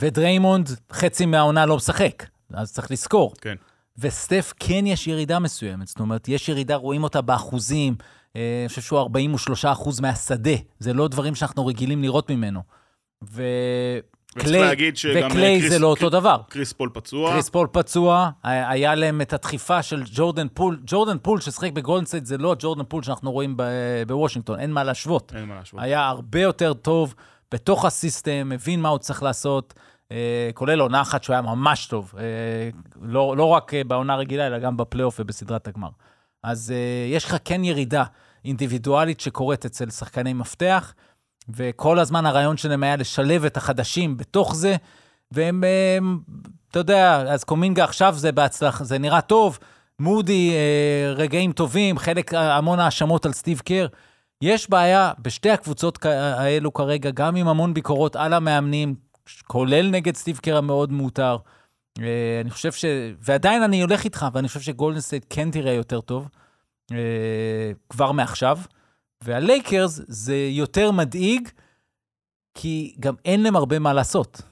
ודריימונד, 0.00 0.70
חצי 0.92 1.26
מהעונה 1.26 1.66
לא 1.66 1.76
משחק, 1.76 2.26
אז 2.54 2.72
צריך 2.72 2.90
לזכור. 2.90 3.34
כן. 3.40 3.54
וסטף, 3.98 4.52
כן 4.60 4.86
יש 4.86 5.06
ירידה 5.06 5.38
מסוימת, 5.38 5.88
זאת 5.88 6.00
אומרת, 6.00 6.28
יש 6.28 6.48
ירידה, 6.48 6.76
רואים 6.76 7.02
אותה 7.02 7.20
באחוזים, 7.20 7.94
אה, 8.36 8.60
אני 8.62 8.68
חושב 8.68 8.82
שהוא 8.82 8.98
43 8.98 9.64
אחוז 9.64 10.00
מהשדה, 10.00 10.56
זה 10.78 10.92
לא 10.92 11.08
דברים 11.08 11.34
שאנחנו 11.34 11.66
רגילים 11.66 12.02
לראות 12.02 12.30
ממנו. 12.30 12.62
ו... 13.30 13.42
וקליי, 14.36 14.76
וקליי 15.14 15.60
קריס, 15.60 15.72
זה 15.72 15.78
לא 15.78 15.86
אותו 15.86 16.10
דבר. 16.10 16.40
קריס 16.48 16.72
פול 16.72 16.90
פצוע. 16.92 17.32
קריס 17.32 17.48
פול 17.48 17.66
פצוע, 17.72 18.30
היה 18.42 18.94
להם 18.94 19.20
את 19.20 19.32
הדחיפה 19.32 19.82
של 19.82 20.02
ג'ורדן 20.14 20.46
פול. 20.54 20.78
ג'ורדן 20.86 21.16
פול 21.22 21.40
ששיחק 21.40 21.72
בגולדן 21.72 22.00
סטייט 22.00 22.24
זה 22.24 22.38
לא 22.38 22.56
ג'ורדן 22.58 22.84
פול 22.88 23.02
שאנחנו 23.02 23.32
רואים 23.32 23.56
בוושינגטון, 24.06 24.60
אין 24.60 24.72
מה 24.72 24.84
להשוות. 24.84 25.32
אין 25.36 25.44
מה 25.44 25.54
להשוות. 25.54 25.82
היה 25.82 26.08
הרבה 26.08 26.40
יותר 26.40 26.72
טוב 26.72 27.14
בתוך 27.52 27.84
ה 27.84 27.92
system, 27.92 28.48
מבין 28.48 28.80
מה 28.80 28.88
הוא 28.88 28.98
צריך 28.98 29.22
לעשות, 29.22 29.74
אה, 30.12 30.50
כולל 30.54 30.80
עונה 30.80 31.00
אחת 31.00 31.22
שהוא 31.22 31.34
היה 31.34 31.42
ממש 31.42 31.86
טוב. 31.86 32.12
אה, 32.18 32.22
לא, 33.02 33.36
לא 33.36 33.44
רק 33.44 33.72
בעונה 33.86 34.16
רגילה, 34.16 34.46
אלא 34.46 34.58
גם 34.58 34.76
בפלייאוף 34.76 35.16
ובסדרת 35.20 35.68
הגמר. 35.68 35.88
אז 36.42 36.70
אה, 36.70 37.14
יש 37.16 37.24
לך 37.24 37.36
כן 37.44 37.64
ירידה 37.64 38.04
אינדיבידואלית 38.44 39.20
שקורית 39.20 39.64
אצל 39.64 39.90
שחקני 39.90 40.32
מפתח. 40.32 40.94
וכל 41.48 41.98
הזמן 41.98 42.26
הרעיון 42.26 42.56
שלהם 42.56 42.82
היה 42.82 42.96
לשלב 42.96 43.44
את 43.44 43.56
החדשים 43.56 44.16
בתוך 44.16 44.54
זה, 44.54 44.76
והם, 45.32 45.64
הם, 45.98 46.18
אתה 46.70 46.78
יודע, 46.78 47.20
אז 47.20 47.44
קומינגה 47.44 47.84
עכשיו 47.84 48.14
זה 48.16 48.32
בהצלחה, 48.32 48.84
זה 48.84 48.98
נראה 48.98 49.20
טוב, 49.20 49.58
מודי, 50.00 50.50
אה, 50.52 51.12
רגעים 51.14 51.52
טובים, 51.52 51.98
חלק, 51.98 52.34
המון 52.34 52.78
האשמות 52.78 53.26
על 53.26 53.32
סטיב 53.32 53.60
קר. 53.64 53.86
יש 54.42 54.70
בעיה 54.70 55.12
בשתי 55.18 55.50
הקבוצות 55.50 56.04
האלו 56.04 56.72
כרגע, 56.72 57.10
גם 57.10 57.36
עם 57.36 57.48
המון 57.48 57.74
ביקורות 57.74 58.16
על 58.16 58.32
המאמנים, 58.32 58.94
כולל 59.46 59.90
נגד 59.90 60.16
סטיב 60.16 60.38
קר 60.38 60.56
המאוד 60.56 60.92
מאותר. 60.92 61.36
אה, 62.00 62.40
אני 62.40 62.50
חושב 62.50 62.72
ש... 62.72 62.84
ועדיין 63.20 63.62
אני 63.62 63.82
הולך 63.82 64.04
איתך, 64.04 64.26
ואני 64.32 64.48
חושב 64.48 64.60
שגולדן 64.60 64.99
סטייט 64.99 65.26
כן 65.30 65.50
תראה 65.50 65.72
יותר 65.72 66.00
טוב, 66.00 66.28
אה, 66.92 66.96
כבר 67.88 68.12
מעכשיו. 68.12 68.58
והלייקרס 69.22 70.00
זה 70.08 70.36
יותר 70.50 70.90
מדאיג, 70.90 71.48
כי 72.54 72.94
גם 73.00 73.14
אין 73.24 73.42
להם 73.42 73.56
הרבה 73.56 73.78
מה 73.78 73.92
לעשות. 73.92 74.42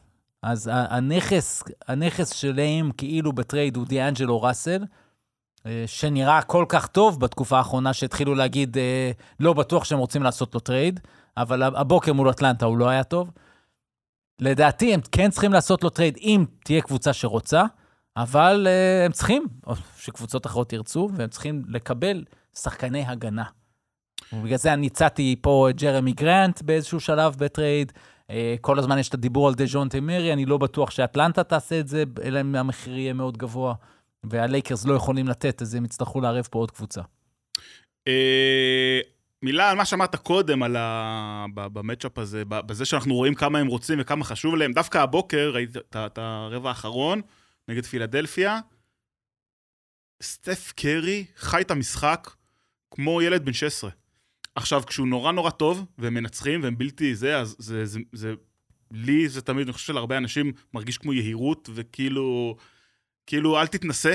אז 0.43 0.71
הנכס, 0.73 1.63
הנכס 1.89 2.33
שלהם 2.33 2.91
כאילו 2.97 3.33
בטרייד 3.33 3.77
הוא 3.77 3.87
דיאנג'לו 3.87 4.43
ראסל, 4.43 4.85
אה, 5.67 5.85
שנראה 5.87 6.43
כל 6.43 6.65
כך 6.69 6.87
טוב 6.87 7.21
בתקופה 7.21 7.59
האחרונה 7.59 7.93
שהתחילו 7.93 8.35
להגיד, 8.35 8.79
אה, 8.79 9.11
לא 9.41 9.53
בטוח 9.53 9.85
שהם 9.85 9.99
רוצים 9.99 10.23
לעשות 10.23 10.55
לו 10.55 10.61
טרייד, 10.61 11.01
אבל 11.37 11.63
הבוקר 11.63 12.13
מול 12.13 12.31
אטלנטה 12.31 12.67
הוא 12.67 12.79
לא 12.79 12.89
היה 12.89 13.05
טוב. 13.05 13.31
לדעתי 14.41 14.95
הם 14.95 15.01
כן 15.13 15.31
צריכים 15.31 15.53
לעשות 15.53 15.85
לו 15.85 15.91
טרייד 15.91 16.17
אם 16.21 16.45
תהיה 16.65 16.83
קבוצה 16.83 17.13
שרוצה, 17.13 17.65
אבל 18.17 18.67
uh, 18.67 19.07
הם 19.07 19.13
צריכים, 19.13 19.47
שקבוצות 19.97 20.47
אחרות 20.47 20.73
ירצו, 20.73 21.09
והם 21.15 21.29
צריכים 21.29 21.63
לקבל 21.69 22.25
שחקני 22.55 23.05
הגנה. 23.07 23.45
ובגלל 24.33 24.59
זה 24.59 24.73
אני 24.73 24.87
הצעתי 24.87 25.37
פה 25.41 25.71
את 25.71 25.77
ג'רמי 25.77 26.13
גרנט 26.13 26.63
באיזשהו 26.63 27.01
שלב 27.01 27.35
בטרייד. 27.39 27.93
אה, 28.31 28.55
כל 28.61 28.79
הזמן 28.79 28.99
יש 28.99 29.09
את 29.09 29.15
הדיבור 29.15 29.49
על 29.49 29.55
דז'ונטה 29.55 30.01
מארי, 30.01 30.33
אני 30.33 30.47
לא 30.47 30.59
בטוח 30.59 30.91
שאטלנטה 30.91 31.45
תעשה 31.45 31.81
את 31.81 31.89
זה, 31.89 32.05
אלא 32.23 32.41
אם 32.41 32.55
המחיר 32.55 32.99
יהיה 32.99 33.13
מאוד 33.13 33.37
גבוה. 33.37 33.75
והלייקרס 34.25 34.87
לא 34.87 34.95
יכולים 34.95 35.29
לתת, 35.29 35.63
אז 35.63 35.75
הם 35.75 35.85
יצטרכו 35.85 36.21
לערב 36.21 36.49
פה 36.51 36.59
עוד 36.59 36.71
קבוצה. 36.71 37.01
אה, 38.09 39.01
מילה 39.43 39.71
על 39.71 39.77
מה 39.77 39.85
שאמרת 39.85 40.17
קודם, 40.17 40.63
על 40.63 40.77
ה... 40.77 41.47
במצ'אפ 41.55 42.19
הזה, 42.19 42.43
בזה 42.45 42.85
שאנחנו 42.85 43.15
רואים 43.15 43.35
כמה 43.35 43.59
הם 43.59 43.67
רוצים 43.67 43.99
וכמה 44.01 44.25
חשוב 44.25 44.57
להם. 44.57 44.73
דווקא 44.73 44.99
הבוקר, 44.99 45.51
ראיתי 45.55 45.79
את 46.07 46.19
הרבע 46.19 46.69
האחרון 46.69 47.21
נגד 47.69 47.87
פילדלפיה, 47.87 48.61
סטף 50.23 50.73
קרי 50.77 51.25
חי 51.37 51.61
את 51.61 51.71
המשחק 51.71 52.31
כמו 52.91 53.23
ילד 53.23 53.45
בן 53.45 53.53
16. 53.53 53.91
עכשיו, 54.55 54.83
כשהוא 54.87 55.07
נורא 55.09 55.33
נורא 55.33 55.51
טוב, 55.51 55.87
והם 55.99 56.15
מנצחים, 56.15 56.63
והם 56.63 56.79
בלתי 56.79 57.15
זה, 57.15 57.39
אז 57.39 57.57
זה, 57.59 57.85
זה, 57.87 57.99
זה, 58.13 58.35
לי 58.93 59.29
זה 59.29 59.43
תמיד, 59.43 59.67
אני 59.67 59.73
חושב 59.73 59.87
שלהרבה 59.87 60.17
אנשים 60.17 60.53
מרגיש 60.75 60.99
כמו 60.99 61.13
יהירות, 61.13 61.71
וכאילו, 61.75 62.57
כאילו, 63.27 63.61
אל 63.61 63.67
תתנסה. 63.67 64.15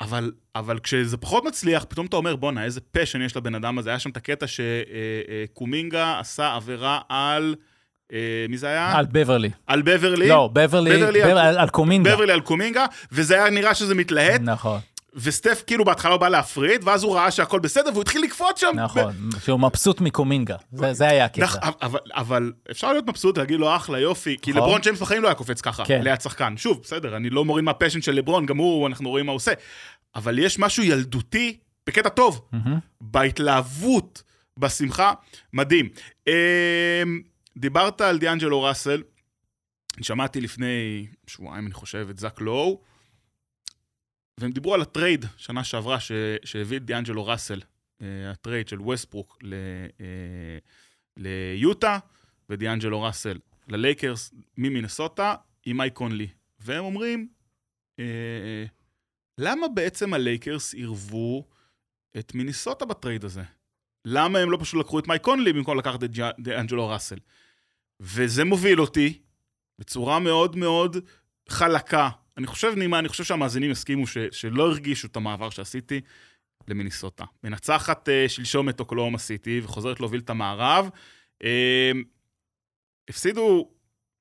אבל, 0.00 0.32
אבל 0.54 0.78
כשזה 0.78 1.16
פחות 1.16 1.44
מצליח, 1.44 1.84
פתאום 1.88 2.06
אתה 2.06 2.16
אומר, 2.16 2.36
בואנה, 2.36 2.64
איזה 2.64 2.80
פשן 2.80 3.22
יש 3.22 3.36
לבן 3.36 3.54
אדם 3.54 3.78
הזה. 3.78 3.90
היה 3.90 3.98
שם 3.98 4.10
את 4.10 4.16
הקטע 4.16 4.46
שקומינגה 4.46 6.04
אה, 6.04 6.14
אה, 6.14 6.20
עשה 6.20 6.54
עבירה 6.54 7.00
על... 7.08 7.54
אה, 8.12 8.46
מי 8.48 8.58
זה 8.58 8.66
היה? 8.66 8.98
על 8.98 9.06
בברלי. 9.12 9.50
על 9.66 9.82
בברלי? 9.82 10.28
לא, 10.28 10.50
בברלי, 10.52 10.96
בברלי 10.96 11.22
על, 11.22 11.38
על, 11.38 11.58
על 11.58 11.68
קומינגה. 11.68 12.14
בברלי 12.14 12.32
על 12.32 12.40
קומינגה, 12.40 12.86
וזה 13.12 13.34
היה 13.34 13.50
נראה 13.50 13.74
שזה 13.74 13.94
מתלהט. 13.94 14.40
נכון. 14.40 14.80
וסטף 15.14 15.62
כאילו 15.66 15.84
בהתחלה 15.84 16.16
בא 16.16 16.28
להפריד, 16.28 16.84
ואז 16.84 17.04
הוא 17.04 17.16
ראה 17.16 17.30
שהכל 17.30 17.60
בסדר, 17.60 17.90
והוא 17.90 18.02
התחיל 18.02 18.22
לקפוץ 18.22 18.60
שם. 18.60 18.72
נכון. 18.74 19.14
שהוא 19.44 19.60
מבסוט 19.60 20.00
מקומינגה, 20.00 20.56
זה, 20.72 20.92
זה 20.92 21.08
היה 21.08 21.24
הקטע. 21.24 21.44
נכ... 21.44 21.56
אבל, 21.82 21.98
אבל 22.10 22.52
אפשר 22.70 22.92
להיות 22.92 23.06
מבסוט 23.08 23.38
ולהגיד 23.38 23.60
לו 23.60 23.76
אחלה, 23.76 24.00
יופי, 24.00 24.36
כי 24.42 24.50
נכון. 24.50 24.62
לברון 24.62 24.80
ג'יימס 24.80 25.00
בחיים 25.00 25.22
לא 25.22 25.28
היה 25.28 25.34
קופץ 25.34 25.60
ככה, 25.60 25.84
כן. 25.84 26.02
ליד 26.02 26.20
שחקן. 26.20 26.56
שוב, 26.56 26.80
בסדר, 26.82 27.16
אני 27.16 27.30
לא 27.30 27.44
מוריד 27.44 27.64
מהפשן 27.64 28.02
של 28.02 28.12
לברון, 28.12 28.46
גם 28.46 28.56
הוא, 28.56 28.88
אנחנו 28.88 29.10
רואים 29.10 29.26
מה 29.26 29.32
הוא 29.32 29.36
עושה. 29.36 29.52
אבל 30.14 30.38
יש 30.38 30.58
משהו 30.58 30.82
ילדותי, 30.82 31.58
בקטע 31.86 32.08
טוב, 32.08 32.40
mm-hmm. 32.54 32.58
בהתלהבות, 33.00 34.22
בשמחה, 34.58 35.12
מדהים. 35.52 35.88
אמ, 36.26 36.32
דיברת 37.56 38.00
על 38.00 38.18
דיאנג'לו 38.18 38.62
ראסל, 38.62 39.02
שמעתי 40.00 40.40
לפני 40.40 41.06
שבועיים, 41.26 41.66
אני 41.66 41.74
חושב, 41.74 42.06
את 42.10 42.18
זאק 42.18 42.40
לואו. 42.40 42.91
והם 44.40 44.52
דיברו 44.52 44.74
על 44.74 44.82
הטרייד 44.82 45.24
שנה 45.36 45.64
שעברה 45.64 46.00
ש... 46.00 46.12
שהביא 46.44 46.76
את 46.76 46.84
דיאנג'לו 46.84 47.26
ראסל, 47.26 47.60
uh, 47.60 48.04
הטרייד 48.30 48.68
של 48.68 48.80
ווסטברוק 48.80 49.38
ל... 49.42 49.54
uh, 49.98 50.02
ליוטה, 51.16 51.98
ודיאנג'לו 52.48 53.02
ראסל 53.02 53.38
ללייקרס 53.68 54.34
ממינסוטה 54.56 55.34
עם 55.66 55.76
מייק 55.76 55.92
קונלי. 55.92 56.28
והם 56.60 56.84
אומרים, 56.84 57.28
uh, 57.96 58.02
למה 59.38 59.68
בעצם 59.68 60.14
הלייקרס 60.14 60.74
עירבו 60.74 61.48
את 62.18 62.34
מינסוטה 62.34 62.84
בטרייד 62.84 63.24
הזה? 63.24 63.42
למה 64.04 64.38
הם 64.38 64.50
לא 64.50 64.58
פשוט 64.60 64.80
לקחו 64.80 64.98
את 64.98 65.08
מייק 65.08 65.22
קונלי 65.22 65.52
במקום 65.52 65.78
לקחת 65.78 66.04
את 66.04 66.10
דיאנג'לו 66.38 66.88
ראסל? 66.88 67.18
וזה 68.00 68.44
מוביל 68.44 68.80
אותי 68.80 69.22
בצורה 69.78 70.18
מאוד 70.18 70.56
מאוד 70.56 70.96
חלקה 71.48 72.08
אני 72.38 72.46
חושב, 72.46 72.72
נעימה, 72.76 72.98
אני 72.98 73.08
חושב 73.08 73.24
שהמאזינים 73.24 73.70
יסכימו 73.70 74.06
ש, 74.06 74.18
שלא 74.30 74.70
הרגישו 74.70 75.06
את 75.06 75.16
המעבר 75.16 75.50
שעשיתי 75.50 76.00
למינסוטה. 76.68 77.24
מנצחת 77.44 78.08
uh, 78.08 78.28
שלשום 78.28 78.68
את 78.68 78.80
אוקלהומה 78.80 79.18
סיטי 79.18 79.60
וחוזרת 79.64 80.00
להוביל 80.00 80.20
את 80.20 80.30
המערב. 80.30 80.88
Uh, 81.42 81.46
הפסידו 83.08 83.70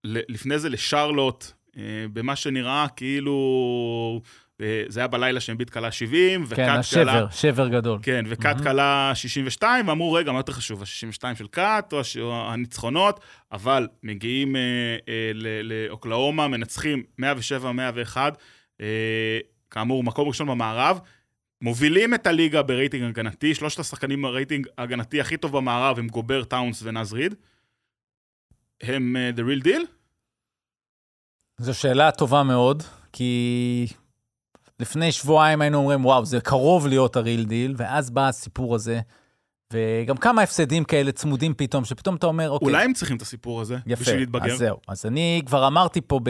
לפני 0.04 0.60
זה 0.60 0.70
לשרלוט, 0.70 1.44
uh, 1.44 1.78
במה 2.14 2.36
שנראה 2.36 2.88
כאילו... 2.96 4.22
אה, 4.62 4.84
זה 4.88 5.00
היה 5.00 5.08
בלילה 5.08 5.40
שאמביט 5.40 5.70
קלה 5.70 5.92
70, 5.92 6.44
וקאט 6.48 6.58
כן, 6.58 6.66
קלה... 6.66 6.80
השבר, 6.80 7.28
שבר 7.32 7.68
גדול. 7.68 8.00
כן, 8.04 8.26
וקאט 8.28 8.56
מהמם. 8.56 8.64
קלה 8.64 9.12
62, 9.16 9.88
ואמרו, 9.88 10.14
רגע, 10.14 10.32
מה 10.32 10.40
יותר 10.40 10.54
חשוב, 10.54 10.82
ה-62 10.82 11.36
של 11.38 11.48
קאט 11.48 11.94
או 11.94 12.00
הש- 12.00 12.18
או 12.18 12.52
הניצחונות? 12.52 13.20
אבל 13.52 13.88
מגיעים 14.04 14.56
אה, 14.56 14.62
אה, 15.10 15.32
לאוקלהומה, 15.64 16.48
מנצחים 16.48 17.04
107-101, 17.22 18.18
אה, 18.82 19.40
כאמור, 19.72 20.04
מקום 20.04 20.28
ראשון 20.28 20.48
במערב. 20.48 21.00
מובילים 21.62 22.14
את 22.14 22.28
הליגה 22.28 22.62
ברייטינג 22.64 23.04
הגנתי, 23.04 23.56
שלושת 23.56 23.80
השחקנים 23.80 24.22
ברייטינג 24.22 24.68
הגנתי 24.78 25.22
הכי 25.22 25.38
טוב 25.38 25.58
במערב 25.58 26.00
הם 26.00 26.08
גובר, 26.08 26.44
טאונס 26.44 26.84
ונאז 26.84 27.14
ריד. 27.14 27.36
הם 28.82 29.16
uh, 29.16 29.40
the 29.40 29.42
real 29.42 29.66
deal? 29.68 29.82
זו 31.58 31.74
שאלה 31.80 32.12
טובה 32.12 32.44
מאוד, 32.44 32.84
כי 33.14 33.88
לפני 34.82 35.12
שבועיים 35.12 35.62
היינו 35.62 35.78
אומרים, 35.78 36.06
וואו, 36.06 36.26
זה 36.26 36.42
קרוב 36.42 36.88
להיות 36.88 37.16
ה 37.16 37.22
real 37.22 37.46
deal, 37.46 37.74
ואז 37.78 38.10
בא 38.10 38.28
הסיפור 38.28 38.76
הזה, 38.76 39.00
וגם 39.74 40.18
כמה 40.18 40.42
הפסדים 40.42 40.84
כאלה 40.84 41.12
צמודים 41.12 41.54
פתאום, 41.58 41.86
שפתאום 41.86 42.16
אתה 42.16 42.28
אומר, 42.28 42.50
אוקיי, 42.50 42.66
אולי 42.66 42.84
הם 42.84 42.94
צריכים 42.94 43.18
את 43.18 43.22
הסיפור 43.22 43.62
הזה, 43.62 43.78
יפה, 43.86 44.02
בשביל 44.02 44.20
להתבגר. 44.20 44.54
אז 44.54 44.60
זהו. 44.60 44.78
אז 44.88 45.06
אני 45.06 45.42
כבר 45.46 45.68
אמרתי 45.68 46.02
פה, 46.02 46.20
ב... 46.24 46.30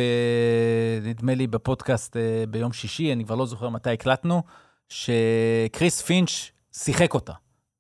נדמה 1.04 1.36
לי 1.36 1.48
בפודקאסט 1.48 2.18
אה, 2.18 2.44
ביום 2.50 2.74
שישי, 2.74 3.14
אני 3.14 3.26
כבר 3.26 3.36
לא 3.36 3.46
זוכר 3.46 3.70
מתי 3.70 3.90
הקלטנו, 3.90 4.44
שקריס 4.90 6.02
פינץ' 6.02 6.52
שיחק 6.72 7.14
אותה. 7.14 7.34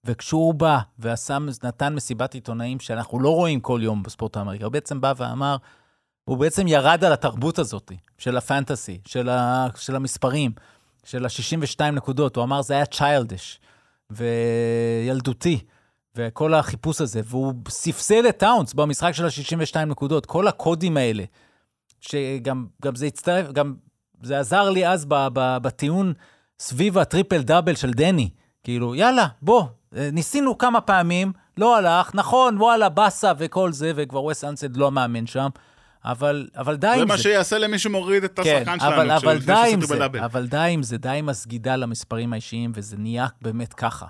וכשהוא 0.06 0.54
בא 0.54 0.80
ועשה, 1.00 1.38
נתן 1.64 1.96
מסיבת 1.96 2.34
עיתונאים 2.34 2.80
שאנחנו 2.80 3.20
לא 3.20 3.30
רואים 3.30 3.60
כל 3.60 3.80
יום 3.84 4.04
בספורט 4.04 4.38
האמריקאי, 4.38 4.66
הוא 4.66 4.72
בעצם 4.72 5.02
בא 5.02 5.14
ואמר, 5.18 5.58
הוא 6.26 6.38
בעצם 6.38 6.68
ירד 6.68 7.04
על 7.04 7.14
התרבות 7.14 7.60
הזאת 7.60 7.92
של 8.18 8.38
הפנטסי, 8.38 9.00
של, 9.06 9.30
ה... 9.30 9.68
של 9.76 9.96
המספרים, 9.96 10.52
של 11.04 11.26
ה-62 11.26 11.82
נקודות. 11.92 12.36
הוא 12.36 12.44
אמר, 12.44 12.62
זה 12.62 12.74
היה 12.74 12.86
צ'יילדיש 12.86 13.60
וילדותי. 14.12 15.60
וכל 16.16 16.54
החיפוש 16.54 17.02
הזה, 17.02 17.22
והוא 17.26 17.54
ספסל 17.70 18.30
את 18.30 18.38
טאונס 18.38 18.74
במשחק 18.74 19.12
של 19.12 19.26
ה-62 19.26 19.78
נקודות, 19.86 20.26
כל 20.26 20.48
הקודים 20.48 20.98
האלה, 20.98 21.24
שגם 22.00 22.68
גם 22.82 22.96
זה 22.96 23.06
הצטרף, 23.06 23.52
גם 23.52 23.76
זה 24.24 24.40
עזר 24.40 24.70
לי 24.70 24.88
אז 24.88 25.06
ב, 25.06 25.28
ב, 25.34 25.58
בטיעון 25.62 26.14
סביב 26.60 26.98
הטריפל 26.98 27.42
דאבל 27.42 27.76
של 27.76 27.92
דני. 27.92 28.30
כאילו, 28.64 28.96
יאללה, 28.96 29.28
בוא, 29.42 29.64
אה, 29.96 30.10
ניסינו 30.12 30.58
כמה 30.58 30.82
פעמים, 30.82 31.32
לא 31.58 31.78
הלך, 31.78 32.16
נכון, 32.16 32.58
וואלה, 32.58 32.90
באסה 32.90 33.32
וכל 33.38 33.72
זה, 33.72 33.92
וכבר 33.96 34.24
וס 34.24 34.44
אנסד 34.44 34.78
לא 34.78 34.92
מאמן 34.92 35.28
שם, 35.28 35.50
אבל, 36.06 36.48
אבל 36.58 36.76
די 36.76 36.88
זה 36.96 37.02
עם 37.02 37.08
מה 37.08 37.18
זה. 37.18 37.24
שיעשה 37.24 37.58
למי 37.58 37.80
שמוריד 37.80 38.24
את 38.24 38.40
כן, 38.44 38.56
השחקן 38.56 38.80
שלנו. 38.80 38.96
אבל, 38.96 39.12
אבל 39.12 39.40
די 39.40 39.70
עם 39.74 39.82
זה, 39.82 40.00
דאבל. 40.00 40.20
אבל 40.20 40.48
די 40.48 40.58
עם 40.58 40.84
זה, 40.84 40.98
די 40.98 41.10
עם 41.10 41.30
הסגידה 41.30 41.76
למספרים 41.76 42.34
האישיים, 42.34 42.72
וזה 42.76 42.98
נהיה 42.98 43.28
באמת 43.42 43.74
ככה. 43.74 44.06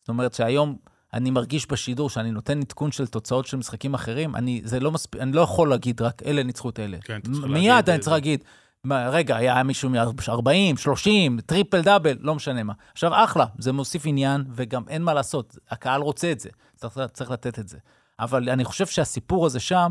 זאת 0.00 0.08
אומרת 0.08 0.34
שהיום 0.34 0.76
אני 1.14 1.30
מרגיש 1.30 1.70
בשידור 1.70 2.10
שאני 2.10 2.30
נותן 2.30 2.60
עדכון 2.60 2.92
של 2.92 3.06
תוצאות 3.06 3.46
של 3.46 3.56
משחקים 3.56 3.94
אחרים, 3.94 4.36
אני, 4.36 4.60
זה 4.64 4.80
לא 4.80 4.92
מספיק, 4.92 5.20
אני 5.20 5.32
לא 5.32 5.40
יכול 5.40 5.70
להגיד 5.70 6.02
רק 6.02 6.22
אלה 6.26 6.42
ניצחו 6.42 6.70
את 6.70 6.80
אלה. 6.80 6.98
כן, 7.04 7.18
מיד 7.48 7.90
אני 7.90 7.98
צריך 7.98 8.12
להגיד, 8.12 8.44
מה, 8.84 9.08
רגע, 9.08 9.36
היה 9.36 9.62
מישהו 9.62 9.90
מ-40, 9.90 10.76
30, 10.76 11.40
triple 11.46 11.82
double, 11.82 12.16
לא 12.20 12.34
משנה 12.34 12.62
מה. 12.62 12.72
עכשיו, 12.92 13.24
אחלה, 13.24 13.44
זה 13.58 13.72
מוסיף 13.72 14.02
עניין, 14.06 14.44
וגם 14.54 14.82
אין 14.88 15.02
מה 15.02 15.14
לעשות, 15.14 15.58
הקהל 15.70 16.00
רוצה 16.00 16.32
את 16.32 16.40
זה, 16.40 16.48
צריך, 16.76 16.98
צריך 17.12 17.30
לתת 17.30 17.58
את 17.58 17.68
זה. 17.68 17.78
אבל 18.20 18.50
אני 18.50 18.64
חושב 18.64 18.86
שהסיפור 18.86 19.46
הזה 19.46 19.60
שם, 19.60 19.90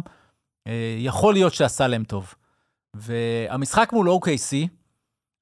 יכול 0.97 1.33
להיות 1.33 1.53
שעשה 1.53 1.87
להם 1.87 2.03
טוב. 2.03 2.33
והמשחק 2.93 3.89
מול 3.93 4.09
OKC 4.09 4.67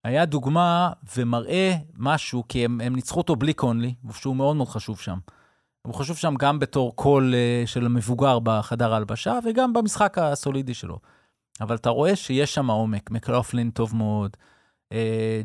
היה 0.03 0.25
דוגמה 0.25 0.91
ומראה 1.17 1.75
משהו, 1.97 2.43
כי 2.49 2.65
הם, 2.65 2.81
הם 2.81 2.95
ניצחו 2.95 3.17
אותו 3.19 3.35
בלי 3.35 3.53
קונלי, 3.53 3.93
שהוא 4.11 4.35
מאוד 4.35 4.55
מאוד 4.55 4.67
חשוב 4.67 4.99
שם. 4.99 5.17
הוא 5.87 5.93
חשוב 5.93 6.17
שם 6.17 6.35
גם 6.39 6.59
בתור 6.59 6.95
קול 6.95 7.33
uh, 7.33 7.67
של 7.67 7.85
המבוגר 7.85 8.39
בחדר 8.39 8.93
ההלבשה, 8.93 9.39
וגם 9.45 9.73
במשחק 9.73 10.17
הסולידי 10.17 10.73
שלו. 10.73 10.99
אבל 11.61 11.75
אתה 11.75 11.89
רואה 11.89 12.15
שיש 12.15 12.53
שם 12.53 12.69
עומק, 12.69 13.11
מקלופלין 13.11 13.69
טוב 13.71 13.95
מאוד, 13.95 14.37
uh, 14.93 14.95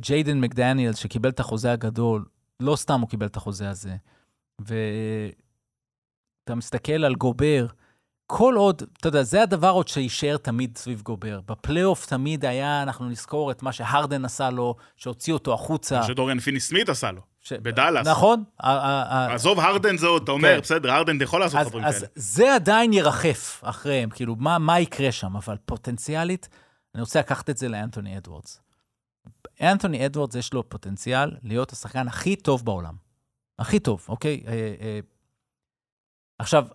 ג'יידן 0.01 0.41
מקדניאל 0.41 0.93
שקיבל 0.93 1.29
את 1.29 1.41
החוזה 1.41 1.73
הגדול, 1.73 2.25
לא 2.61 2.77
סתם 2.77 3.01
הוא 3.01 3.09
קיבל 3.09 3.27
את 3.27 3.37
החוזה 3.37 3.71
הזה. 3.71 3.97
ואתה 4.59 6.55
מסתכל 6.55 7.05
על 7.05 7.15
גובר, 7.15 7.67
כל 8.31 8.55
עוד, 8.55 8.83
אתה 9.01 9.09
יודע, 9.09 9.23
זה 9.23 9.43
הדבר 9.43 9.71
עוד 9.71 9.89
שיישאר 9.89 10.37
תמיד 10.37 10.79
סביב 10.79 11.03
גובר. 11.03 11.41
בפלייאוף 11.47 12.07
תמיד 12.07 12.45
היה, 12.45 12.83
אנחנו 12.83 13.09
נזכור 13.09 13.51
את 13.51 13.63
מה 13.63 13.73
שהרדן 13.73 14.25
עשה 14.25 14.51
לו, 14.51 14.77
שהוציא 14.97 15.33
אותו 15.33 15.55
החוצה. 15.55 15.99
מה 15.99 16.07
שדוריאן 16.07 16.39
פיני 16.39 16.61
סמית 16.61 16.89
עשה 16.89 17.11
לו, 17.11 17.21
ש... 17.41 17.53
בדאלאס. 17.53 18.07
נכון. 18.07 18.45
עזוב, 18.59 19.61
הרדן 19.61 19.97
זה 19.97 20.07
עוד, 20.07 20.23
אתה 20.23 20.33
אומר, 20.33 20.55
כן. 20.55 20.61
בסדר, 20.61 20.91
הרדן 20.91 21.23
יכול 21.23 21.41
לעשות 21.41 21.61
אז, 21.61 21.69
דברים 21.69 21.85
אז 21.85 21.99
כאלה. 21.99 22.07
זה 22.15 22.55
עדיין 22.55 22.93
ירחף 22.93 23.61
אחריהם, 23.65 24.11
כאילו, 24.11 24.37
מה, 24.37 24.59
מה 24.59 24.81
יקרה 24.81 25.13
שם? 25.13 25.37
אבל 25.37 25.57
פוטנציאלית, 25.65 26.49
אני 26.95 27.01
רוצה 27.01 27.19
לקחת 27.19 27.51
את 27.51 27.57
זה 27.57 27.69
לאנתוני 27.69 28.19
אדוורדס. 28.19 28.61
אנתוני 29.63 30.07
אדוורדס 30.07 30.35
יש 30.35 30.53
לו 30.53 30.69
פוטנציאל 30.69 31.31
להיות 31.43 31.73
השחקן 31.73 32.09
הכי 32.09 32.37
טוב 32.37 32.65
בעולם. 32.65 32.95
הכי 33.59 33.79
טוב, 33.79 34.07
אוקיי? 34.09 34.43
אה, 34.47 34.53
אה, 34.81 35.01
עכשיו, 36.39 36.67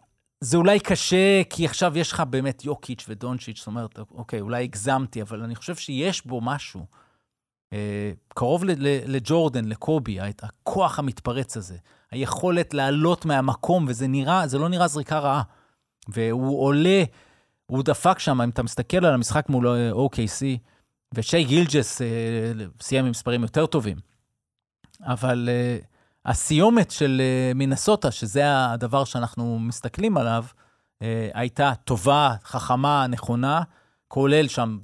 זה 0.44 0.58
אולי 0.58 0.80
קשה, 0.80 1.44
כי 1.50 1.66
עכשיו 1.66 1.98
יש 1.98 2.12
לך 2.12 2.20
באמת 2.20 2.66
יוקיץ' 2.66 3.06
ודונצ'יץ', 3.10 3.58
זאת 3.58 3.68
אומרת, 3.68 4.00
אוקיי, 4.12 4.42
אולי 4.42 4.64
הגזמתי, 4.64 5.22
אבל 5.22 5.44
אני 5.44 5.56
חושב 5.56 5.76
שיש 5.76 6.26
בו 6.26 6.42
משהו. 6.42 6.86
אה, 7.74 8.12
קרוב 8.28 8.64
לג'ורדן, 9.08 9.66
לקובי, 9.66 10.20
הכוח 10.42 11.00
המתפרץ 11.00 11.58
הזה, 11.58 11.78
היכולת 12.12 12.74
לעלות 12.74 13.26
מהמקום, 13.26 13.86
וזה 13.88 14.08
נראה, 14.08 14.48
זה 14.48 14.58
לא 14.58 14.70
נראה 14.70 14.88
זריקה 14.88 15.20
רעה. 15.20 15.42
והוא 16.08 16.64
עולה, 16.64 17.04
הוא 17.66 17.84
דפק 17.84 18.20
שם, 18.20 18.42
אם 18.42 18.50
אתה 18.50 18.64
מסתכל 18.64 19.06
על 19.06 19.14
המשחק 19.14 19.50
מול 19.50 19.68
אה, 19.68 19.92
OKC, 19.92 20.58
ושי 21.16 21.44
גילג'ס 21.44 22.02
אה, 22.02 22.08
סיים 22.82 23.06
עם 23.06 23.12
מספרים 23.12 23.42
יותר 23.42 23.66
טובים. 23.66 23.98
אבל 25.02 25.50
אה, 25.52 25.78
הסיומת 26.26 26.92
של 26.92 27.22
אה, 27.22 27.54
מינסוטה, 27.56 28.12
שזה 28.12 28.44
הדבר 28.46 29.04
שאנחנו 29.04 29.60
מסתכלים 29.60 30.18
עליו, 30.18 30.46
אה, 31.02 31.30
הייתה 31.34 31.74
טובה, 31.84 32.36
חכמה, 32.44 33.08
נכונה, 33.08 33.62
כולל 34.08 34.48
שם, 34.48 34.78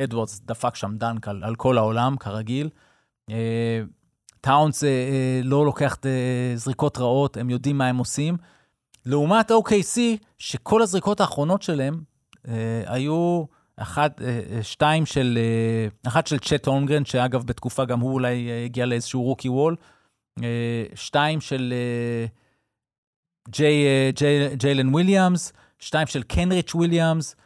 אדוורדס 0.00 0.40
דפק 0.40 0.74
שם 0.74 0.96
dunk 0.96 1.28
על, 1.28 1.44
על 1.44 1.54
כל 1.54 1.78
העולם, 1.78 2.16
כרגיל. 2.16 2.68
אה, 3.30 3.82
טאונס 4.40 4.84
לא 5.44 5.64
לוקח 5.64 5.96
זריקות 6.54 6.98
רעות, 6.98 7.36
הם 7.36 7.50
יודעים 7.50 7.78
מה 7.78 7.86
הם 7.86 7.96
עושים. 7.96 8.36
לעומת 9.06 9.50
OKC, 9.50 9.98
שכל 10.38 10.82
הזריקות 10.82 11.20
האחרונות 11.20 11.62
שלהם 11.62 12.00
היו 12.86 13.44
אחת, 13.76 14.20
שתיים 14.62 15.06
של, 15.06 15.38
אחת 16.06 16.26
של 16.26 16.38
צ'ט 16.38 16.66
הולמגרן, 16.66 17.04
שאגב, 17.04 17.44
בתקופה 17.44 17.84
גם 17.84 18.00
הוא 18.00 18.12
אולי 18.12 18.64
הגיע 18.64 18.86
לאיזשהו 18.86 19.22
rookie 19.22 19.48
wall, 19.48 19.76
שתיים 20.94 21.40
של 21.40 21.74
אה, 21.76 22.26
אה, 23.64 24.10
ג'יי, 24.14 24.56
ג'יילן 24.56 24.88
וויליאמס, 24.88 25.52
שתיים 25.78 26.06
של 26.06 26.22
קנריץ' 26.22 26.74
וויליאמס, 26.74 27.36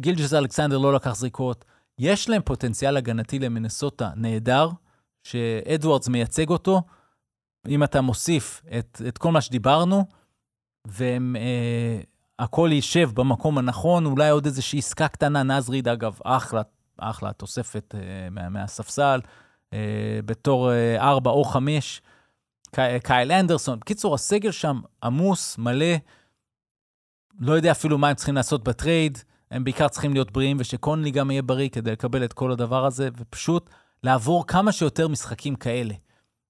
גילג'ס 0.00 0.34
אלכסנדר 0.34 0.78
לא 0.78 0.94
לקח 0.94 1.14
זריקות. 1.14 1.64
יש 1.98 2.28
להם 2.28 2.42
פוטנציאל 2.42 2.96
הגנתי 2.96 3.38
למינסוטה 3.38 4.10
נהדר, 4.16 4.68
שאדוארדס 5.24 6.08
מייצג 6.08 6.48
אותו. 6.48 6.82
אם 7.68 7.84
אתה 7.84 8.00
מוסיף 8.00 8.62
את, 8.78 9.02
את 9.08 9.18
כל 9.18 9.32
מה 9.32 9.40
שדיברנו, 9.40 10.04
והם, 10.86 11.36
אה, 11.36 12.00
הכל 12.38 12.68
יישב 12.72 13.10
במקום 13.14 13.58
הנכון, 13.58 14.06
אולי 14.06 14.30
עוד 14.30 14.46
איזושהי 14.46 14.78
עסקה 14.78 15.08
קטנה, 15.08 15.42
נאז 15.42 15.70
ריד, 15.70 15.88
אגב, 15.88 16.18
אחלה, 16.24 16.62
אחלה 16.98 17.32
תוספת 17.32 17.94
אה, 17.94 18.30
מה, 18.30 18.48
מהספסל, 18.48 19.20
אה, 19.24 19.30
בתור 20.24 20.72
אה, 20.72 21.08
ארבע 21.08 21.30
או 21.30 21.44
חמש. 21.44 22.02
קי- 22.74 23.00
קייל 23.02 23.32
אנדרסון. 23.32 23.78
בקיצור, 23.80 24.14
הסגל 24.14 24.50
שם 24.50 24.80
עמוס, 25.02 25.58
מלא, 25.58 25.86
לא 27.40 27.52
יודע 27.52 27.70
אפילו 27.70 27.98
מה 27.98 28.08
הם 28.08 28.14
צריכים 28.14 28.34
לעשות 28.34 28.64
ב 28.64 28.72
trade, 28.72 29.18
הם 29.50 29.64
בעיקר 29.64 29.88
צריכים 29.88 30.12
להיות 30.12 30.30
בריאים, 30.32 30.56
ושקונלי 30.60 31.10
גם 31.10 31.30
יהיה 31.30 31.42
בריא 31.42 31.68
כדי 31.68 31.90
לקבל 31.92 32.24
את 32.24 32.32
כל 32.32 32.52
הדבר 32.52 32.86
הזה, 32.86 33.08
ופשוט 33.18 33.70
לעבור 34.04 34.46
כמה 34.46 34.72
שיותר 34.72 35.08
משחקים 35.08 35.54
כאלה. 35.54 35.94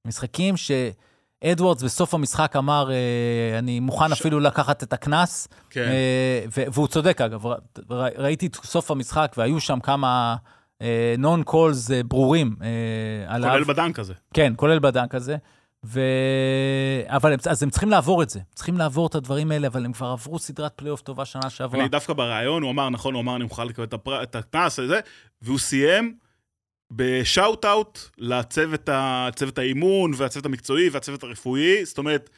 משחקים 0.06 0.54
שאדוורדס 0.56 1.82
בסוף 1.82 2.14
המשחק 2.14 2.56
אמר, 2.56 2.90
אה, 2.90 3.58
אני 3.58 3.80
מוכן 3.80 4.08
ש- 4.14 4.20
אפילו 4.20 4.40
לקחת 4.40 4.82
את 4.82 4.92
הקנס, 4.92 5.48
כן. 5.70 5.88
אה, 5.88 6.44
והוא 6.72 6.88
צודק, 6.88 7.20
אגב, 7.20 7.42
ראיתי 8.18 8.46
את 8.46 8.54
סוף 8.54 8.90
המשחק, 8.90 9.34
והיו 9.36 9.60
שם 9.60 9.80
כמה 9.80 10.36
non 11.18 11.42
calls 11.42 11.90
ברורים 12.08 12.56
אה, 12.62 13.34
עליו. 13.34 13.50
כולל 13.50 13.64
ב 13.64 13.71
dunk 13.71 13.98
הזה. 13.98 14.14
כן, 14.34 14.52
כולל 14.56 14.78
ב 14.78 14.86
dunk 14.86 15.14
הזה. 15.14 15.36
ו... 15.84 16.00
אבל 17.06 17.32
הם, 17.32 17.38
אז 17.50 17.62
הם 17.62 17.70
צריכים 17.70 17.90
לעבור 17.90 18.22
את 18.22 18.30
זה, 18.30 18.40
צריכים 18.54 18.78
לעבור 18.78 19.06
את 19.06 19.14
הדברים 19.14 19.50
האלה, 19.50 19.66
אבל 19.66 19.84
הם 19.84 19.92
כבר 19.92 20.06
עברו 20.06 20.38
סדרת 20.38 20.72
פלייאוף 20.76 21.00
טובה 21.00 21.24
שנה 21.24 21.50
שעברה. 21.50 21.80
אני 21.80 21.88
דווקא 21.88 22.12
בריאיון, 22.12 22.62
הוא 22.62 22.70
אמר, 22.70 22.90
נכון, 22.90 23.14
הוא 23.14 23.22
אמר, 23.22 23.36
אני 23.36 23.44
מוכן 23.44 23.66
לקבל 23.66 23.86
את 24.22 24.36
הקנס 24.36 24.78
הזה, 24.78 25.00
והוא 25.42 25.58
סיים 25.58 26.14
ב 26.90 27.01
shout-out 27.01 27.98
לצוות 28.18 28.88
ה- 28.88 29.28
האימון, 29.56 30.12
והצוות 30.16 30.46
המקצועי, 30.46 30.88
והצוות 30.88 31.22
הרפואי, 31.22 31.84
זאת 31.84 31.98
אומרת, 31.98 32.30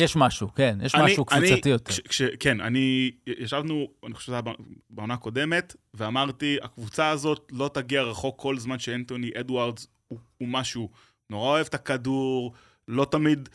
יש 0.00 0.16
משהו, 0.16 0.54
כן, 0.54 0.78
יש 0.82 0.94
אני- 0.94 1.04
משהו 1.04 1.24
אני- 1.32 1.48
קבוצתי 1.48 1.68
יותר. 1.68 1.92
כש, 1.92 2.00
כש, 2.00 2.22
כן, 2.40 2.60
אני, 2.60 3.10
ישבנו, 3.26 3.88
אני 4.06 4.14
חושב 4.14 4.26
שזה 4.26 4.34
היה 4.34 4.42
בעונה 4.90 5.14
הקודמת, 5.14 5.76
ואמרתי, 5.94 6.56
הקבוצה 6.62 7.08
הזאת 7.08 7.48
לא 7.52 7.70
תגיע 7.74 8.02
רחוק 8.02 8.40
כל 8.40 8.58
זמן 8.58 8.78
שאנתוני 8.78 9.30
אדוורדס 9.40 9.86
הוא, 10.08 10.18
הוא 10.38 10.48
משהו, 10.48 10.88
נורא 11.30 11.48
אוהב 11.48 11.66
את 11.66 11.74
הכדור, 11.74 12.52
לא 12.88 13.04
תמיד 13.10 13.48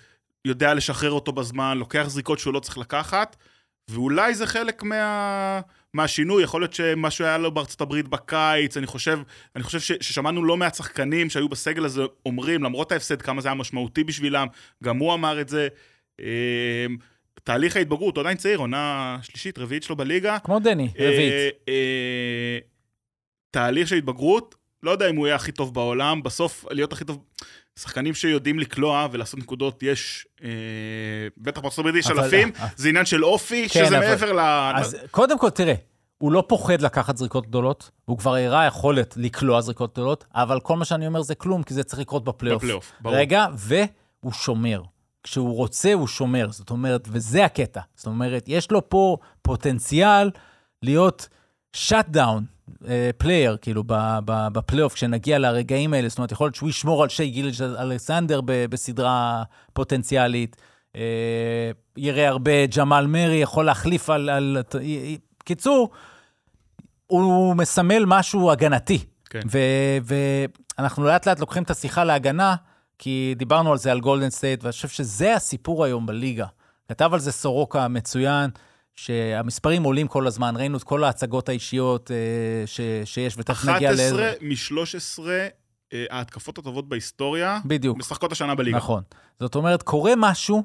יודע 0.46 0.74
לשחרר 0.74 1.12
אותו 1.12 1.32
בזמן, 1.32 1.78
לוקח 1.78 2.06
זריקות 2.08 2.39
שהוא 2.39 2.54
לא 2.54 2.60
צריך 2.60 2.78
לקחת, 2.78 3.36
ואולי 3.88 4.36
זה 4.36 4.48
חלק 4.48 4.84
מה, 4.84 5.62
מהשינוי, 5.94 6.44
יכול 6.44 6.62
להיות 6.62 6.74
שמשהו 6.74 7.26
היה 7.26 7.38
לו 7.38 7.52
בארצות 7.52 7.82
הברית 7.82 8.08
בקיץ, 8.08 8.78
אני 8.78 8.88
חושב, 8.88 9.20
אני 9.56 9.64
חושב 9.64 9.80
ש, 9.80 9.91
ששמענו 10.02 10.44
לא 10.44 10.58
מעט 10.58 10.76
שחקנים 10.76 11.30
שהיו 11.30 11.50
בסגל 11.50 11.86
הזה 11.86 12.02
אומרים, 12.26 12.64
למרות 12.64 12.91
ההפסד, 12.91 13.22
כמה 13.22 13.41
זה 13.41 13.48
היה 13.48 13.56
משמעותי 13.56 14.04
בשבילם, 14.04 14.48
גם 14.84 14.98
הוא 14.98 15.14
אמר 15.14 15.41
את 15.41 15.50
זה. 15.50 15.68
אמ, 16.20 16.26
תהליך 17.43 17.76
ההתבגרות, 17.76 18.16
הוא 18.18 18.22
עדיין 18.22 18.38
צעיר, 18.38 18.57
עונה 18.57 19.18
שלישית, 19.22 19.57
רביעית 19.59 19.84
שלו 19.84 19.95
בליגה. 19.95 20.39
כמו 20.39 20.59
דני, 20.59 20.88
רביעית. 20.95 21.34
אה, 21.34 21.49
אה, 21.68 22.57
תהליך 23.51 23.88
של 23.88 23.95
התבגרות, 23.95 24.55
לא 24.84 24.91
יודע 24.91 25.09
אם 25.09 25.16
הוא 25.16 25.28
יהיה 25.28 25.36
הכי 25.36 25.51
טוב 25.51 25.74
בעולם, 25.74 26.24
בסוף 26.24 26.66
להיות 26.72 26.93
הכי 26.93 27.05
טוב, 27.05 27.18
שחקנים 27.80 28.14
שיודעים 28.14 28.59
לקלוע 28.59 29.07
ולעשות 29.11 29.39
נקודות, 29.39 29.84
יש, 29.84 30.28
אה, 30.43 30.49
בטח 31.38 31.61
בארצות 31.61 31.80
הברית 31.80 31.95
יש 31.95 32.11
אלפים, 32.11 32.51
אה, 32.59 32.68
זה 32.76 32.89
עניין 32.89 33.05
של 33.05 33.26
אופי, 33.26 33.70
כן, 33.70 33.86
שזה 33.86 33.97
אבל- 33.97 34.07
מעבר 34.07 34.32
ל... 34.34 34.39
אז 34.76 34.97
קודם 35.11 35.39
כל, 35.39 35.49
תראה, 35.49 35.74
הוא 36.18 36.32
לא 36.32 36.43
פוחד 36.47 36.82
לקחת 36.82 37.18
זריקות 37.18 37.47
גדולות, 37.47 37.91
הוא 38.05 38.18
כבר 38.18 38.36
הראה 38.36 38.66
יכולת 38.66 39.14
לקלוע 39.18 39.61
זריקות 39.61 39.93
גדולות, 39.93 40.26
אבל 40.36 40.59
כל 40.59 40.76
מה 40.76 40.86
שאני 40.86 41.07
אומר 41.07 41.22
זה 41.22 41.36
כלום, 41.36 41.64
כי 41.64 41.74
זה 41.74 41.84
צריך 41.84 41.99
לקרות 42.01 42.24
בפלייאוף. 42.24 42.61
בפלייאוף, 42.61 42.91
ברור. 43.01 43.16
רגע, 43.16 43.45
והוא 43.55 44.34
שומר. 44.34 44.82
כשהוא 45.24 45.56
רוצה, 45.56 45.94
הוא 45.94 46.08
שומר. 46.08 46.48
זאת 46.52 46.70
אומרת, 46.70 47.08
וזה 47.12 47.46
הקטע. 47.46 47.82
זאת 47.96 48.08
אומרת, 48.08 48.44
יש 48.48 48.72
לו 48.72 48.90
פה 48.90 49.18
פוטנציאל 49.42 50.32
להיות 50.82 51.28
shutdown 51.74 52.46
player, 53.18 53.58
כאילו, 53.62 53.84
בפלייאוף, 54.26 54.94
כשנגיע 54.94 55.40
לרגעים 55.40 55.94
האלה. 55.94 56.10
זאת 56.10 56.18
אומרת, 56.18 56.32
יכול 56.32 56.46
להיות 56.46 56.56
שהוא 56.56 56.70
ישמור 56.70 57.04
על 57.04 57.10
שי 57.10 57.30
גילג'ס 57.30 57.62
אלכסנדר 57.62 58.42
בסדרה 58.46 59.44
פוטנציאלית. 59.74 60.56
אה, 60.96 61.72
יראה 61.98 62.28
הרבה 62.28 62.66
ג'מאל 62.78 63.08
מארי, 63.08 63.36
יכול 63.36 63.66
להחליף 63.66 64.10
על... 64.10 64.30
על... 64.30 64.58
קיצור, 65.46 65.90
הוא 67.08 67.56
מסמל 67.56 68.04
משהו 68.08 68.52
הגנתי. 68.52 69.06
כן. 69.30 69.40
ואנחנו 70.78 71.04
לאט 71.04 71.28
לאט 71.28 71.40
לוקחים 71.40 71.64
את 71.64 71.72
השיחה 71.72 72.04
להגנה, 72.04 72.56
כי 73.04 73.34
דיברנו 73.38 73.72
על 73.72 73.78
זה, 73.78 73.91
על 73.91 73.99
גולדן 73.99 74.30
סטייט, 74.30 74.64
ואני 74.64 74.72
חושב 74.72 74.88
שזה 74.88 75.36
הסיפור 75.36 75.84
היום 75.84 76.06
בליגה. 76.06 76.45
כתב 76.88 77.10
על 77.14 77.20
זה 77.20 77.32
סורוקה 77.32 77.88
מצוין, 77.88 78.49
שהמספרים 78.95 79.84
עולים 79.84 80.08
כל 80.08 80.28
הזמן, 80.28 80.56
ראינו 80.58 80.78
את 80.78 80.84
כל 80.84 81.04
ההצגות 81.04 81.49
האישיות 81.49 82.12
אה, 82.12 82.18
ש, 82.66 82.80
שיש, 83.06 83.36
ותכף 83.38 83.70
נגיע 83.70 83.91
ל... 83.91 83.93
11 83.93 84.32
מ-13 84.41 85.24
אה, 85.93 86.06
ההתקפות 86.10 86.58
הטובות 86.58 86.89
בהיסטוריה, 86.89 87.60
בדיוק. 87.66 87.97
משחקות 87.97 88.32
השנה 88.32 88.56
בליגה. 88.56 88.78
נכון. 88.78 89.04
זאת 89.39 89.56
אומרת, 89.56 89.84
קורה 89.84 90.14
משהו 90.18 90.64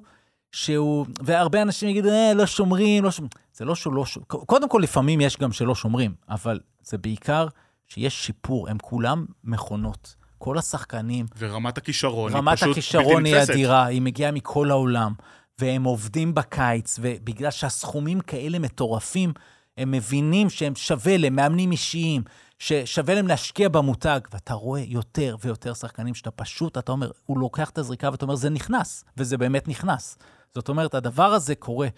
שהוא, 0.52 1.06
והרבה 1.22 1.62
אנשים 1.62 1.88
יגידו, 1.88 2.08
אה, 2.08 2.34
לא 2.34 2.46
שומרים, 2.46 3.04
לא 3.04 3.10
שומרים. 3.10 3.30
זה 3.54 3.64
לא 3.64 3.74
שהוא 3.74 3.94
לא 3.94 4.06
שומרים. 4.06 4.26
קודם 4.28 4.68
כל, 4.68 4.80
לפעמים 4.82 5.20
יש 5.20 5.36
גם 5.36 5.52
שלא 5.52 5.74
שומרים, 5.74 6.14
אבל 6.28 6.60
זה 6.82 6.98
בעיקר 6.98 7.46
שיש 7.88 8.26
שיפור, 8.26 8.68
הם 8.68 8.78
כולם 8.78 9.26
מכונות. 9.44 10.14
כל 10.38 10.58
השחקנים, 10.58 11.26
ורמת 11.38 11.78
הכישרון 11.78 12.32
היא 12.32 12.38
רמת 12.38 12.56
פשוט 12.56 12.70
הכישרון 12.70 13.22
בלתי 13.22 13.28
היא 13.28 13.36
נתפסת. 13.36 13.50
אדירה, 13.50 13.86
היא 13.86 14.02
מגיעה 14.02 14.32
מכל 14.32 14.70
העולם, 14.70 15.12
והם 15.58 15.84
עובדים 15.84 16.34
בקיץ, 16.34 16.98
ובגלל 17.02 17.50
שהסכומים 17.50 18.20
כאלה 18.20 18.58
מטורפים, 18.58 19.32
הם 19.78 19.90
מבינים 19.90 20.50
שהם 20.50 20.74
שווה 20.74 21.16
למאמנים 21.16 21.72
אישיים, 21.72 22.22
ששווה 22.58 23.14
להם 23.14 23.26
להשקיע 23.26 23.68
במותג, 23.68 24.20
ואתה 24.32 24.54
רואה 24.54 24.80
יותר 24.86 25.36
ויותר 25.40 25.74
שחקנים 25.74 26.14
שאתה 26.14 26.30
פשוט, 26.30 26.78
אתה 26.78 26.92
אומר, 26.92 27.10
הוא 27.26 27.38
לוקח 27.38 27.70
את 27.70 27.78
הזריקה 27.78 28.10
ואתה 28.10 28.24
אומר, 28.24 28.34
זה 28.34 28.50
נכנס, 28.50 29.04
וזה 29.16 29.38
באמת 29.38 29.68
נכנס. 29.68 30.18
זאת 30.54 30.68
אומרת, 30.68 30.94
הדבר 30.94 31.32
הזה 31.32 31.54
קורה, 31.54 31.88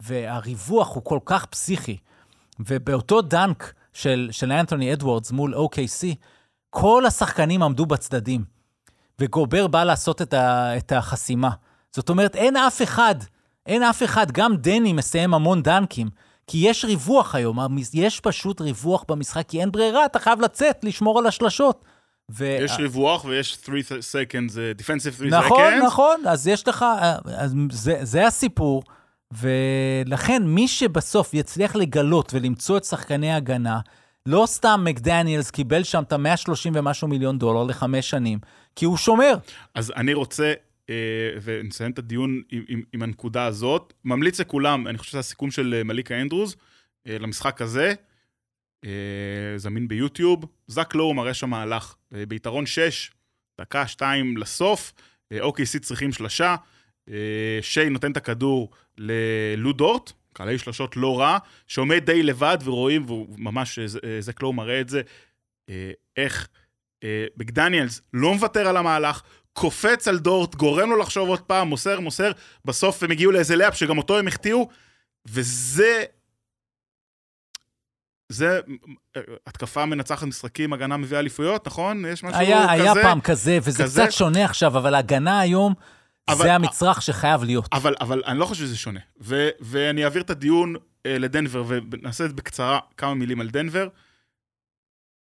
והריווח 0.00 0.94
הוא 0.94 1.04
כל 1.04 1.18
כך 1.24 1.46
פסיכי. 1.46 1.96
ובאותו 2.60 3.22
dunk 3.22 3.72
של, 3.92 4.28
של 4.32 4.52
אנתוני 4.52 4.92
אדוורדס 4.92 5.30
מול 5.30 5.54
OKC, 5.54 6.14
כל 6.76 7.06
השחקנים 7.06 7.62
עמדו 7.62 7.86
בצדדים, 7.86 8.44
וגובר 9.18 9.66
בא 9.66 9.84
לעשות 9.84 10.22
את, 10.22 10.34
ה, 10.34 10.76
את 10.76 10.92
החסימה. 10.92 11.50
זאת 11.92 12.08
אומרת, 12.08 12.36
אין 12.36 12.56
אף 12.56 12.82
אחד, 12.82 13.14
אין 13.66 13.82
אף 13.82 14.02
אחד, 14.02 14.32
גם 14.32 14.56
דני 14.56 14.92
מסיים 14.92 15.34
המון 15.34 15.62
דנקים, 15.62 16.08
כי 16.46 16.58
יש 16.58 16.84
ריווח 16.84 17.34
היום, 17.34 17.58
יש 17.94 18.20
פשוט 18.20 18.60
ריווח 18.60 19.04
במשחק, 19.08 19.48
כי 19.48 19.60
אין 19.60 19.72
ברירה, 19.72 20.06
אתה 20.06 20.18
חייב 20.18 20.40
לצאת, 20.40 20.84
לשמור 20.84 21.18
על 21.18 21.26
השלשות. 21.26 21.84
ו... 22.30 22.56
יש 22.60 22.72
ריווח 22.78 23.24
ויש 23.24 23.58
3 23.64 23.92
seconds, 23.92 24.58
אה, 24.58 24.72
defensive 24.78 25.16
3 25.16 25.32
נכון, 25.32 25.72
seconds. 25.72 25.84
נכון, 25.86 26.22
אז 26.26 26.48
יש 26.48 26.68
לך, 26.68 26.84
אז 27.36 27.54
זה, 27.70 27.98
זה 28.02 28.26
הסיפור, 28.26 28.82
ולכן 29.32 30.42
מי 30.46 30.68
שבסוף 30.68 31.34
יצליח 31.34 31.76
לגלות 31.76 32.34
ולמצוא 32.34 32.76
את 32.76 32.84
שחקני 32.84 33.32
ההגנה, 33.32 33.80
לא 34.28 34.44
סתם 34.46 34.80
מקדניאלס 34.84 35.50
קיבל 35.50 35.82
שם 35.82 36.02
את 36.02 36.12
ה-130 36.12 36.70
ומשהו 36.74 37.08
מיליון 37.08 37.38
דולר 37.38 37.62
לחמש 37.64 38.10
שנים, 38.10 38.38
כי 38.76 38.84
הוא 38.84 38.96
שומר. 38.96 39.34
אז 39.74 39.92
אני 39.96 40.14
רוצה, 40.14 40.52
אה, 40.90 40.94
ונסיים 41.42 41.90
את 41.90 41.98
הדיון 41.98 42.42
עם, 42.50 42.64
עם, 42.68 42.82
עם 42.92 43.02
הנקודה 43.02 43.44
הזאת, 43.44 43.92
ממליץ 44.04 44.40
לכולם, 44.40 44.88
אני 44.88 44.98
חושב 44.98 45.10
שזה 45.10 45.18
הסיכום 45.18 45.50
של 45.50 45.74
אה, 45.78 45.84
מליקה 45.84 46.20
אנדרוס, 46.20 46.56
אה, 47.06 47.18
למשחק 47.18 47.62
הזה, 47.62 47.94
אה, 48.84 48.90
זמין 49.56 49.88
ביוטיוב, 49.88 50.44
זק 50.66 50.94
לואו 50.94 51.14
מראה 51.14 51.34
שם 51.34 51.50
מהלך, 51.50 51.94
אה, 52.14 52.26
ביתרון 52.26 52.66
6, 52.66 53.10
דקה 53.60 53.86
2 53.86 54.36
לסוף, 54.36 54.92
אה, 55.32 55.38
OKC 55.48 55.78
צריכים 55.80 56.12
שלשה, 56.12 56.56
אה, 57.10 57.58
שיי 57.60 57.90
נותן 57.90 58.12
את 58.12 58.16
הכדור 58.16 58.70
ללודורט, 58.98 60.12
קהלי 60.34 60.58
שלשות 60.58 60.96
לא 60.96 61.20
רע, 61.20 61.38
שעומד 61.66 62.06
די 62.06 62.22
לבד 62.22 62.58
ורואים, 62.64 63.04
והוא 63.06 63.26
ממש, 63.38 63.78
אה, 63.78 63.84
אה, 64.04 64.20
זק 64.20 64.42
לואו 64.42 64.52
מראה 64.52 64.80
את 64.80 64.88
זה, 64.88 65.02
אה, 65.68 65.90
איך 66.16 66.48
מקדניאלס 67.36 68.00
לא 68.12 68.34
מוותר 68.34 68.68
על 68.68 68.76
המהלך, 68.76 69.22
קופץ 69.52 70.08
על 70.08 70.18
דורט, 70.18 70.54
גורם 70.54 70.90
לו 70.90 70.96
לחשוב 70.96 71.28
עוד 71.28 71.40
פעם, 71.40 71.68
מוסר, 71.68 72.00
מוסר, 72.00 72.32
בסוף 72.64 73.02
הם 73.02 73.10
הגיעו 73.10 73.32
לאיזה 73.32 73.56
לאפ 73.56 73.74
שגם 73.74 73.98
אותו 73.98 74.18
הם 74.18 74.28
החטיאו, 74.28 74.68
וזה... 75.26 76.04
זה 78.28 78.60
התקפה 79.46 79.86
מנצחת 79.86 80.26
משחקים, 80.26 80.72
הגנה 80.72 80.96
מביאה 80.96 81.20
אליפויות, 81.20 81.66
נכון? 81.66 82.04
יש 82.04 82.24
משהו 82.24 82.38
היה, 82.38 82.62
כזה? 82.62 82.72
היה 82.72 82.94
פעם 82.94 83.20
כזה, 83.20 83.58
וזה 83.62 83.82
כזה? 83.82 84.02
קצת 84.02 84.12
שונה 84.12 84.44
עכשיו, 84.44 84.78
אבל 84.78 84.94
ההגנה 84.94 85.40
היום, 85.40 85.74
אבל- 86.28 86.44
זה 86.44 86.54
המצרך 86.54 87.02
שחייב 87.02 87.44
להיות. 87.44 87.68
אבל, 87.72 87.94
אבל 88.00 88.22
אני 88.26 88.38
לא 88.38 88.46
חושב 88.46 88.64
שזה 88.64 88.76
שונה. 88.76 89.00
ו, 89.20 89.48
ואני 89.60 90.04
אעביר 90.04 90.22
את 90.22 90.30
הדיון 90.30 90.74
אה, 91.06 91.18
לדנבר, 91.18 91.64
ונעשה 91.68 92.28
בקצרה 92.28 92.78
כמה 92.96 93.14
מילים 93.14 93.40
על 93.40 93.50
דנבר, 93.50 93.88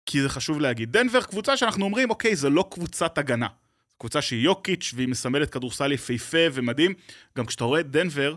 כי 0.05 0.21
זה 0.21 0.29
חשוב 0.29 0.59
להגיד. 0.59 0.91
דנבר, 0.91 1.21
קבוצה 1.21 1.57
שאנחנו 1.57 1.85
אומרים, 1.85 2.09
אוקיי, 2.09 2.35
זו 2.35 2.49
לא 2.49 2.65
קבוצת 2.71 3.17
הגנה. 3.17 3.47
קבוצה 3.97 4.21
שהיא 4.21 4.43
יוקיץ' 4.43 4.91
והיא 4.95 5.07
מסמלת 5.07 5.49
כדורסל 5.49 5.91
יפהפה 5.91 6.37
ומדהים. 6.53 6.93
גם 7.37 7.45
כשאתה 7.45 7.63
רואה 7.63 7.79
את 7.79 7.91
דנבר, 7.91 8.35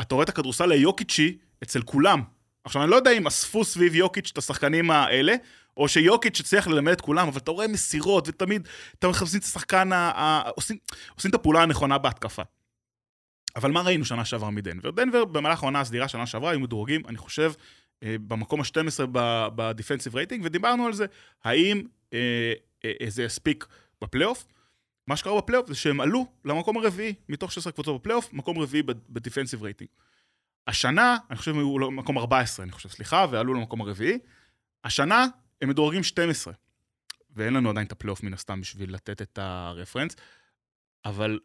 אתה 0.00 0.14
רואה 0.14 0.24
את 0.24 0.28
הכדורסל 0.28 0.72
היוקיצ'י 0.72 1.38
אצל 1.62 1.82
כולם. 1.82 2.22
עכשיו, 2.68 2.82
אני 2.82 2.90
לא 2.90 2.96
יודע 2.96 3.10
אם 3.10 3.26
אספו 3.26 3.64
סביב 3.64 3.94
יוקיץ' 3.94 4.30
את 4.32 4.38
השחקנים 4.38 4.90
האלה, 4.90 5.34
או 5.76 5.88
שיוקיץ' 5.88 6.40
הצליח 6.40 6.68
ללמד 6.68 6.92
את 6.92 7.00
כולם, 7.00 7.28
אבל 7.28 7.38
אתה 7.38 7.50
רואה 7.50 7.68
מסירות, 7.68 8.28
ותמיד 8.28 8.68
אתה 8.98 9.08
מחפשים 9.08 9.38
את 9.38 9.44
השחקן, 9.44 9.92
ה... 9.92 9.96
ה... 9.96 10.48
עושים, 10.48 10.76
עושים 11.14 11.30
את 11.30 11.34
הפעולה 11.34 11.62
הנכונה 11.62 11.98
בהתקפה. 11.98 12.42
אבל 13.56 13.70
מה 13.70 13.80
ראינו 13.80 14.04
שנה 14.04 14.24
שעברה 14.24 14.50
מדנבר? 14.50 14.90
דנבר 14.90 15.24
במהלך 15.24 15.62
העונה 15.62 15.80
הסדירה 15.80 16.08
שנה 16.08 16.26
שעברה 16.26 16.50
היו 16.50 16.60
מדורגים, 16.60 17.02
אני 17.08 17.16
חושב, 17.16 17.52
אה, 18.02 18.16
במקום 18.26 18.60
ה-12 18.60 19.06
ב 19.54 19.60
defensive 19.60 20.16
rating, 20.16 20.42
ודיברנו 20.44 20.86
על 20.86 20.92
זה, 20.92 21.06
האם 21.44 21.82
אה, 22.12 22.52
אה, 22.84 22.92
אה, 23.02 23.10
זה 23.10 23.22
יספיק 23.22 23.66
בפלייאוף? 24.02 24.46
מה 25.06 25.16
שקרה 25.16 25.36
בפלייאוף 25.36 25.68
זה 25.68 25.74
שהם 25.74 26.00
עלו 26.00 26.26
למקום 26.44 26.76
הרביעי, 26.76 27.14
מתוך 27.28 27.52
16 27.52 27.72
קבוצות 27.72 28.00
בפלייאוף, 28.00 28.32
מקום 28.32 28.58
רביעי 28.58 28.82
ב 29.08 29.13
defensive 29.13 29.62
rating. 29.62 29.90
השנה, 30.68 31.16
אני 31.30 31.38
חושב 31.38 31.50
הם 31.50 31.58
היו 31.58 31.78
למקום 31.78 32.18
14, 32.18 32.64
אני 32.64 32.72
חושב, 32.72 32.88
סליחה, 32.88 33.26
ועלו 33.30 33.54
למקום 33.54 33.80
הרביעי. 33.80 34.18
השנה 34.84 35.26
הם 35.62 35.68
מדורגים 35.68 36.02
12. 36.02 36.54
ואין 37.36 37.54
לנו 37.54 37.70
עדיין 37.70 37.86
את 37.86 37.92
הפלייאוף 37.92 38.22
מן 38.22 38.34
הסתם 38.34 38.60
בשביל 38.60 38.94
לתת 38.94 39.22
את 39.22 39.38
ה 39.38 39.45
reference. 39.45 40.16
אבל 41.04 41.38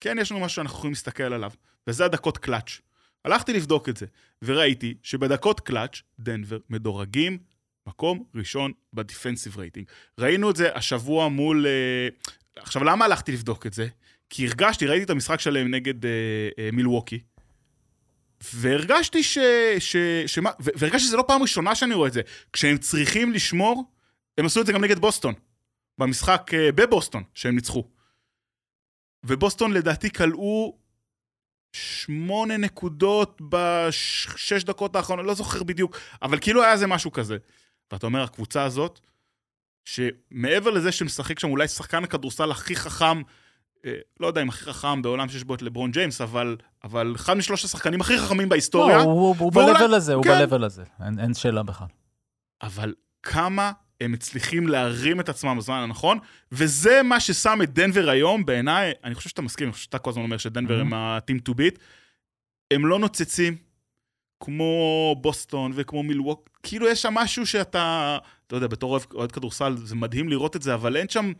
כן 0.00 0.16
יש 0.20 0.30
לנו 0.32 0.40
משהו 0.40 0.56
שאנחנו 0.56 0.78
יכולים 0.78 0.92
להסתכל 0.92 1.22
עליו, 1.22 1.52
וזה 1.86 2.04
הדקות 2.04 2.38
קלאץ'. 2.38 2.80
הלכתי 3.24 3.52
לבדוק 3.52 3.88
את 3.88 3.96
זה, 3.96 4.06
וראיתי 4.42 4.94
שבדקות 5.02 5.60
קלאץ', 5.60 6.02
דנבר 6.18 6.58
מדורגים 6.70 7.38
מקום 7.86 8.24
ראשון 8.34 8.72
ב 8.92 8.99
defensive 8.99 9.58
rating. 9.58 9.86
ראינו 10.18 10.50
את 10.50 10.56
זה 10.56 10.76
השבוע 10.76 11.28
מול... 11.28 11.66
Uh, 11.66 12.32
עכשיו, 12.56 12.84
למה 12.84 13.04
הלכתי 13.04 13.32
לבדוק 13.32 13.66
את 13.66 13.72
זה? 13.72 13.88
כי 14.30 14.46
הרגשתי, 14.46 14.86
ראיתי 14.86 15.04
את 15.04 15.10
המשחק 15.10 15.40
שלהם 15.40 15.74
נגד 15.74 16.04
uh, 16.04 16.06
uh, 16.06 16.76
מילווקי, 16.76 17.20
והרגשתי 18.54 19.22
ש... 19.22 19.38
ש... 19.78 19.96
ש... 20.26 20.38
והרגשתי 20.58 21.06
שזה 21.06 21.16
לא 21.16 21.24
פעם 21.26 21.42
ראשונה 21.42 21.74
שאני 21.74 21.94
רואה 21.94 22.08
את 22.08 22.12
זה. 22.12 22.20
כשהם 22.52 22.78
צריכים 22.78 23.32
לשמור, 23.32 23.92
הם 24.38 24.46
עשו 24.46 24.60
את 24.60 24.66
זה 24.66 24.72
גם 24.72 24.84
נגד 24.84 24.98
בוסטון. 24.98 25.34
במשחק 25.98 26.50
uh, 26.50 26.72
בבוסטון, 26.72 27.22
שהם 27.34 27.54
ניצחו. 27.54 27.84
ובוסטון 29.24 29.72
לדעתי 29.72 30.10
כלאו 30.10 30.78
שמונה 31.72 32.56
נקודות 32.56 33.40
בשש 33.48 34.64
דקות 34.64 34.96
האחרונות, 34.96 35.26
לא 35.26 35.34
זוכר 35.34 35.62
בדיוק, 35.62 35.96
אבל 36.22 36.38
כאילו 36.40 36.62
היה 36.62 36.72
איזה 36.72 36.86
משהו 36.86 37.12
כזה. 37.12 37.36
ואתה 37.92 38.06
אומר, 38.06 38.22
הקבוצה 38.22 38.64
הזאת, 38.64 39.00
שמעבר 39.84 40.70
לזה 40.70 40.92
שמשחק 40.92 41.38
שם 41.38 41.48
אולי 41.48 41.68
שחקן 41.68 42.04
הכדורסל 42.04 42.50
הכי 42.50 42.76
חכם, 42.76 43.18
אה, 43.18 43.22
לא 44.20 44.26
יודע 44.26 44.42
אם 44.42 44.48
הכי 44.48 44.64
חכם 44.64 45.02
בעולם 45.02 45.28
שיש 45.28 45.44
בו 45.44 45.54
את 45.54 45.62
לברון 45.62 45.90
ג'יימס, 45.90 46.20
אבל, 46.20 46.56
אבל 46.84 47.12
אחד 47.16 47.34
משלושת 47.34 47.64
השחקנים 47.64 48.00
הכי 48.00 48.18
חכמים 48.18 48.48
בהיסטוריה. 48.48 48.96
לא, 48.96 49.02
הוא, 49.02 49.36
הוא 49.38 49.50
ואולי, 49.54 49.72
ב-level 49.72 49.94
הזה, 49.94 50.14
הוא 50.14 50.24
כן. 50.24 50.46
ב-level 50.46 50.64
הזה, 50.64 50.84
אין, 51.06 51.18
אין 51.18 51.34
שאלה 51.34 51.62
בכלל. 51.62 51.86
אבל 52.62 52.94
כמה 53.22 53.72
הם 54.00 54.12
מצליחים 54.12 54.68
להרים 54.68 55.20
את 55.20 55.28
עצמם 55.28 55.58
בזמן 55.58 55.76
הנכון, 55.76 56.18
וזה 56.52 57.02
מה 57.02 57.20
ששם 57.20 57.58
את 57.62 57.72
דנבר 57.72 58.08
היום, 58.10 58.46
בעיניי, 58.46 58.92
אני 59.04 59.14
חושב 59.14 59.28
שאתה 59.28 59.42
מסכים, 59.42 59.66
אני 59.66 59.72
חושב 59.72 59.84
שאתה 59.84 59.98
כל 59.98 60.10
הזמן 60.10 60.22
אומר 60.22 60.36
שדנבר 60.36 60.78
mm-hmm. 60.78 60.80
הם 60.80 60.94
ה-team 60.94 61.50
to 61.50 61.52
beat, 61.52 61.78
הם 62.70 62.86
לא 62.86 62.98
נוצצים 62.98 63.56
כמו 64.40 65.16
בוסטון 65.20 65.72
וכמו 65.74 66.02
מילווק, 66.02 66.50
כאילו 66.62 66.88
יש 66.88 67.02
שם 67.02 67.14
משהו 67.14 67.46
שאתה, 67.46 68.18
אתה 68.46 68.56
יודע, 68.56 68.66
בתור 68.66 68.98
אוהד 69.14 69.32
כדורסל 69.32 69.76
זה 69.76 69.94
מדהים 69.94 70.28
לראות 70.28 70.56
את 70.56 70.62
זה, 70.62 70.74
אבל 70.74 70.96
אין 70.96 71.08
שם 71.08 71.32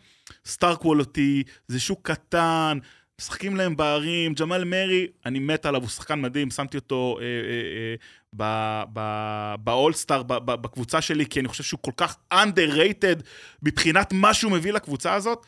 סטאר 0.47 0.75
קוולטי, 0.77 1.43
זה 1.69 1.81
שוק 1.81 2.11
קטן, 2.11 2.79
משחקים 3.21 3.57
להם 3.57 3.77
בערים, 3.77 4.35
ג'מאל 4.35 4.65
מרי, 4.65 5.07
אני 5.27 5.39
מת 5.39 5.67
עליו, 5.67 5.81
הוא 5.81 5.89
שחקן 5.89 6.21
מדהים, 6.21 6.51
שמתי 6.51 6.77
אותו 6.77 7.19
אה, 7.21 7.25
אה, 7.25 7.95
אה, 8.41 9.57
באולסטאר, 9.57 10.23
בקבוצה 10.23 11.01
שלי, 11.01 11.27
כי 11.27 11.41
אני 11.41 11.49
חושב 11.49 11.65
שהוא 11.65 11.81
כל 11.83 11.93
כך 11.97 12.17
underrated 12.35 13.23
מבחינת 13.63 14.13
מה 14.13 14.35
שהוא 14.35 14.53
מביא 14.53 14.73
לקבוצה 14.73 15.15
הזאת. 15.15 15.47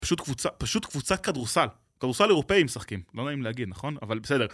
פשוט 0.00 0.20
קבוצה, 0.20 0.48
פשוט 0.48 0.84
קבוצת 0.84 1.24
כדורסל. 1.24 1.66
כדורסל 2.00 2.24
אירופאי 2.24 2.64
משחקים, 2.64 3.02
לא 3.14 3.24
נעים 3.24 3.42
להגיד, 3.42 3.68
נכון? 3.68 3.96
אבל 4.02 4.18
בסדר. 4.18 4.46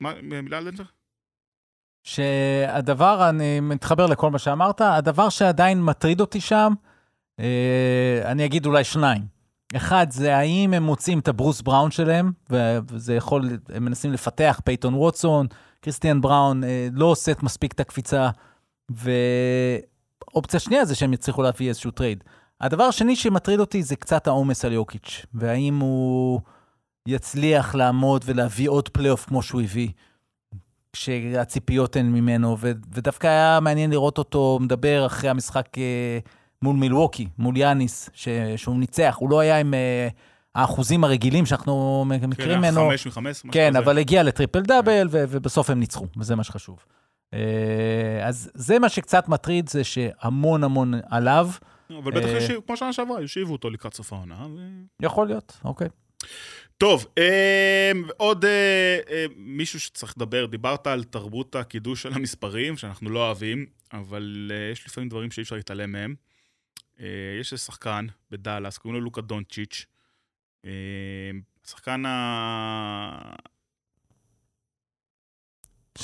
מה, 0.00 0.14
מילה 0.22 0.58
על 0.58 0.70
דנבר? 0.70 0.84
שהדבר, 2.08 3.28
אני 3.28 3.60
מתחבר 3.60 4.06
לכל 4.06 4.30
מה 4.30 4.38
שאמרת, 4.38 4.80
הדבר 4.80 5.28
שעדיין 5.28 5.82
מטריד 5.82 6.20
אותי 6.20 6.40
שם, 6.40 6.72
אה, 7.40 8.20
אני 8.24 8.44
אגיד 8.44 8.66
אולי 8.66 8.84
שניים. 8.84 9.22
אחד, 9.76 10.06
זה 10.10 10.36
האם 10.36 10.74
הם 10.74 10.82
מוצאים 10.82 11.18
את 11.18 11.28
הברוס 11.28 11.60
בראון 11.60 11.90
שלהם, 11.90 12.32
וזה 12.90 13.14
יכול, 13.14 13.48
הם 13.68 13.84
מנסים 13.84 14.12
לפתח, 14.12 14.60
פייתון 14.64 14.94
ווטסון, 14.94 15.46
קריסטיאן 15.80 16.20
בראון 16.20 16.64
אה, 16.64 16.88
לא 16.92 17.06
עושה 17.06 17.32
את 17.32 17.42
מספיק 17.42 17.72
את 17.72 17.80
הקפיצה, 17.80 18.30
ואופציה 18.90 20.60
שנייה 20.60 20.84
זה 20.84 20.94
שהם 20.94 21.12
יצליחו 21.12 21.42
להביא 21.42 21.68
איזשהו 21.68 21.90
trade. 21.90 22.24
הדבר 22.60 22.84
השני 22.84 23.16
שמטריד 23.16 23.60
אותי 23.60 23.82
זה 23.82 23.96
קצת 23.96 24.26
העומס 24.26 24.64
על 24.64 24.72
יוקיץ', 24.72 25.26
והאם 25.34 25.78
הוא 25.78 26.40
יצליח 27.08 27.74
לעמוד 27.74 28.24
ולהביא 28.26 28.68
עוד 28.68 28.88
פלייאוף 28.88 29.24
כמו 29.24 29.42
שהוא 29.42 29.60
הביא. 29.60 29.88
כשהציפיות 30.98 31.96
הן 31.96 32.06
ממנו, 32.06 32.56
ו- 32.60 32.72
ודווקא 32.92 33.26
היה 33.26 33.58
מעניין 33.62 33.90
לראות 33.90 34.18
אותו 34.18 34.58
מדבר 34.62 35.06
אחרי 35.06 35.30
המשחק 35.30 35.78
אה, 35.78 36.18
מול 36.62 36.76
מילווקי, 36.76 37.28
מול 37.38 37.56
יאניס, 37.56 38.10
ש- 38.14 38.28
שהוא 38.56 38.78
ניצח. 38.78 39.16
הוא 39.18 39.30
לא 39.30 39.40
היה 39.40 39.60
עם 39.60 39.74
אה, 39.74 40.08
האחוזים 40.54 41.04
הרגילים 41.04 41.46
שאנחנו 41.46 42.04
מכירים 42.08 42.52
כן, 42.52 42.58
ממנו. 42.58 42.80
כן, 42.80 42.88
חמש 42.88 43.06
מחמש. 43.06 43.42
כן, 43.52 43.76
אבל 43.76 43.98
הגיע 43.98 44.22
לטריפל 44.22 44.60
דאבל, 44.60 45.08
ובסוף 45.10 45.70
הם 45.70 45.80
ניצחו, 45.80 46.06
וזה 46.16 46.36
מה 46.36 46.44
שחשוב. 46.44 46.78
אה, 47.34 47.38
אז 48.22 48.50
זה 48.54 48.78
מה 48.78 48.88
שקצת 48.88 49.28
מטריד, 49.28 49.68
זה 49.68 49.84
שהמון 49.84 50.64
המון 50.64 50.94
עליו. 51.10 51.50
אבל 51.98 52.12
בטח, 52.12 52.28
כמו 52.66 52.76
שנה 52.76 52.92
שעברה, 52.92 53.20
יושיבו 53.20 53.52
אותו 53.52 53.70
לקראת 53.70 53.94
סוף 53.94 54.12
העונה. 54.12 54.46
ו... 54.56 54.60
יכול 55.02 55.26
להיות, 55.26 55.60
אוקיי. 55.64 55.88
טוב, 56.78 57.06
אה, 57.18 57.92
עוד 58.16 58.44
אה, 58.44 58.98
אה, 59.10 59.26
מישהו 59.36 59.80
שצריך 59.80 60.14
לדבר, 60.16 60.46
דיברת 60.46 60.86
על 60.86 61.04
תרבות 61.04 61.54
הקידוש 61.54 62.02
של 62.02 62.12
המספרים, 62.12 62.76
שאנחנו 62.76 63.10
לא 63.10 63.26
אוהבים, 63.26 63.66
אבל 63.92 64.52
אה, 64.54 64.72
יש 64.72 64.86
לפעמים 64.86 65.08
דברים 65.08 65.30
שאי 65.30 65.42
אפשר 65.42 65.56
להתעלם 65.56 65.92
מהם. 65.92 66.14
יש 67.40 67.52
איזה 67.52 67.64
שחקן 67.64 68.06
בדאלאס, 68.30 68.78
קוראים 68.78 68.94
לו 69.00 69.04
לוקה 69.04 69.20
דונצ'יץ', 69.20 69.86
שחקן 71.66 72.06
ה... 72.06 73.32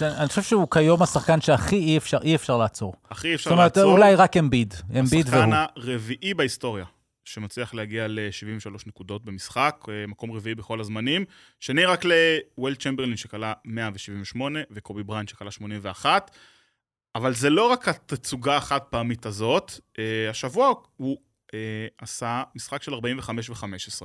אני 0.02 0.28
חושב 0.28 0.42
שהוא 0.42 0.68
כיום 0.70 1.02
השחקן 1.02 1.40
שהכי 1.40 1.76
אי 1.76 1.96
אפשר, 1.96 2.18
אי 2.22 2.34
אפשר 2.34 2.56
לעצור. 2.56 2.94
הכי 3.10 3.34
אפשר 3.34 3.50
לעצור. 3.50 3.68
זאת 3.68 3.76
אומרת, 3.76 3.98
אולי 3.98 4.14
רק 4.14 4.36
אמביד, 4.36 4.74
אמביד 5.00 5.28
והוא. 5.28 5.42
השחקן 5.44 5.52
הרביעי 5.76 6.34
בהיסטוריה 6.34 6.84
שמצליח 7.24 7.74
להגיע 7.74 8.08
ל-73 8.08 8.70
נקודות 8.86 9.24
במשחק, 9.24 9.84
אה, 9.88 10.06
מקום 10.06 10.32
רביעי 10.32 10.54
בכל 10.54 10.80
הזמנים. 10.80 11.24
שני 11.60 11.84
רק 11.84 12.04
לוויל 12.04 12.74
צ'מברלין 12.74 13.16
שכלה 13.16 13.52
178 13.64 14.58
וקובי 14.70 15.02
בריין 15.02 15.26
שכלה 15.26 15.50
81. 15.50 16.30
אבל 17.14 17.34
זה 17.34 17.50
לא 17.50 17.72
רק 17.72 17.88
התצוגה 17.88 18.56
החד 18.56 18.80
פעמית 18.80 19.26
הזאת, 19.26 19.72
אה, 19.98 20.30
השבוע 20.30 20.72
הוא 20.96 21.18
אה, 21.54 21.86
עשה 21.98 22.42
משחק 22.54 22.82
של 22.82 22.94
45 22.94 23.50
ו-15. 23.50 24.02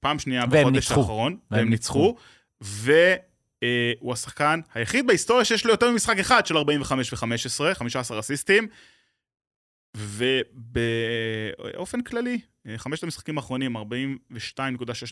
פעם 0.00 0.18
שנייה 0.18 0.46
בחודש 0.46 0.66
ניצחו. 0.66 1.00
האחרון, 1.00 1.38
והם 1.50 1.70
ניצחו, 1.70 2.16
והוא 2.60 4.12
השחקן 4.12 4.60
היחיד 4.74 5.06
בהיסטוריה 5.06 5.44
שיש 5.44 5.64
לו 5.64 5.70
יותר 5.70 5.90
ממשחק 5.90 6.18
אחד 6.18 6.46
של 6.46 6.56
45 6.56 7.12
ו-15, 7.12 7.74
15 7.74 8.20
אסיסטים. 8.20 8.68
ובאופן 9.96 12.02
כללי, 12.02 12.40
חמשת 12.76 13.02
המשחקים 13.02 13.38
האחרונים, 13.38 13.76
42.6 13.76 13.80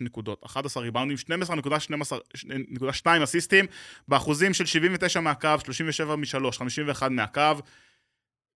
נקודות, 0.00 0.44
11 0.44 0.82
ריבאונדים, 0.82 1.16
12.2 1.16 3.24
אסיסטים, 3.24 3.64
באחוזים 4.08 4.54
של 4.54 4.66
79 4.66 5.20
מהקו, 5.20 5.48
37 5.64 6.16
מ-3, 6.16 6.52
51 6.52 7.10
מהקו. 7.10 7.40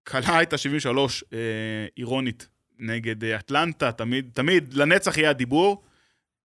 קלה 0.05 0.43
את 0.43 0.53
ה-73 0.53 0.89
אה, 1.33 1.87
אירונית 1.97 2.49
נגד 2.79 3.25
אה, 3.25 3.37
אטלנטה, 3.37 3.93
תמיד, 3.93 4.31
תמיד, 4.35 4.75
לנצח 4.75 5.19
יהיה 5.19 5.31
הדיבור. 5.31 5.85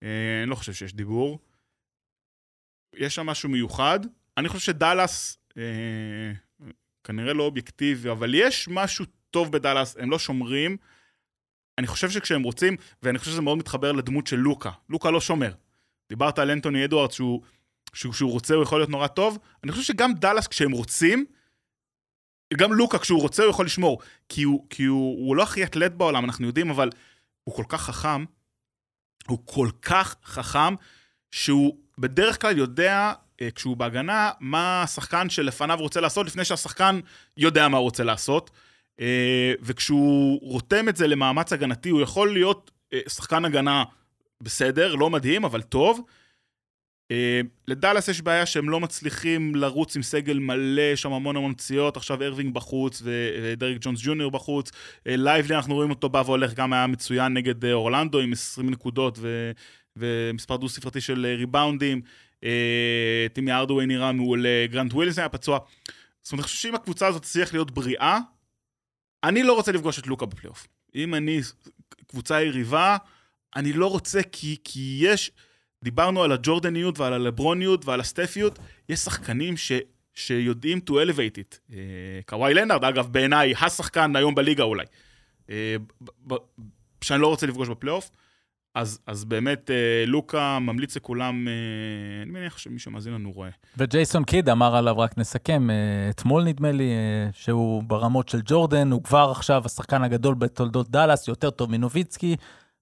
אה, 0.04 0.42
אני 0.42 0.50
לא 0.50 0.56
חושב 0.56 0.74
שיש 0.74 0.94
דיבור. 0.94 1.40
יש 2.96 3.16
שם 3.16 3.26
משהו 3.26 3.50
מיוחד. 3.50 4.00
אני 4.38 4.50
חושב 4.50 4.66
שדאלאס, 4.66 5.38
אה, 5.58 5.64
כנראה 7.04 7.34
לא 7.34 7.44
אובייקטיבי, 7.44 8.10
אבל 8.10 8.36
יש 8.36 8.68
משהו 8.68 9.06
טוב 9.32 9.52
בדאלאס, 9.52 9.98
הם 10.00 10.12
לא 10.12 10.20
שומרים. 10.20 10.78
אני 11.78 11.88
חושב 11.88 12.10
שכשהם 12.10 12.44
רוצים, 12.44 12.76
ואני 13.04 13.20
חושב 13.20 13.32
שזה 13.32 13.42
מאוד 13.42 13.58
מתחבר 13.58 13.92
לדמות 13.92 14.28
של 14.28 14.36
לוקה. 14.36 14.72
לוקה 14.90 15.12
לא 15.12 15.22
שומר. 15.22 15.54
דיברת 16.10 16.40
על 16.40 16.52
אנטוני 16.52 16.86
אדוארד 16.86 17.12
שהוא, 17.12 17.42
שהוא, 17.94 18.14
שהוא 18.14 18.32
רוצה 18.32 18.54
הוא 18.54 18.64
יכול 18.64 18.80
להיות 18.80 18.90
נורא 18.90 19.08
טוב. 19.08 19.40
אני 19.64 19.72
חושב 19.72 19.84
שגם 19.84 20.14
דאלאס 20.14 20.48
כשהם 20.48 20.72
רוצים, 20.72 21.26
גם 22.54 22.74
לוקה 22.74 23.00
כשהוא 23.00 23.22
רוצה 23.22 23.44
הוא 23.44 23.50
יכול 23.50 23.66
לשמור. 23.66 24.02
כי 24.30 24.44
הוא, 24.44 24.66
כי 24.70 24.84
הוא, 24.84 25.28
הוא 25.28 25.36
לא 25.36 25.44
הכי 25.44 25.64
אתלט 25.64 25.92
בעולם, 25.92 26.26
אנחנו 26.26 26.48
יודעים, 26.48 26.70
אבל 26.70 26.90
הוא 27.44 27.56
כל 27.56 27.64
כך 27.68 27.82
חכם, 27.82 28.26
הוא 29.28 29.40
כל 29.46 29.70
כך 29.82 30.16
חכם, 30.24 30.76
שהוא 31.32 31.78
בדרך 31.98 32.42
כלל 32.42 32.58
יודע, 32.58 33.14
אה, 33.42 33.52
כשהוא 33.52 33.78
בהגנה, 33.78 34.32
מה 34.40 34.84
השחקן 34.84 35.30
שלפניו 35.30 35.78
רוצה 35.80 36.02
לעשות, 36.02 36.28
לפני 36.28 36.46
שהשחקן 36.46 37.00
יודע 37.38 37.68
מה 37.68 37.78
הוא 37.78 37.84
רוצה 37.84 38.04
לעשות. 38.04 38.52
אה, 39.02 39.54
וכשהוא 39.62 40.40
רותם 40.42 40.90
את 40.90 40.96
זה 40.96 41.08
למאמץ 41.08 41.54
הגנתי, 41.54 41.90
הוא 41.90 42.02
יכול 42.02 42.34
להיות 42.34 42.72
אה, 42.94 43.00
שחקן 43.10 43.46
הגנה 43.46 43.84
בסדר, 44.42 44.96
לא 44.96 45.10
מדהים, 45.10 45.46
אבל 45.46 45.62
טוב. 45.62 46.02
אה, 47.12 47.42
לדאלאס 47.68 48.08
יש 48.08 48.22
בעיה 48.22 48.46
שהם 48.46 48.70
לא 48.70 48.80
מצליחים 48.80 49.56
לרוץ 49.56 49.96
עם 49.96 50.04
סגל 50.04 50.40
מלא, 50.40 50.82
יש 50.82 51.02
שם 51.02 51.14
המון 51.14 51.36
המון 51.36 51.54
פציעות, 51.54 51.98
עכשיו 51.98 52.24
ארווינג 52.24 52.54
בחוץ 52.54 53.02
ודריק 53.06 53.78
ג'ונס 53.82 54.00
ג'וניור 54.04 54.32
בחוץ. 54.32 54.72
לייבלי, 55.06 55.56
אנחנו 55.56 55.76
רואים 55.76 55.90
אותו 55.90 56.10
בא 56.10 56.24
והולך, 56.26 56.54
גם 56.54 56.74
היה 56.74 56.88
מצוין 56.88 57.34
נגד 57.34 57.66
אורלנדו 57.66 58.20
עם 58.20 58.32
20 58.32 58.70
נקודות 58.70 59.18
ו... 59.22 59.52
ומספר 59.96 60.58
דו-ספרתי 60.58 61.02
של 61.02 61.26
ריבאונדים. 61.38 62.02
טים 63.34 63.52
הארדווי 63.52 63.86
נראה 63.86 64.12
מעולה, 64.12 64.66
גרנט 64.70 64.94
וויליאמס 64.94 65.20
היה 65.20 65.30
פצוע. 65.30 65.60
זאת 66.22 66.32
אומרת, 66.32 66.44
אני 66.44 66.48
חושב 66.48 66.58
שאם 66.58 66.76
הקבוצה 66.76 67.08
הזאת 67.08 67.22
תצליח 67.22 67.54
להיות 67.54 67.72
בריאה, 67.72 68.20
אני 69.24 69.44
לא 69.44 69.54
רוצה 69.54 69.72
לפגוש 69.72 70.00
את 70.00 70.08
לוקה 70.08 70.26
בפלייאוף. 70.26 70.68
אם 70.96 71.16
אני 71.16 71.40
קבוצה 72.08 72.42
יריבה, 72.42 72.98
אני 73.56 73.74
לא 73.74 73.88
רוצה 73.88 74.20
כי, 74.32 74.58
כי 74.64 75.00
יש, 75.02 75.32
דיברנו 75.84 76.24
על 76.24 76.32
הג'ורדניות 76.32 77.00
ועל 77.00 77.14
הלברוניות 77.14 77.86
ועל 77.86 78.00
הסטפיות, 78.00 78.60
יש 78.90 79.00
שחקנים 79.00 79.58
ש, 79.58 79.72
שיודעים 80.14 80.80
to 80.90 80.92
elevate 80.92 81.38
it. 81.38 81.74
אה, 81.74 81.78
קוואי 82.26 82.54
לנארד, 82.54 82.84
אגב, 82.84 83.08
בעיניי, 83.12 83.54
השחקן 83.62 84.16
היום 84.16 84.36
בליגה 84.36 84.64
אולי. 84.64 84.86
אה, 85.50 85.76
שאני 87.04 87.22
לא 87.22 87.28
רוצה 87.28 87.48
לפגוש 87.48 87.70
בפלייאוף. 87.70 88.12
אז, 88.76 89.00
אז 89.08 89.26
באמת, 89.26 89.72
אה, 89.72 90.04
לוקה 90.08 90.60
ממליץ 90.60 90.96
לכולם, 90.96 91.48
אה, 91.48 91.54
אני 92.24 92.32
מניח 92.32 92.58
שמי 92.58 92.80
שמאזין 92.80 93.14
לנו 93.14 93.32
רואה. 93.32 93.50
וג'ייסון 93.78 94.24
קיד 94.24 94.50
אמר 94.50 94.76
עליו, 94.76 95.00
רק 95.00 95.18
נסכם, 95.18 95.70
אה, 95.70 95.76
אתמול 96.10 96.44
נדמה 96.44 96.72
לי, 96.72 96.92
אה, 96.92 97.30
שהוא 97.34 97.84
ברמות 97.84 98.30
של 98.30 98.42
ג'ורדן, 98.46 98.92
הוא 98.92 99.04
כבר 99.04 99.32
עכשיו 99.32 99.62
השחקן 99.66 100.04
הגדול 100.04 100.36
בתולדות 100.36 100.90
דאלאס, 100.90 101.28
יותר 101.28 101.50
טוב 101.50 101.72
מנוביצקי. 101.72 102.36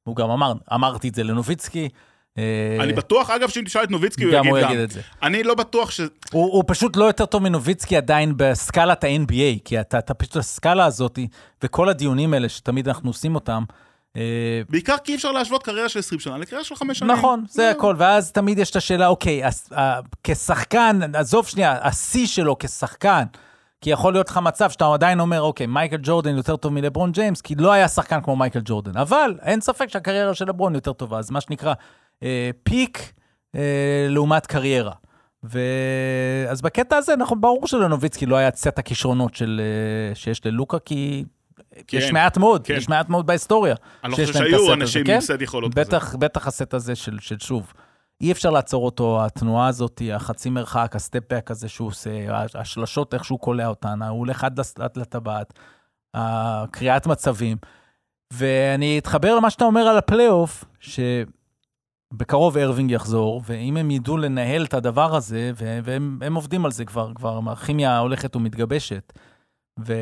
הוא 0.03 0.15
גם 0.15 0.29
אמר, 0.29 0.53
אמרתי 0.73 1.09
את 1.09 1.15
זה 1.15 1.23
לנוביצקי. 1.23 1.89
אה, 2.37 2.77
אני 2.79 2.93
בטוח, 2.93 3.29
אגב, 3.29 3.49
שאם 3.49 3.63
תשאל 3.65 3.83
את 3.83 3.91
נוביצקי, 3.91 4.23
הוא 4.23 4.33
גם 4.33 4.45
יגיד 4.45 4.55
הוא 4.55 4.61
גם. 4.61 4.69
יגיד 4.69 4.79
את 4.83 4.91
זה. 4.91 5.01
אני 5.23 5.43
לא 5.43 5.55
בטוח 5.55 5.91
ש... 5.91 6.01
הוא, 6.31 6.53
הוא 6.53 6.63
פשוט 6.67 6.95
לא 6.95 7.05
יותר 7.05 7.25
טוב 7.25 7.43
מנוביצקי 7.43 7.97
עדיין 7.97 8.33
בסקלת 8.37 9.03
ה-NBA, 9.03 9.59
כי 9.65 9.81
אתה, 9.81 9.99
אתה 9.99 10.13
פשוט 10.13 10.35
הסקאלה 10.35 10.85
הזאת, 10.85 11.19
וכל 11.63 11.89
הדיונים 11.89 12.33
האלה 12.33 12.49
שתמיד 12.49 12.87
אנחנו 12.87 13.09
עושים 13.09 13.35
אותם, 13.35 13.63
בעיקר 14.69 14.97
כי 15.03 15.11
אי 15.11 15.15
אפשר 15.15 15.31
להשוות 15.31 15.63
קריירה 15.63 15.89
של 15.89 15.99
20 15.99 16.19
שנה 16.19 16.37
לקריירה 16.37 16.63
של 16.63 16.75
5 16.75 16.99
שנים. 16.99 17.11
נכון, 17.11 17.43
זה. 17.49 17.69
הכל, 17.69 17.95
ואז 17.97 18.31
תמיד 18.31 18.59
יש 18.59 18.71
את 18.71 18.75
השאלה, 18.75 19.07
אוקיי, 19.07 19.43
אה, 19.73 19.99
כשחקן, 20.23 20.99
עזוב 21.15 21.47
שנייה, 21.47 21.77
השיא 21.81 22.27
שלו 22.27 22.55
כשחקן, 22.59 23.23
כי 23.81 23.89
יכול 23.89 24.13
להיות 24.13 24.29
לך 24.29 24.37
מצב 24.37 24.69
שאתה 24.69 24.93
עדיין 24.93 25.19
אומר, 25.19 25.41
אוקיי, 25.41 25.67
מייקל 25.67 25.97
ג'ורדן 26.03 26.37
יותר 26.37 26.55
טוב 26.55 26.73
מלברון 26.73 27.11
ג'יימס, 27.11 27.41
כי 27.41 27.55
לא 27.55 27.71
היה 27.71 27.87
שחקן 27.87 28.21
כמו 28.21 28.35
מייקל 28.35 28.59
ג'ורדן, 28.65 28.97
אבל 28.97 29.37
אין 29.41 29.61
ספק 29.61 29.89
שהקריירה 29.89 30.33
של 30.33 30.49
לברון 30.49 30.75
יותר 30.75 30.93
טובה, 30.93 31.19
אז 31.19 31.31
מה 31.31 31.41
שנקרא, 31.41 31.73
אה, 32.23 32.49
פיק 32.63 33.13
אה, 33.55 34.07
לעומת 34.09 34.45
קריירה. 34.45 34.93
ו... 35.43 35.59
אז 36.49 36.61
בקטע 36.61 36.97
הזה, 36.97 37.15
נכון, 37.15 37.41
ברור 37.41 37.67
שלנוביצקי 37.67 38.25
לא 38.25 38.35
היה 38.35 38.49
סט 38.55 38.79
הכישרונות 38.79 39.35
של, 39.35 39.61
אה, 39.63 40.15
שיש 40.15 40.45
ללוקה, 40.45 40.79
כי 40.79 41.25
כן, 41.87 41.97
יש 41.97 42.11
מעט 42.11 42.37
מאוד, 42.37 42.67
כן. 42.67 42.73
יש 42.73 42.89
מעט 42.89 43.09
מאוד 43.09 43.27
בהיסטוריה. 43.27 43.75
אני 44.03 44.11
לא 44.11 44.15
חושב 44.15 44.33
שהיו 44.33 44.73
אנשים 44.73 45.05
כן? 45.05 45.13
עם 45.13 45.21
סט 45.21 45.41
יכולות 45.41 45.71
כזה. 45.71 45.81
בטח, 45.81 46.15
בטח 46.15 46.47
הסט 46.47 46.73
הזה 46.73 46.95
של, 46.95 47.17
של 47.19 47.39
שוב. 47.39 47.73
אי 48.21 48.31
אפשר 48.31 48.49
לעצור 48.49 48.85
אותו, 48.85 49.25
התנועה 49.25 49.67
הזאת, 49.67 50.01
החצי 50.13 50.49
מרחק, 50.49 50.95
ה-step 50.95 51.29
back 51.29 51.51
הזה 51.51 51.69
שהוא 51.69 51.87
עושה, 51.87 52.11
השלשות, 52.55 53.13
איך 53.13 53.25
שהוא 53.25 53.39
קולע 53.39 53.67
אותן, 53.67 54.01
הוא 54.01 54.19
הולך 54.19 54.43
עד 54.43 54.97
לטבעת, 54.97 55.53
הקריאת 56.13 57.07
מצבים. 57.07 57.57
ואני 58.33 58.99
אתחבר 58.99 59.35
למה 59.35 59.49
שאתה 59.49 59.65
אומר 59.65 59.81
על 59.81 59.97
הפלייאוף, 59.97 60.65
שבקרוב 60.79 62.57
ארווינג 62.57 62.91
יחזור, 62.91 63.41
ואם 63.45 63.77
הם 63.77 63.91
ידעו 63.91 64.17
לנהל 64.17 64.65
את 64.65 64.73
הדבר 64.73 65.15
הזה, 65.15 65.51
והם 65.55 66.19
הם 66.21 66.35
עובדים 66.35 66.65
על 66.65 66.71
זה 66.71 66.85
כבר, 66.85 67.11
כבר 67.15 67.39
הכימיה 67.51 67.99
הולכת 67.99 68.35
ומתגבשת. 68.35 69.13
ו... 69.85 69.93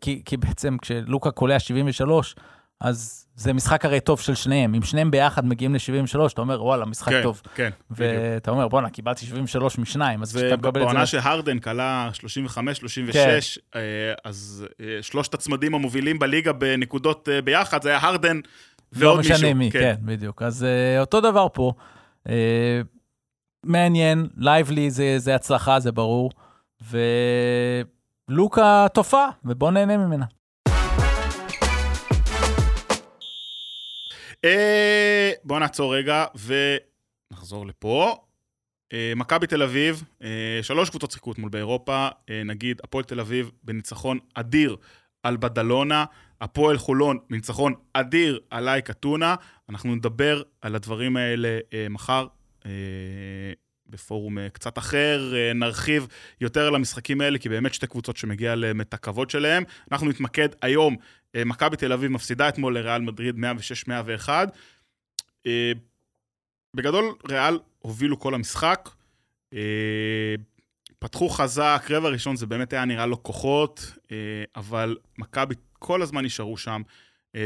כי, 0.00 0.36
בעצם 0.36 0.76
כשלוקה 0.78 1.30
קולע 1.30 1.58
73, 1.58 2.34
אז 2.80 3.26
זה 3.36 3.52
משחק 3.52 3.84
הרי 3.84 4.00
טוב 4.00 4.20
של 4.20 4.34
שניהם. 4.34 4.74
אם 4.74 4.82
שניהם 4.82 5.10
ביחד 5.10 5.46
מגיעים 5.46 5.74
ל-73, 5.74 6.32
אתה 6.32 6.40
אומר, 6.40 6.64
וואלה, 6.64 6.84
משחק 6.84 7.12
כן, 7.12 7.22
טוב. 7.22 7.42
כן, 7.54 7.70
בדיוק. 7.90 8.12
ואתה 8.34 8.50
אומר, 8.50 8.68
בואנה, 8.68 8.90
קיבלתי 8.90 9.26
73 9.26 9.78
משניים, 9.78 10.22
אז 10.22 10.36
כשאתה 10.36 10.56
מקבל 10.56 10.68
את 10.68 10.74
זה... 10.74 10.80
ובעונה 10.80 11.06
שהרדן 11.06 11.58
כלה 11.58 12.10
35, 12.12 12.78
36, 12.78 13.58
כן. 13.72 13.78
אה, 13.78 14.14
אז 14.24 14.66
אה, 14.80 15.02
שלושת 15.02 15.34
הצמדים 15.34 15.74
המובילים 15.74 16.18
בליגה 16.18 16.52
בנקודות 16.52 17.28
אה, 17.28 17.42
ביחד, 17.42 17.82
זה 17.82 17.88
היה 17.88 17.98
הרדן 18.02 18.36
לא 18.36 18.40
ועוד 18.92 19.18
מישהו. 19.18 19.34
משנה 19.34 19.54
מי, 19.54 19.70
כן, 19.70 19.94
בדיוק. 20.02 20.42
אז 20.42 20.66
אותו 21.00 21.20
דבר 21.20 21.46
פה. 21.52 21.72
מעניין, 23.64 24.28
לייבלי 24.36 24.90
זה, 24.90 25.14
זה 25.18 25.34
הצלחה, 25.34 25.80
זה 25.80 25.92
ברור. 25.92 26.30
ולוקה 28.28 28.86
תופעה, 28.94 29.30
ובוא 29.44 29.70
נהנה 29.70 29.96
ממנה. 29.96 30.24
אה, 34.44 35.32
בואו 35.44 35.58
נעצור 35.58 35.96
רגע 35.96 36.24
ונחזור 37.30 37.66
לפה. 37.66 38.16
אה, 38.92 39.12
מכבי 39.16 39.46
תל 39.46 39.62
אביב, 39.62 40.02
אה, 40.22 40.58
שלוש 40.62 40.90
קבוצות 40.90 41.10
שיחקו 41.10 41.32
אתמול 41.32 41.50
באירופה, 41.50 42.08
נגיד 42.44 42.80
הפועל 42.84 43.04
תל 43.04 43.20
אביב 43.20 43.50
בניצחון 43.62 44.18
אדיר 44.34 44.76
על 45.22 45.36
בדלונה, 45.36 46.04
הפועל 46.40 46.78
חולון 46.78 47.18
בניצחון 47.30 47.74
אדיר 47.92 48.40
על 48.50 48.68
אייק 48.68 48.90
אתונה. 48.90 49.34
אנחנו 49.68 49.94
נדבר 49.94 50.42
על 50.60 50.74
הדברים 50.74 51.16
האלה 51.16 51.58
מחר. 51.90 52.26
בפורום 53.86 54.38
אה, 54.38 54.48
קצת 54.48 54.78
אחר, 54.78 55.32
אה, 55.34 55.52
נרחיב 55.52 56.06
יותר 56.40 56.66
על 56.66 56.74
המשחקים 56.74 57.20
האלה, 57.20 57.38
כי 57.38 57.48
באמת 57.48 57.74
שתי 57.74 57.86
קבוצות 57.86 58.16
שמגיע 58.16 58.54
להם 58.54 58.80
את 58.80 58.94
הכבוד 58.94 59.30
שלהם. 59.30 59.62
אנחנו 59.92 60.08
נתמקד 60.08 60.48
היום, 60.62 60.96
אה, 61.34 61.44
מכבי 61.44 61.76
תל 61.76 61.92
אביב 61.92 62.10
מפסידה 62.10 62.48
אתמול 62.48 62.78
לריאל 62.78 63.00
מדריד 63.00 63.36
106-101. 63.36 64.28
אה, 65.46 65.72
בגדול, 66.74 67.14
ריאל 67.28 67.58
הובילו 67.78 68.20
כל 68.20 68.34
המשחק. 68.34 68.88
פתחו 70.98 71.28
חזק, 71.28 71.86
רבע 71.90 72.08
ראשון 72.08 72.36
זה 72.36 72.46
באמת 72.46 72.72
היה 72.72 72.84
נראה 72.84 73.06
לו 73.06 73.22
כוחות, 73.22 73.92
אה, 74.12 74.16
אבל 74.56 74.96
מכבי 75.18 75.54
כל 75.78 76.02
הזמן 76.02 76.24
נשארו 76.24 76.56
שם. 76.56 76.82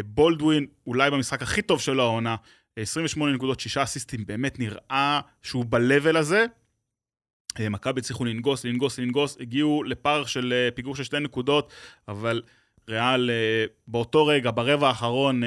בולדווין, 0.04 0.66
אולי 0.86 1.10
במשחק 1.10 1.42
הכי 1.42 1.62
טוב 1.62 1.80
שלו 1.80 2.02
העונה, 2.02 2.36
28 2.82 3.34
נקודות, 3.34 3.60
6 3.60 3.76
אסיסטים, 3.76 4.26
באמת 4.26 4.58
נראה 4.58 5.20
שהוא 5.42 5.64
ב-level 5.64 6.18
הזה. 6.18 6.46
אה, 7.60 7.68
מכבי 7.68 8.00
הצליחו 8.00 8.24
לנגוס, 8.24 8.64
לנגוס, 8.64 8.98
לנגוס, 8.98 9.36
הגיעו 9.40 9.82
לפער 9.82 10.24
של 10.24 10.52
אה, 10.56 10.70
פיגור 10.74 10.96
של 10.96 11.04
שתי 11.04 11.20
נקודות, 11.20 11.72
אבל 12.08 12.42
ריאל 12.88 13.30
אה, 13.30 13.64
באותו 13.86 14.26
רגע, 14.26 14.50
ברבע 14.54 14.88
האחרון, 14.88 15.42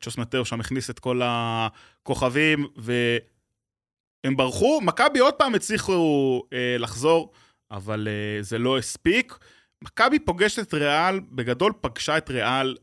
צ'וס 0.00 0.18
מטאו 0.18 0.44
שם 0.44 0.60
הכניס 0.60 0.90
את 0.90 0.98
כל 0.98 1.20
הכוכבים, 1.24 2.66
והם 2.76 4.36
ברחו. 4.36 4.80
מכבי 4.82 5.18
עוד 5.18 5.34
פעם 5.34 5.54
הצליחו 5.54 6.42
לחזור, 6.78 7.32
אבל 7.70 8.08
זה 8.40 8.58
לא 8.58 8.78
הספיק. 8.78 9.38
מכבי 9.82 10.18
פוגשת 10.18 10.68
את 10.68 10.74
ריאל, 10.74 11.20
בגדול 11.20 11.72
פגשה 11.80 12.18
את 12.18 12.30
ריאל 12.30 12.76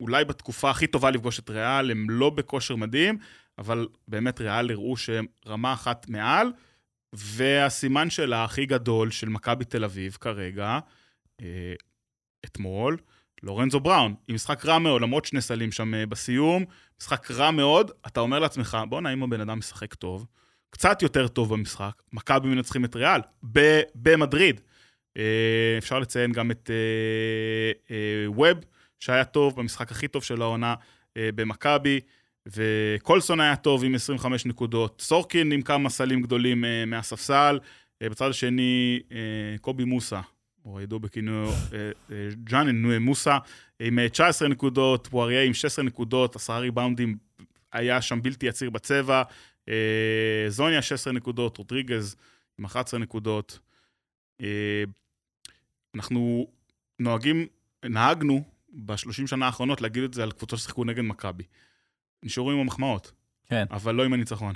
אולי 0.00 0.24
בתקופה 0.24 0.70
הכי 0.70 0.86
טובה 0.86 1.10
לפגוש 1.10 1.38
את 1.38 1.50
ריאל, 1.50 1.90
הם 1.90 2.10
לא 2.10 2.30
בכושר 2.30 2.76
מדהים, 2.76 3.18
אבל 3.58 3.88
באמת 4.08 4.40
ריאל 4.40 4.70
הראו 4.70 4.96
שהם 4.96 5.26
רמה 5.46 5.72
אחת 5.72 6.08
מעל, 6.08 6.52
והסימן 7.12 8.10
שלה 8.10 8.44
הכי 8.44 8.66
גדול 8.66 9.10
של 9.10 9.28
מכבי 9.28 9.64
תל 9.64 9.84
אביב 9.84 10.16
כרגע, 10.20 10.78
אה, 11.40 11.74
אתמול, 12.44 12.96
לורנזו 13.42 13.80
בראון, 13.80 14.14
עם 14.28 14.34
משחק 14.34 14.64
רע 14.64 14.78
מאוד, 14.78 15.02
למרות 15.02 15.24
שני 15.24 15.40
סלים 15.40 15.72
שם 15.72 15.94
אה, 15.94 16.06
בסיום, 16.06 16.64
משחק 17.00 17.30
רע 17.30 17.50
מאוד, 17.50 17.90
אתה 18.06 18.20
אומר 18.20 18.38
לעצמך, 18.38 18.78
בואנה, 18.88 19.12
אם 19.12 19.22
הבן 19.22 19.40
אדם 19.40 19.58
משחק 19.58 19.94
טוב, 19.94 20.26
קצת 20.70 21.02
יותר 21.02 21.28
טוב 21.28 21.52
במשחק, 21.52 22.02
מכבי 22.12 22.48
מנצחים 22.48 22.84
את 22.84 22.96
ריאל, 22.96 23.20
במדריד. 23.94 24.60
אה, 25.16 25.74
אפשר 25.78 25.98
לציין 25.98 26.32
גם 26.32 26.50
את 26.50 26.70
אה, 27.90 28.24
ווב, 28.26 28.58
שהיה 29.00 29.24
טוב 29.24 29.56
במשחק 29.56 29.90
הכי 29.90 30.08
טוב 30.08 30.22
של 30.22 30.42
העונה 30.42 30.74
אה, 31.16 31.28
במכבי, 31.34 32.00
וקולסון 32.46 33.40
היה 33.40 33.56
טוב 33.56 33.84
עם 33.84 33.94
25 33.94 34.46
נקודות, 34.46 35.00
סורקין 35.00 35.52
עם 35.52 35.62
כמה 35.62 35.90
סלים 35.90 36.22
גדולים 36.22 36.64
אה, 36.64 36.84
מהספסל, 36.86 37.58
אה, 38.02 38.08
בצד 38.08 38.30
השני 38.30 39.00
קובי 39.60 39.84
מוסה, 39.84 40.20
או 40.64 40.80
ידעו 40.80 41.00
בכינוי 41.00 41.48
ג'אנן 42.44 42.82
נויה 42.82 42.98
מוסה, 42.98 43.38
עם 43.80 43.98
אה, 43.98 44.08
19 44.08 44.48
נקודות, 44.48 45.06
פואריה 45.06 45.42
עם 45.42 45.54
16 45.54 45.84
נקודות, 45.84 46.36
עשרה 46.36 46.58
ריבאונדים, 46.58 47.16
היה 47.72 48.02
שם 48.02 48.22
בלתי 48.22 48.46
יציר 48.46 48.70
בצבע, 48.70 49.22
זוניה 50.48 50.82
16 50.82 51.12
נקודות, 51.12 51.56
רודריגז 51.56 52.16
עם 52.58 52.64
11 52.64 53.00
נקודות. 53.00 53.58
אנחנו 55.94 56.46
נוהגים, 56.98 57.46
נהגנו 57.84 58.44
בשלושים 58.76 59.26
שנה 59.26 59.46
האחרונות 59.46 59.80
להגיד 59.80 60.02
את 60.02 60.14
זה 60.14 60.22
על 60.22 60.32
קבוצות 60.32 60.58
ששיחקו 60.58 60.84
נגד 60.84 61.02
מכבי. 61.02 61.44
נשארו 62.22 62.50
עם 62.50 62.58
המחמאות, 62.58 63.12
כן. 63.46 63.64
אבל 63.70 63.94
לא 63.94 64.04
עם 64.04 64.12
הניצחון. 64.12 64.54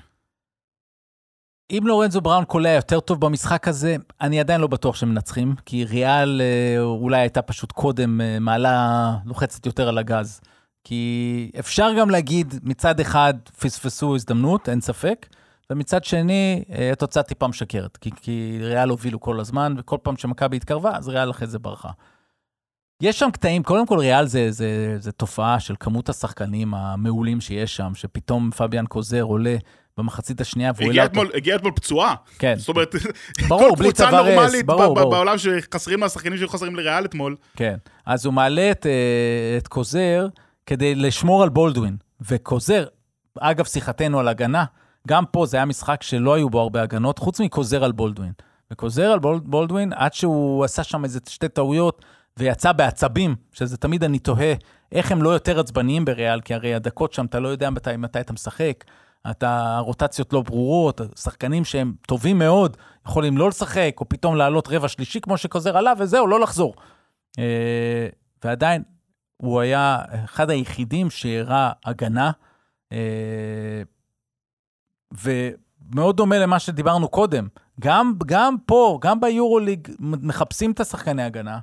אם 1.70 1.82
לורנזו 1.86 2.20
בראון 2.20 2.44
קולע 2.44 2.70
יותר 2.70 3.00
טוב 3.00 3.20
במשחק 3.20 3.68
הזה, 3.68 3.96
אני 4.20 4.40
עדיין 4.40 4.60
לא 4.60 4.66
בטוח 4.66 4.96
שהם 4.96 5.08
מנצחים, 5.08 5.54
כי 5.66 5.84
ריאל 5.84 6.40
אה, 6.40 6.82
אולי 6.82 7.20
הייתה 7.20 7.42
פשוט 7.42 7.72
קודם 7.72 8.20
אה, 8.20 8.38
מעלה, 8.38 9.16
לוחצת 9.24 9.66
יותר 9.66 9.88
על 9.88 9.98
הגז. 9.98 10.40
כי 10.84 11.50
אפשר 11.58 11.90
גם 11.98 12.10
להגיד, 12.10 12.54
מצד 12.62 13.00
אחד 13.00 13.34
פספסו 13.58 14.14
הזדמנות, 14.14 14.68
אין 14.68 14.80
ספק, 14.80 15.26
ומצד 15.70 16.04
שני, 16.04 16.64
אה, 16.72 16.92
התוצאה 16.92 17.22
טיפה 17.22 17.48
משקרת, 17.48 17.96
כי, 17.96 18.10
כי 18.16 18.58
ריאל 18.60 18.88
הובילו 18.88 19.20
כל 19.20 19.40
הזמן, 19.40 19.74
וכל 19.78 19.96
פעם 20.02 20.16
שמכבי 20.16 20.56
התקרבה, 20.56 20.96
אז 20.96 21.08
ריאל 21.08 21.30
אחרי 21.30 21.46
זה 21.46 21.58
ברחה. 21.58 21.90
יש 23.00 23.18
שם 23.18 23.30
קטעים, 23.30 23.62
קודם 23.62 23.86
כל 23.86 23.98
ריאל 23.98 24.26
זה, 24.26 24.50
זה, 24.50 24.96
זה 24.98 25.12
תופעה 25.12 25.60
של 25.60 25.74
כמות 25.80 26.08
השחקנים 26.08 26.74
המעולים 26.74 27.40
שיש 27.40 27.76
שם, 27.76 27.92
שפתאום 27.94 28.50
פביאן 28.56 28.86
קוזר 28.86 29.22
עולה 29.22 29.56
במחצית 29.98 30.40
השנייה 30.40 30.72
והוא 30.76 30.90
העלה 30.90 31.04
אותו. 31.04 31.22
הגיע 31.34 31.56
אתמול 31.56 31.72
פצועה. 31.76 32.14
כן, 32.38 32.54
זאת 32.58 32.68
אומרת, 32.68 32.94
ברור, 33.48 33.76
כל 33.76 33.82
קבוצה 33.82 34.10
נורמלית 34.10 34.66
ברור, 34.66 34.94
ברור. 34.94 35.10
בעולם 35.10 35.38
שחסרים 35.38 36.00
מהשחקנים 36.00 36.36
שהיו 36.36 36.48
חסרים 36.48 36.76
לריאל 36.76 37.04
אתמול. 37.04 37.36
כן. 37.56 37.76
אז 38.06 38.26
הוא 38.26 38.34
מעלה 38.34 38.70
את, 38.70 38.86
אה, 38.86 39.56
את 39.58 39.68
קוזר 39.68 40.26
כדי 40.66 40.94
לשמור 40.94 41.42
על 41.42 41.48
בולדווין. 41.48 41.96
וקוזר, 42.20 42.84
אגב 43.38 43.64
שיחתנו 43.64 44.20
על 44.20 44.28
הגנה, 44.28 44.64
גם 45.08 45.24
פה 45.30 45.46
זה 45.46 45.56
היה 45.56 45.66
משחק 45.66 46.02
שלא 46.02 46.34
היו 46.34 46.50
בו 46.50 46.60
הרבה 46.60 46.82
הגנות, 46.82 47.18
חוץ 47.18 47.40
מקוזר 47.40 47.84
על 47.84 47.92
בולדווין. 47.92 48.32
וקוזר 48.70 49.12
על 49.12 49.18
בול, 49.18 49.40
בולדווין, 49.42 49.92
עד 49.92 50.14
שהוא 50.14 50.64
עשה 50.64 50.84
שם 50.84 51.04
איזה 51.04 51.20
שתי 51.28 51.48
טעויות, 51.48 52.04
ויצא 52.38 52.72
בעצבים, 52.72 53.36
שזה 53.52 53.76
תמיד 53.76 54.04
אני 54.04 54.18
תוהה, 54.18 54.54
איך 54.92 55.12
הם 55.12 55.22
לא 55.22 55.30
יותר 55.30 55.60
עצבניים 55.60 56.04
בריאל, 56.04 56.40
כי 56.40 56.54
הרי 56.54 56.74
הדקות 56.74 57.12
שם, 57.12 57.26
אתה 57.26 57.40
לא 57.40 57.48
יודע 57.48 57.70
מתי, 57.70 57.96
מתי 57.96 58.20
אתה 58.20 58.32
משחק, 58.32 58.84
אתה, 59.30 59.76
הרוטציות 59.76 60.32
לא 60.32 60.42
ברורות, 60.42 61.00
שחקנים 61.18 61.64
שהם 61.64 61.92
טובים 62.06 62.38
מאוד, 62.38 62.76
יכולים 63.06 63.38
לא 63.38 63.48
לשחק, 63.48 63.96
או 64.00 64.08
פתאום 64.08 64.36
לעלות 64.36 64.68
רבע 64.68 64.88
שלישי 64.88 65.20
כמו 65.20 65.36
שקוזר 65.36 65.76
עליו, 65.76 65.96
וזהו, 66.00 66.26
לא 66.26 66.40
לחזור. 66.40 66.74
אה, 67.38 68.08
ועדיין, 68.44 68.82
הוא 69.36 69.60
היה 69.60 69.98
אחד 70.24 70.50
היחידים 70.50 71.10
שהראה 71.10 71.72
הגנה, 71.84 72.30
אה, 72.92 73.82
ומאוד 75.12 76.16
דומה 76.16 76.38
למה 76.38 76.58
שדיברנו 76.58 77.08
קודם. 77.08 77.48
גם, 77.80 78.12
גם 78.26 78.56
פה, 78.66 78.98
גם 79.02 79.20
ביורוליג, 79.20 79.88
מחפשים 80.00 80.70
את 80.70 80.80
השחקני 80.80 81.22
הגנה, 81.22 81.58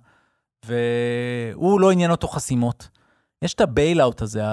והוא 0.68 1.80
לא 1.80 1.92
עניין 1.92 2.12
אותו 2.12 2.28
חסימות. 2.28 2.90
יש 3.42 3.54
את 3.54 3.62
ה-bailout 3.62 4.22
הזה, 4.22 4.44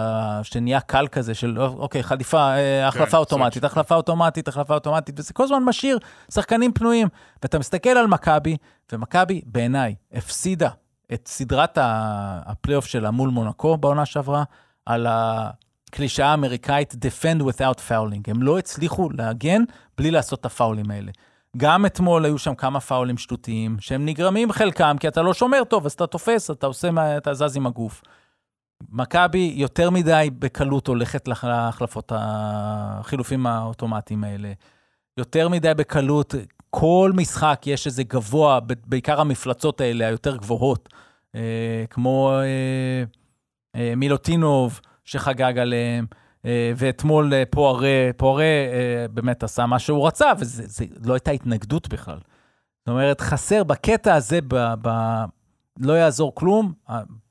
שנהיה 0.43 0.81
קל 0.81 1.07
כזה, 1.13 1.35
של 1.35 1.59
אוקיי, 1.59 2.03
חליפה, 2.03 2.57
אה, 2.57 2.89
החלפה 2.89 3.11
כן, 3.11 3.17
אוטומטית, 3.17 3.53
switch. 3.53 3.73
החלפה 3.73 3.95
אוטומטית, 3.95 4.49
החלפה 4.49 4.75
אוטומטית, 4.75 5.19
וזה 5.19 5.33
כל 5.33 5.45
הזמן 5.45 5.63
משאיר 5.63 5.99
שחקנים 6.35 6.73
פנויים. 6.73 7.09
ואתה 7.43 7.59
מסתכל 7.59 7.91
על 7.91 8.07
מכבי, 8.07 8.57
ומכבי, 8.93 9.43
בעיניי, 9.47 9.95
הפסידה 10.13 10.69
את 11.13 11.29
סדרת 11.29 11.79
הפלייאוף 11.81 12.87
שלה 12.87 13.11
מול 13.11 13.31
מונקו 13.31 13.77
בעונה 13.77 14.07
שעברה, 14.07 14.45
על 14.87 15.07
הקלישאה 15.11 16.27
האמריקאית 16.27 16.93
Defend 16.93 17.43
without 17.43 17.79
fouling. 17.89 18.23
הם 18.27 18.43
לא 18.43 18.59
הצליחו 18.59 19.11
להגן 19.11 19.63
בלי 19.99 20.11
לעשות 20.11 20.41
את 20.41 20.47
הפאולים 20.47 20.91
האלה. 20.91 21.13
גם 21.57 21.87
אתמול 21.87 22.25
היו 22.25 22.39
שם 22.39 22.55
כמה 22.55 22.81
פאולים 22.81 23.19
שטותיים, 23.19 23.77
שהם 23.81 24.07
נגרמים 24.07 24.53
חלקם, 24.53 24.97
כי 25.01 25.09
אתה 25.09 25.23
לא 25.23 25.35
שומר 25.35 25.65
טוב, 25.69 25.87
אז 25.87 25.93
אתה 25.93 26.07
תופס, 26.07 26.51
אתה 26.51 26.67
עושה, 26.67 26.91
מה- 26.91 27.17
אתה 27.17 27.35
זז 27.35 27.57
עם 27.57 27.67
הגוף. 27.67 28.03
מכבי 28.91 29.53
יותר 29.57 29.91
מדי 29.91 30.29
בקלות 30.39 30.87
הולכת 30.87 31.29
להחלפות 31.29 32.13
החילופים 32.15 33.47
האוטומטיים 33.47 34.25
האלה. 34.25 34.53
יותר 35.19 35.49
מדי 35.49 35.73
בקלות, 35.77 36.35
כל 36.71 37.13
משחק 37.15 37.63
יש 37.67 37.87
איזה 37.87 38.03
גבוה, 38.05 38.59
בעיקר 38.87 39.21
המפלצות 39.21 39.81
האלה, 39.81 40.07
היותר 40.07 40.37
גבוהות, 40.37 40.89
אה, 41.35 41.85
כמו 41.91 42.33
אה, 42.41 43.05
אה, 43.81 43.95
מילוטינוב, 43.97 44.81
שחגג 45.05 45.59
עליהם, 45.59 46.07
ואתמול 46.77 47.35
אה, 47.35 47.43
פוארה, 47.51 48.11
פוארה 48.17 48.45
אה, 48.45 49.07
באמת 49.11 49.43
עשה 49.43 49.67
מה 49.67 49.79
שהוא 49.79 50.07
רצה, 50.07 50.33
וזה 50.39 50.85
לא 51.05 51.15
הייתה 51.15 51.31
התנגדות 51.31 51.89
בכלל. 51.89 52.19
זאת 52.79 52.89
אומרת, 52.89 53.21
חסר 53.21 53.65
בקטע 53.65 54.15
הזה, 54.15 54.39
ב, 54.49 54.75
ב, 54.83 54.91
לא 55.81 55.93
יעזור 55.93 56.35
כלום, 56.35 56.73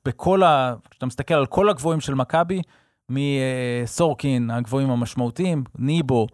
בכל 0.04 0.42
ה... 0.42 0.74
כשאתה 0.90 1.06
מסתכל 1.06 1.34
על 1.34 1.46
כל 1.46 1.68
הגבוהים 1.68 2.00
של 2.00 2.14
מכבי, 2.14 2.62
מסורקין, 3.10 4.50
הגבוהים 4.50 4.90
המשמעותיים, 4.90 5.64
ניבו 5.78 6.26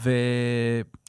ו... 0.00 0.10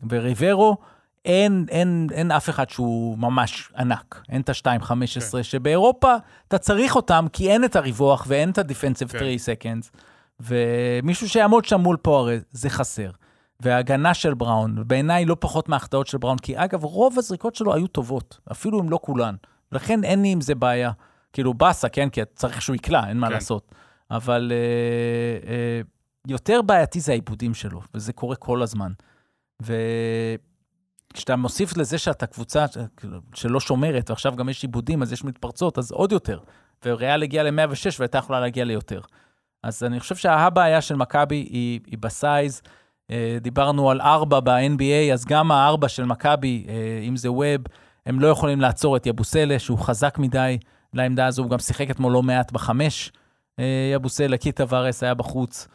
וריברו, 0.10 0.78
אין, 1.26 1.66
אין, 1.70 2.08
אין 2.12 2.32
אף 2.32 2.50
אחד 2.50 2.70
שהוא 2.70 3.18
ממש 3.18 3.72
ענק. 3.78 4.22
אין 4.30 4.42
את 4.42 4.50
ה-2.15, 4.50 5.32
כן. 5.32 5.44
שבאירופה 5.44 6.16
אתה 6.48 6.58
צריך 6.58 6.96
אותם, 6.96 7.26
כי 7.34 7.52
אין 7.52 7.64
את 7.64 7.76
הריווח 7.76 8.26
ואין 8.28 8.50
את 8.50 8.58
ה-defensive 8.58 9.12
כן. 9.12 9.20
3 9.20 9.42
seconds, 9.42 9.98
ומישהו 10.40 11.30
שיעמוד 11.30 11.66
שם 11.66 11.82
מול 11.82 11.98
פוארה, 11.98 12.38
זה 12.52 12.70
חסר. 12.70 13.12
וההגנה 13.60 14.14
של 14.14 14.34
בראון, 14.34 14.84
בעיניי 14.88 15.26
לא 15.26 15.38
פחות 15.40 15.70
מההחטאות 15.70 16.08
של 16.08 16.18
בראון, 16.18 16.38
כי 16.38 16.58
אגב, 16.58 16.84
רוב 16.84 17.20
הזריקות 17.20 17.56
שלו 17.56 17.74
היו 17.74 17.88
טובות, 17.88 18.40
אפילו 18.52 18.82
אם 18.82 18.90
לא 18.90 19.00
כולן. 19.02 19.36
לכן 19.72 20.04
אין 20.04 20.22
לי 20.22 20.28
עם 20.28 20.42
זה 20.42 20.56
בעיה. 20.56 20.92
כאילו, 21.34 21.54
באסה, 21.54 21.90
כן? 21.90 22.10
כי 22.10 22.22
צריך 22.36 22.62
שהוא 22.62 22.76
יקלע, 22.76 23.10
אין 23.10 23.18
מה 23.18 23.28
כן. 23.28 23.34
לעשות. 23.34 23.72
אבל 24.12 24.52
אה, 24.52 25.50
אה, 25.50 25.82
יותר 26.28 26.62
בעייתי 26.62 27.00
זה 27.00 27.12
העיבודים 27.12 27.54
שלו, 27.54 27.82
וזה 27.94 28.14
קורה 28.14 28.36
כל 28.36 28.62
הזמן. 28.62 28.92
וכשאתה 29.62 31.36
מוסיף 31.36 31.78
לזה 31.78 31.98
שאתה 31.98 32.26
קבוצה 32.26 32.66
שלא 33.34 33.60
שומרת, 33.60 34.10
ועכשיו 34.10 34.36
גם 34.36 34.50
יש 34.50 34.64
עיבודים, 34.64 35.02
אז 35.02 35.14
יש 35.14 35.24
מתפרצות, 35.24 35.78
אז 35.78 35.92
עוד 35.92 36.12
יותר. 36.12 36.40
וריאל 36.86 37.24
הגיעה 37.24 37.44
ל-106 37.44 37.96
והייתה 38.00 38.18
יכולה 38.18 38.40
להגיע 38.40 38.66
ליותר. 38.66 39.02
אז 39.66 39.84
אני 39.84 40.00
חושב 40.00 40.16
שהבעיה 40.16 40.82
של 40.82 40.96
מכבי 40.96 41.36
היא, 41.36 41.80
היא 41.88 41.98
בסייז. 42.00 42.62
אה, 43.12 43.38
דיברנו 43.42 43.92
על 43.92 44.02
ארבע 44.02 44.40
ב-NBA, 44.40 45.14
אז 45.14 45.26
גם 45.26 45.52
הארבע 45.52 45.90
של 45.90 46.06
מכבי, 46.06 46.66
אה, 46.70 47.06
אם 47.08 47.16
זה 47.16 47.32
ווב, 47.32 47.62
הם 48.06 48.20
לא 48.20 48.28
יכולים 48.28 48.62
לעצור 48.62 48.98
את 48.98 49.06
יבוסלה, 49.06 49.60
שהוא 49.60 49.80
חזק 49.80 50.18
מדי 50.18 50.58
לעמדה 50.94 51.26
הזו, 51.26 51.44
הוא 51.44 51.52
גם 51.52 51.60
שיחק 51.60 51.90
אתמול 51.92 52.14
לא 52.14 52.24
מעט 52.24 52.52
בחמש. 52.52 53.12
אה, 53.60 53.92
יבוסלה, 53.94 54.38
קיטה 54.38 54.64
וארס 54.70 55.04
היה 55.04 55.14
בחוץ. 55.14 55.68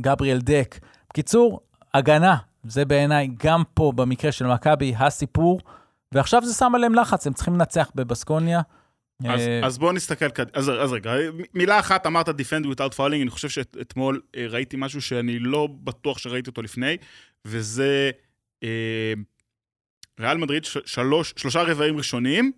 גבריאל 0.00 0.38
דק. 0.38 0.78
בקיצור, 1.10 1.60
הגנה, 1.94 2.36
זה 2.64 2.84
בעיניי 2.84 3.28
גם 3.44 3.62
פה, 3.74 3.92
במקרה 3.96 4.32
של 4.32 4.46
מכבי, 4.46 4.94
הסיפור. 4.98 5.60
ועכשיו 6.12 6.44
זה 6.44 6.54
שם 6.54 6.74
עליהם 6.74 6.94
לחץ, 6.94 7.26
הם 7.26 7.32
צריכים 7.32 7.54
לנצח 7.54 7.90
בבסקוניה. 7.94 8.60
אז, 9.28 9.40
אה, 9.40 9.66
אז 9.66 9.78
בואו 9.78 9.92
נסתכל 9.92 10.28
קדימה. 10.28 10.50
אז, 10.54 10.70
אז 10.80 10.92
רגע, 10.92 11.14
מילה 11.54 11.78
אחת, 11.78 12.06
אמרת 12.06 12.28
Defend 12.28 12.64
without 12.64 12.96
falling, 12.96 13.22
אני 13.22 13.30
חושב 13.30 13.48
שאתמול 13.48 14.20
אה, 14.36 14.46
ראיתי 14.48 14.76
משהו 14.78 15.02
שאני 15.02 15.38
לא 15.38 15.68
בטוח 15.84 16.18
שראיתי 16.18 16.50
אותו 16.50 16.62
לפני, 16.62 16.96
וזה 17.44 18.10
אה, 18.62 19.12
ריאל 20.20 20.36
מדריד, 20.36 20.64
שלוש, 20.64 21.34
שלושה 21.36 21.62
רבעים 21.62 21.96
ראשונים, 21.96 22.52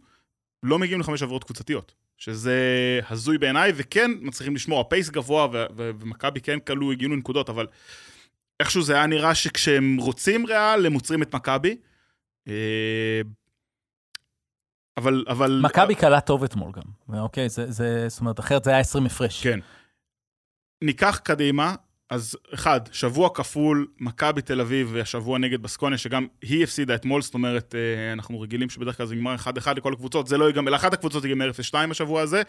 לא 0.63 0.79
מגיעים 0.79 1.01
לחמש 1.01 1.23
עבירות 1.23 1.45
קבוצתיות. 1.45 1.95
שזה 2.19 3.01
הזוי 3.11 3.39
בעיניי, 3.39 3.73
וכן 3.77 4.11
מצליחים 4.21 4.55
לשמור, 4.55 4.81
הפייס 4.81 5.11
גבוה, 5.11 5.47
ו- 5.53 5.67
ו- 5.77 5.91
ומכבי 6.01 6.41
כן 6.41 6.59
כלו, 6.59 6.93
הגיעו 6.93 7.13
לנקודות, 7.13 7.49
אבל 7.49 7.67
איכשהו 8.61 8.83
זה 8.83 8.95
היה 8.95 9.07
נראה 9.07 9.35
שכשהם 9.35 9.97
רוצים 9.97 10.47
ריאל, 10.47 10.87
הם 10.87 10.93
עוצרים 10.93 11.23
את 11.23 11.35
מכבי. 11.35 11.77
אה, 12.49 13.21
אבל, 14.97 15.25
אבל... 15.29 15.61
מכבי 15.65 15.95
קלה 15.95 16.21
טוב 16.21 16.45
אתמול 16.45 16.73
גם, 16.73 17.19
אוקיי? 17.19 17.49
זה, 17.49 17.71
זה, 17.71 18.09
זאת 18.09 18.21
אומרת, 18.21 18.41
אחרת 18.41 18.65
זה 18.65 18.71
היה 18.71 18.79
20 18.79 19.07
הפרש. 19.07 19.43
כן. 19.43 19.61
ניקח 20.83 21.21
קדימה, 21.25 21.75
אז 22.11 22.37
אחד, 22.55 22.81
שבוע 22.93 23.29
כפול, 23.35 23.87
מכבי 24.01 24.43
תל 24.43 24.61
אביב 24.61 24.91
והשבוע 24.93 25.39
נגד 25.39 25.63
בסקוניה, 25.63 25.99
שגם 25.99 26.27
היא 26.43 26.65
הפסידה 26.65 26.95
אתמול, 26.95 27.23
זאת 27.23 27.35
אומרת, 27.35 27.75
אה, 27.75 28.13
אנחנו 28.13 28.41
רגילים 28.41 28.71
שבדרך 28.71 28.97
כלל 28.97 29.07
זה 29.07 29.15
נגמר 29.15 29.35
1-1 29.35 29.69
לכל 29.77 29.93
הקבוצות, 29.93 30.27
זה 30.27 30.39
לא 30.39 30.45
ייגמר, 30.45 30.71
לאחת 30.71 30.93
הקבוצות 30.93 31.25
ייגמר 31.25 31.51
0-2 31.51 31.75
השבוע 31.91 32.23
הזה. 32.23 32.43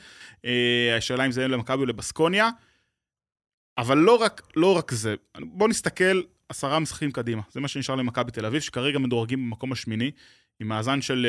אה, 0.46 0.96
השאלה 0.98 1.26
אם 1.26 1.32
זה 1.32 1.42
יהיה 1.42 1.48
למכבי 1.48 1.82
או 1.82 1.86
לבסקוניה. 1.86 2.50
אבל 3.78 3.98
לא 3.98 4.16
רק, 4.16 4.42
לא 4.56 4.78
רק 4.78 4.92
זה, 4.92 5.16
בואו 5.40 5.70
נסתכל 5.70 6.22
עשרה 6.50 6.80
משחקים 6.80 7.12
קדימה, 7.12 7.42
זה 7.52 7.60
מה 7.60 7.68
שנשאר 7.68 7.96
למכבי 7.96 8.32
תל 8.32 8.46
אביב, 8.46 8.62
שכרגע 8.62 9.00
מדורגים 9.00 9.50
במקום 9.50 9.72
השמיני, 9.72 10.12
עם 10.60 10.68
מאזן 10.68 11.02
של 11.02 11.28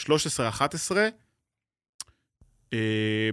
אה, 0.00 0.06
13-11. 0.90 0.96
אה, 2.72 3.30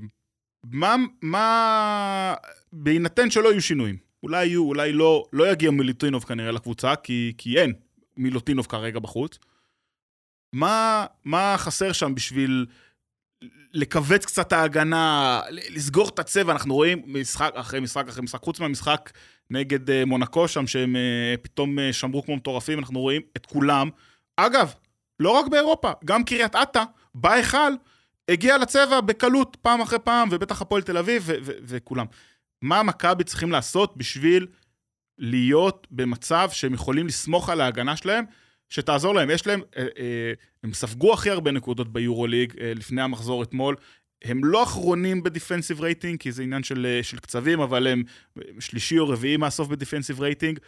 מה, 0.64 0.96
מה, 1.22 2.34
בהינתן 2.74 3.30
שלא 3.30 3.50
יהיו 3.50 3.62
שינויים, 3.62 3.98
אולי 4.24 4.46
יהיו, 4.46 4.64
אולי 4.64 4.94
לא, 4.94 5.26
לא 5.34 5.52
יגיע 5.52 5.72
מילוטינוב 5.72 6.24
כנראה 6.24 6.52
לקבוצה, 6.52 6.96
כי, 6.96 7.34
כי 7.38 7.60
אין 7.60 7.74
מילוטינוב 8.18 8.66
כרגע 8.66 9.00
בחוץ. 9.00 9.38
מה, 10.54 11.06
מה 11.26 11.56
חסר 11.58 11.92
שם 11.92 12.16
בשביל 12.16 12.66
לכווץ 13.74 14.26
קצת 14.26 14.54
ההגנה, 14.54 15.42
לסגור 15.50 16.10
את 16.10 16.20
הצבע? 16.20 16.52
אנחנו 16.52 16.76
רואים 16.76 17.04
משחק 17.06 17.52
אחרי 17.56 17.80
משחק 17.80 18.08
אחרי 18.08 18.24
משחק, 18.24 18.44
חוץ 18.44 18.60
מהמשחק 18.60 19.12
נגד 19.50 19.90
uh, 19.90 20.06
מונקו 20.06 20.48
שם, 20.48 20.68
שהם 20.68 20.96
פתאום 21.42 21.78
שמרו 21.92 22.24
כמו 22.24 22.36
מטורפים, 22.36 22.80
אנחנו 22.80 23.00
רואים 23.00 23.22
את 23.38 23.46
כולם. 23.46 23.90
אגב, 24.38 24.74
לא 25.22 25.30
רק 25.30 25.48
באירופה, 25.48 25.92
גם 26.06 26.24
קריית 26.24 26.56
אתא, 26.56 26.84
בהיכל, 27.16 27.74
הגיע 28.30 28.58
לצבע 28.58 29.02
בקלות 29.02 29.58
פעם 29.62 29.82
אחרי 29.82 30.00
פעם, 30.00 30.30
ובטח 30.32 30.62
הפועל 30.62 30.82
תל 30.82 30.98
אביב 30.98 31.24
ו- 31.26 31.36
ו- 31.44 31.52
וכולם. 31.64 32.06
מה 32.62 32.84
מכבי 32.84 33.24
צריכים 33.24 33.52
לעשות 33.52 33.98
בשביל 33.98 34.48
להיות 35.18 35.88
במצב 35.92 36.50
שהם 36.52 36.74
יכולים 36.74 37.08
לסמוך 37.08 37.50
על 37.50 37.62
ההגנה 37.62 37.98
שלהם, 37.98 38.26
שתעזור 38.70 39.16
להם. 39.16 39.30
יש 39.30 39.48
להם, 39.48 39.62
אה, 39.78 39.88
אה, 40.00 40.34
הם 40.64 40.74
ספגו 40.74 41.14
הכי 41.14 41.30
הרבה 41.30 41.52
נקודות 41.52 41.94
ביורוליג 41.94 42.54
אה, 42.62 42.74
לפני 42.76 43.02
המחזור 43.02 43.44
אתמול. 43.44 43.76
הם 44.24 44.46
לא 44.46 44.64
אחרונים 44.64 45.24
בדיפנסיב 45.24 45.82
רייטינג, 45.82 46.20
כי 46.20 46.32
זה 46.32 46.44
עניין 46.44 46.64
של, 46.64 46.86
אה, 46.86 47.04
של 47.04 47.20
קצבים, 47.20 47.60
אבל 47.60 47.88
הם 47.88 48.04
שלישי 48.60 49.00
או 49.00 49.10
רביעי 49.10 49.38
מהסוף 49.38 49.68
בדיפנסיב 49.68 50.22
רייטינג. 50.22 50.60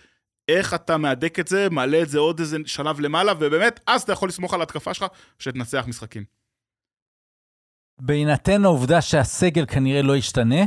איך 0.47 0.73
אתה 0.73 0.97
מהדק 0.97 1.39
את 1.39 1.47
זה, 1.47 1.67
מעלה 1.69 2.01
את 2.01 2.09
זה 2.09 2.19
עוד 2.19 2.39
איזה 2.39 2.57
שלב 2.65 2.99
למעלה, 2.99 3.33
ובאמת, 3.39 3.79
אז 3.87 4.01
אתה 4.01 4.11
יכול 4.11 4.29
לסמוך 4.29 4.53
על 4.53 4.59
ההתקפה 4.59 4.93
שלך, 4.93 5.07
שתנצח 5.39 5.85
משחקים. 5.87 6.23
בהינתן 8.01 8.65
העובדה 8.65 9.01
שהסגל 9.01 9.65
כנראה 9.65 10.01
לא 10.01 10.15
ישתנה, 10.17 10.61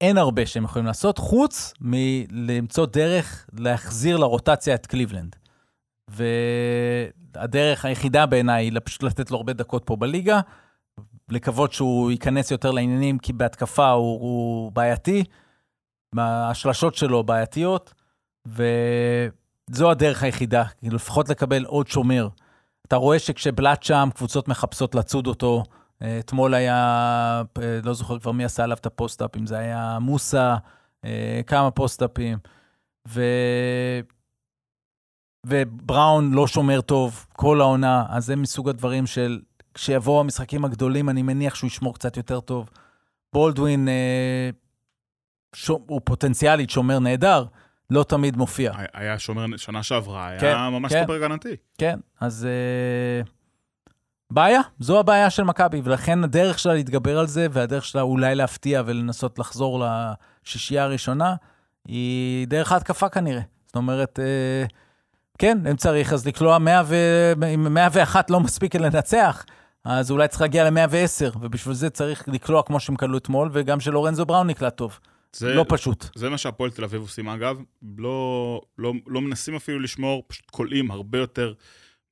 אין 0.00 0.18
הרבה 0.18 0.46
שהם 0.46 0.64
יכולים 0.64 0.86
לעשות, 0.86 1.18
חוץ 1.18 1.74
מלמצוא 1.80 2.86
דרך 2.86 3.46
להחזיר 3.58 4.16
לרוטציה 4.16 4.74
את 4.74 4.86
קליבלנד. 4.86 5.36
והדרך 6.08 7.84
היחידה 7.84 8.26
בעיניי 8.26 8.64
היא 8.64 8.80
פשוט 8.84 9.02
לתת 9.02 9.30
לו 9.30 9.36
הרבה 9.36 9.52
דקות 9.52 9.82
פה 9.86 9.96
בליגה, 9.96 10.40
לקוות 11.28 11.72
שהוא 11.72 12.10
ייכנס 12.10 12.50
יותר 12.50 12.70
לעניינים, 12.70 13.18
כי 13.18 13.32
בהתקפה 13.32 13.90
הוא, 13.90 14.20
הוא 14.20 14.72
בעייתי, 14.72 15.24
השלשות 16.18 16.94
שלו 16.94 17.24
בעייתיות, 17.24 17.94
וזו 18.46 19.90
הדרך 19.90 20.22
היחידה, 20.22 20.64
כאילו 20.64 20.96
לפחות 20.96 21.28
לקבל 21.28 21.64
עוד 21.64 21.88
שומר. 21.88 22.28
אתה 22.86 22.96
רואה 22.96 23.18
שכשבלאט 23.18 23.82
שם, 23.82 24.08
קבוצות 24.14 24.48
מחפשות 24.48 24.94
לצוד 24.94 25.26
אותו, 25.26 25.64
אתמול 26.02 26.54
היה, 26.54 27.42
לא 27.84 27.94
זוכר 27.94 28.18
כבר 28.18 28.32
מי 28.32 28.44
עשה 28.44 28.64
עליו 28.64 28.76
את 28.76 28.86
הפוסט-אפ, 28.86 29.36
אם 29.36 29.46
זה 29.46 29.58
היה 29.58 29.98
מוסה, 30.00 30.56
אה, 31.04 31.40
כמה 31.46 31.70
פוסט-אפים, 31.70 32.38
ו... 33.08 33.22
ובראון 35.46 36.32
לא 36.32 36.46
שומר 36.46 36.80
טוב 36.80 37.26
כל 37.32 37.60
העונה, 37.60 38.06
אז 38.08 38.26
זה 38.26 38.36
מסוג 38.36 38.68
הדברים 38.68 39.06
של, 39.06 39.40
כשיבואו 39.74 40.20
המשחקים 40.20 40.64
הגדולים, 40.64 41.08
אני 41.08 41.22
מניח 41.22 41.54
שהוא 41.54 41.68
ישמור 41.68 41.94
קצת 41.94 42.16
יותר 42.16 42.40
טוב. 42.40 42.70
בולדווין 43.32 43.88
אה, 43.88 44.50
ש... 45.54 45.68
הוא 45.68 46.00
פוטנציאלית 46.04 46.70
שומר 46.70 46.98
נהדר, 46.98 47.44
לא 47.90 48.02
תמיד 48.02 48.36
מופיע. 48.36 48.72
היה 48.94 49.18
שומר 49.18 49.56
שנה 49.56 49.82
שעברה, 49.82 50.30
כן, 50.40 50.46
היה 50.46 50.70
ממש 50.70 50.92
כן. 50.92 51.00
סופר 51.00 51.12
הגנתי. 51.12 51.56
כן, 51.78 51.98
אז 52.20 52.46
אה, 52.50 53.22
בעיה, 54.30 54.60
זו 54.78 55.00
הבעיה 55.00 55.30
של 55.30 55.42
מכבי, 55.42 55.80
ולכן 55.84 56.24
הדרך 56.24 56.58
שלה 56.58 56.74
להתגבר 56.74 57.18
על 57.18 57.26
זה, 57.26 57.46
והדרך 57.50 57.84
שלה 57.84 58.02
אולי 58.02 58.34
להפתיע 58.34 58.82
ולנסות 58.86 59.38
לחזור 59.38 59.84
לשישייה 59.84 60.84
הראשונה, 60.84 61.34
היא 61.86 62.46
דרך 62.46 62.72
ההתקפה 62.72 63.08
כנראה. 63.08 63.42
זאת 63.66 63.76
אומרת, 63.76 64.18
אה, 64.18 64.66
כן, 65.38 65.66
אם 65.70 65.76
צריך, 65.76 66.12
אז 66.12 66.26
לקלוע 66.26 66.58
100 66.58 66.82
ו... 66.86 66.96
אם 67.54 67.74
101 67.74 68.30
לא 68.30 68.40
מספיק 68.40 68.74
לנצח, 68.74 69.44
אז 69.84 70.10
אולי 70.10 70.28
צריך 70.28 70.40
להגיע 70.40 70.70
ל-110, 70.70 71.38
ובשביל 71.40 71.74
זה 71.74 71.90
צריך 71.90 72.24
לקלוע 72.28 72.62
כמו 72.62 72.80
שהם 72.80 72.96
קלעו 72.96 73.18
אתמול, 73.18 73.50
וגם 73.52 73.80
שלורנזו 73.80 74.26
בראון 74.26 74.46
נקלע 74.46 74.70
טוב. 74.70 74.98
זה, 75.36 75.54
לא 75.54 75.64
פשוט. 75.68 76.04
זה 76.14 76.28
מה 76.30 76.38
שהפועל 76.38 76.70
תל 76.70 76.84
אביב 76.84 77.00
עושים 77.00 77.28
אגב, 77.28 77.58
לא, 77.98 78.60
לא, 78.78 78.92
לא 79.06 79.20
מנסים 79.20 79.54
אפילו 79.54 79.80
לשמור, 79.80 80.22
פשוט 80.26 80.50
כולאים 80.50 80.90
הרבה 80.90 81.18
יותר 81.18 81.52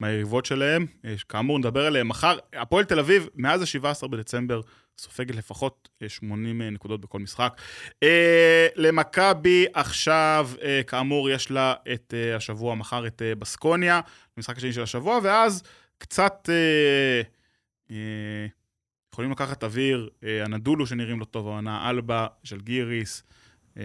מהיריבות 0.01 0.47
שלהם. 0.47 0.87
יש- 1.05 1.25
כאמור, 1.25 1.59
נדבר 1.59 1.87
עליהם 1.87 2.09
מחר. 2.09 2.39
הפועל 2.53 2.85
תל 2.85 2.99
אביב, 2.99 3.29
מאז 3.35 3.63
ה-17 3.63 4.07
בדצמבר, 4.09 4.61
סופגת 4.99 5.35
לפחות 5.35 5.89
אה, 6.03 6.09
80 6.09 6.63
נקודות 6.63 7.01
בכל 7.01 7.19
משחק. 7.19 7.61
אה, 8.03 8.67
למכבי 8.77 9.67
עכשיו, 9.75 10.51
אה, 10.63 10.81
כאמור, 10.87 11.31
יש 11.31 11.51
לה 11.51 11.75
את 11.93 12.15
אה, 12.17 12.37
השבוע, 12.37 12.75
מחר 12.75 13.07
את 13.07 13.23
אה, 13.23 13.35
בסקוניה, 13.35 14.01
המשחק 14.37 14.57
השני 14.57 14.73
של 14.73 14.83
השבוע, 14.83 15.19
ואז 15.23 15.63
קצת... 15.99 16.49
אה, 16.53 17.21
אה, 17.91 18.47
יכולים 19.17 19.31
לקחת 19.31 19.65
אוויר, 19.65 20.09
אה, 20.25 20.45
הנדולו 20.45 20.87
שנראים 20.87 21.21
לא 21.21 21.25
טוב 21.25 21.47
העונה, 21.49 21.91
אלבה, 21.91 22.27
ז'לגיריס, 22.47 23.23
אה, 23.79 23.83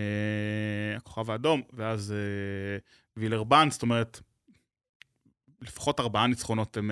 הכוכב 0.97 1.31
האדום, 1.31 1.61
ואז 1.73 2.13
אה, 2.17 2.77
וילרבן, 3.17 3.67
זאת 3.71 3.81
אומרת, 3.81 4.19
לפחות 5.61 5.99
ארבעה 5.99 6.27
ניצחונות 6.27 6.77
הם... 6.77 6.91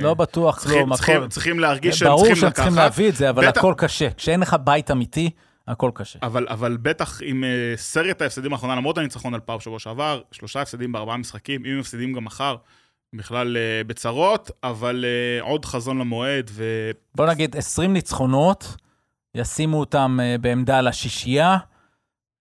לא 0.00 0.14
בטוח, 0.14 0.58
צריכים, 0.60 0.78
כלום, 0.78 0.94
צריכים, 0.94 1.16
הכל. 1.16 1.28
צריכים 1.28 1.58
להרגיש 1.60 1.98
שהם 1.98 2.08
ברור 2.08 2.20
צריכים 2.20 2.36
שהם 2.36 2.46
לקחת. 2.48 2.56
צריכים 2.56 2.74
להביא 2.78 3.08
את 3.08 3.16
זה, 3.16 3.30
אבל 3.30 3.48
בטח- 3.48 3.58
הכל 3.58 3.74
קשה. 3.76 4.10
כשאין 4.10 4.40
לך 4.40 4.56
בית 4.64 4.90
אמיתי, 4.90 5.30
הכל 5.68 5.90
קשה. 5.94 6.18
אבל, 6.22 6.46
אבל 6.48 6.76
בטח 6.82 7.20
עם 7.24 7.44
סרט 7.76 8.22
ההפסדים 8.22 8.52
האחרונה, 8.52 8.76
למרות 8.76 8.98
הניצחון 8.98 9.34
על 9.34 9.40
פאו 9.40 9.60
שבוע 9.60 9.78
שעבר, 9.78 10.20
שלושה 10.32 10.62
הפסדים 10.62 10.92
בארבעה 10.92 11.16
משחקים, 11.16 11.64
אם 11.66 11.70
הם 11.72 11.78
מפסידים 11.78 12.12
גם 12.12 12.24
מחר, 12.24 12.56
בכלל 13.14 13.56
uh, 13.56 13.86
בצרות, 13.86 14.50
אבל 14.62 15.04
uh, 15.04 15.42
עוד 15.44 15.64
חזון 15.64 15.98
למועד, 15.98 16.50
ו... 16.52 16.90
בוא 17.14 17.26
נגיד 17.26 17.56
20 17.56 17.92
ניצחונות, 17.92 18.76
ישימו 19.34 19.80
אותם 19.80 20.18
אה, 20.22 20.38
בעמדה 20.38 20.80
לשישייה, 20.80 21.56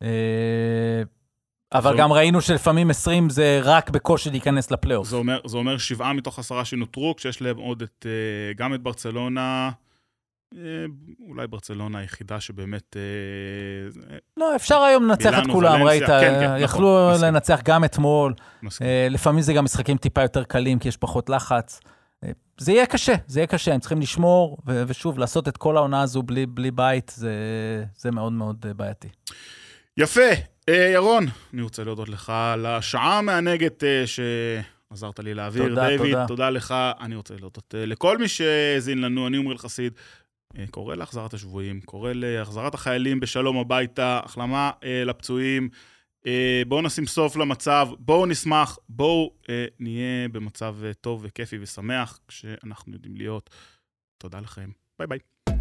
אה, 0.04 1.04
אבל 1.74 1.98
גם 1.98 2.12
ראינו 2.12 2.42
שלפעמים 2.42 2.90
20 2.90 3.30
זה 3.30 3.60
רק 3.64 3.90
בקושי 3.90 4.30
להיכנס 4.30 4.72
לפלייאוף. 4.72 5.08
זה 5.08 5.16
אומר, 5.16 5.40
זה 5.48 5.58
אומר 5.58 5.78
שבעה 5.78 6.14
מתוך 6.14 6.40
עשרה 6.40 6.66
שנותרו, 6.66 7.16
כשיש 7.18 7.42
להם 7.42 7.58
עוד 7.58 7.82
את, 7.82 8.06
אה, 8.06 8.54
גם 8.54 8.74
את 8.74 8.82
ברצלונה, 8.82 9.42
אה, 9.42 9.72
אולי 11.28 11.48
ברצלונה 11.48 12.00
היחידה 12.00 12.40
שבאמת... 12.40 12.98
אה, 12.98 14.18
לא, 14.38 14.56
אפשר 14.56 14.78
היום 14.78 15.04
לנצח 15.04 15.40
את 15.40 15.52
כולם, 15.52 15.84
ראית? 15.84 16.04
כן, 16.04 16.20
כן, 16.20 16.44
נכון, 16.46 16.64
יכלו 16.64 17.10
מסכים. 17.14 17.28
לנצח 17.28 17.60
גם 17.64 17.84
אתמול. 17.84 18.34
מסכים. 18.64 18.88
אה, 18.88 19.08
לפעמים 19.10 19.42
זה 19.42 19.54
גם 19.54 19.64
משחקים 19.64 19.98
טיפה 19.98 20.22
יותר 20.22 20.44
קלים, 20.44 20.80
כי 20.80 20.88
יש 20.88 20.98
פחות 20.98 21.30
לחץ. 21.30 21.80
אה, 22.24 22.30
זה 22.58 22.72
יהיה 22.72 22.86
קשה, 22.86 23.14
זה 23.28 23.40
יהיה 23.40 23.48
קשה, 23.48 23.74
הם 23.74 23.80
צריכים 23.80 24.02
לשמור, 24.02 24.58
ו- 24.68 24.84
ושוב, 24.88 25.20
לעשות 25.20 25.48
את 25.48 25.58
כל 25.58 25.78
העונה 25.78 26.02
הזו 26.02 26.24
בלי, 26.24 26.46
בלי 26.46 26.72
בית, 26.72 27.12
זה, 27.16 27.34
זה 27.98 28.12
מאוד 28.12 28.34
מאוד 28.34 28.66
אה, 28.68 28.74
בעייתי. 28.74 29.08
יפה. 29.98 30.22
אה, 30.70 30.92
ירון, 30.94 31.26
אני 31.54 31.62
רוצה 31.62 31.84
להודות 31.84 32.10
לך 32.10 32.30
על 32.54 32.66
השעה 32.66 33.18
המענגת 33.18 33.84
אה, 33.84 34.04
שעזרת 34.08 35.20
לי 35.20 35.34
להעביר. 35.34 35.70
תודה, 35.70 35.90
דיוויד, 35.90 36.14
תודה. 36.14 36.28
תודה 36.28 36.50
לך. 36.50 36.74
אני 37.02 37.16
רוצה 37.16 37.34
להודות 37.40 37.76
אה, 37.78 37.86
לכל 37.86 38.18
מי 38.18 38.28
שהאזין 38.28 39.02
לנו, 39.02 39.28
אני 39.28 39.38
עמרי 39.38 39.58
חסיד. 39.58 39.94
אה, 40.58 40.68
קורא 40.72 40.96
להחזרת 40.96 41.34
השבויים, 41.34 41.82
קורא 41.82 42.12
להחזרת 42.14 42.74
החיילים 42.74 43.20
בשלום 43.20 43.58
הביתה, 43.58 44.20
החלמה 44.24 44.72
אה, 44.84 45.04
לפצועים. 45.06 45.70
אה, 46.28 46.62
בואו 46.68 46.82
נשים 46.82 47.06
סוף 47.06 47.36
למצב, 47.36 47.88
בואו 48.00 48.26
נשמח, 48.26 48.78
בואו 48.90 49.34
נהיה 49.80 50.28
במצב 50.32 50.76
טוב 51.02 51.22
וכיפי 51.24 51.58
ושמח, 51.62 52.20
כשאנחנו 52.28 52.94
יודעים 52.94 53.18
להיות. 53.18 53.50
תודה 54.18 54.40
לכם. 54.40 54.70
ביי 55.00 55.08
ביי. 55.08 55.59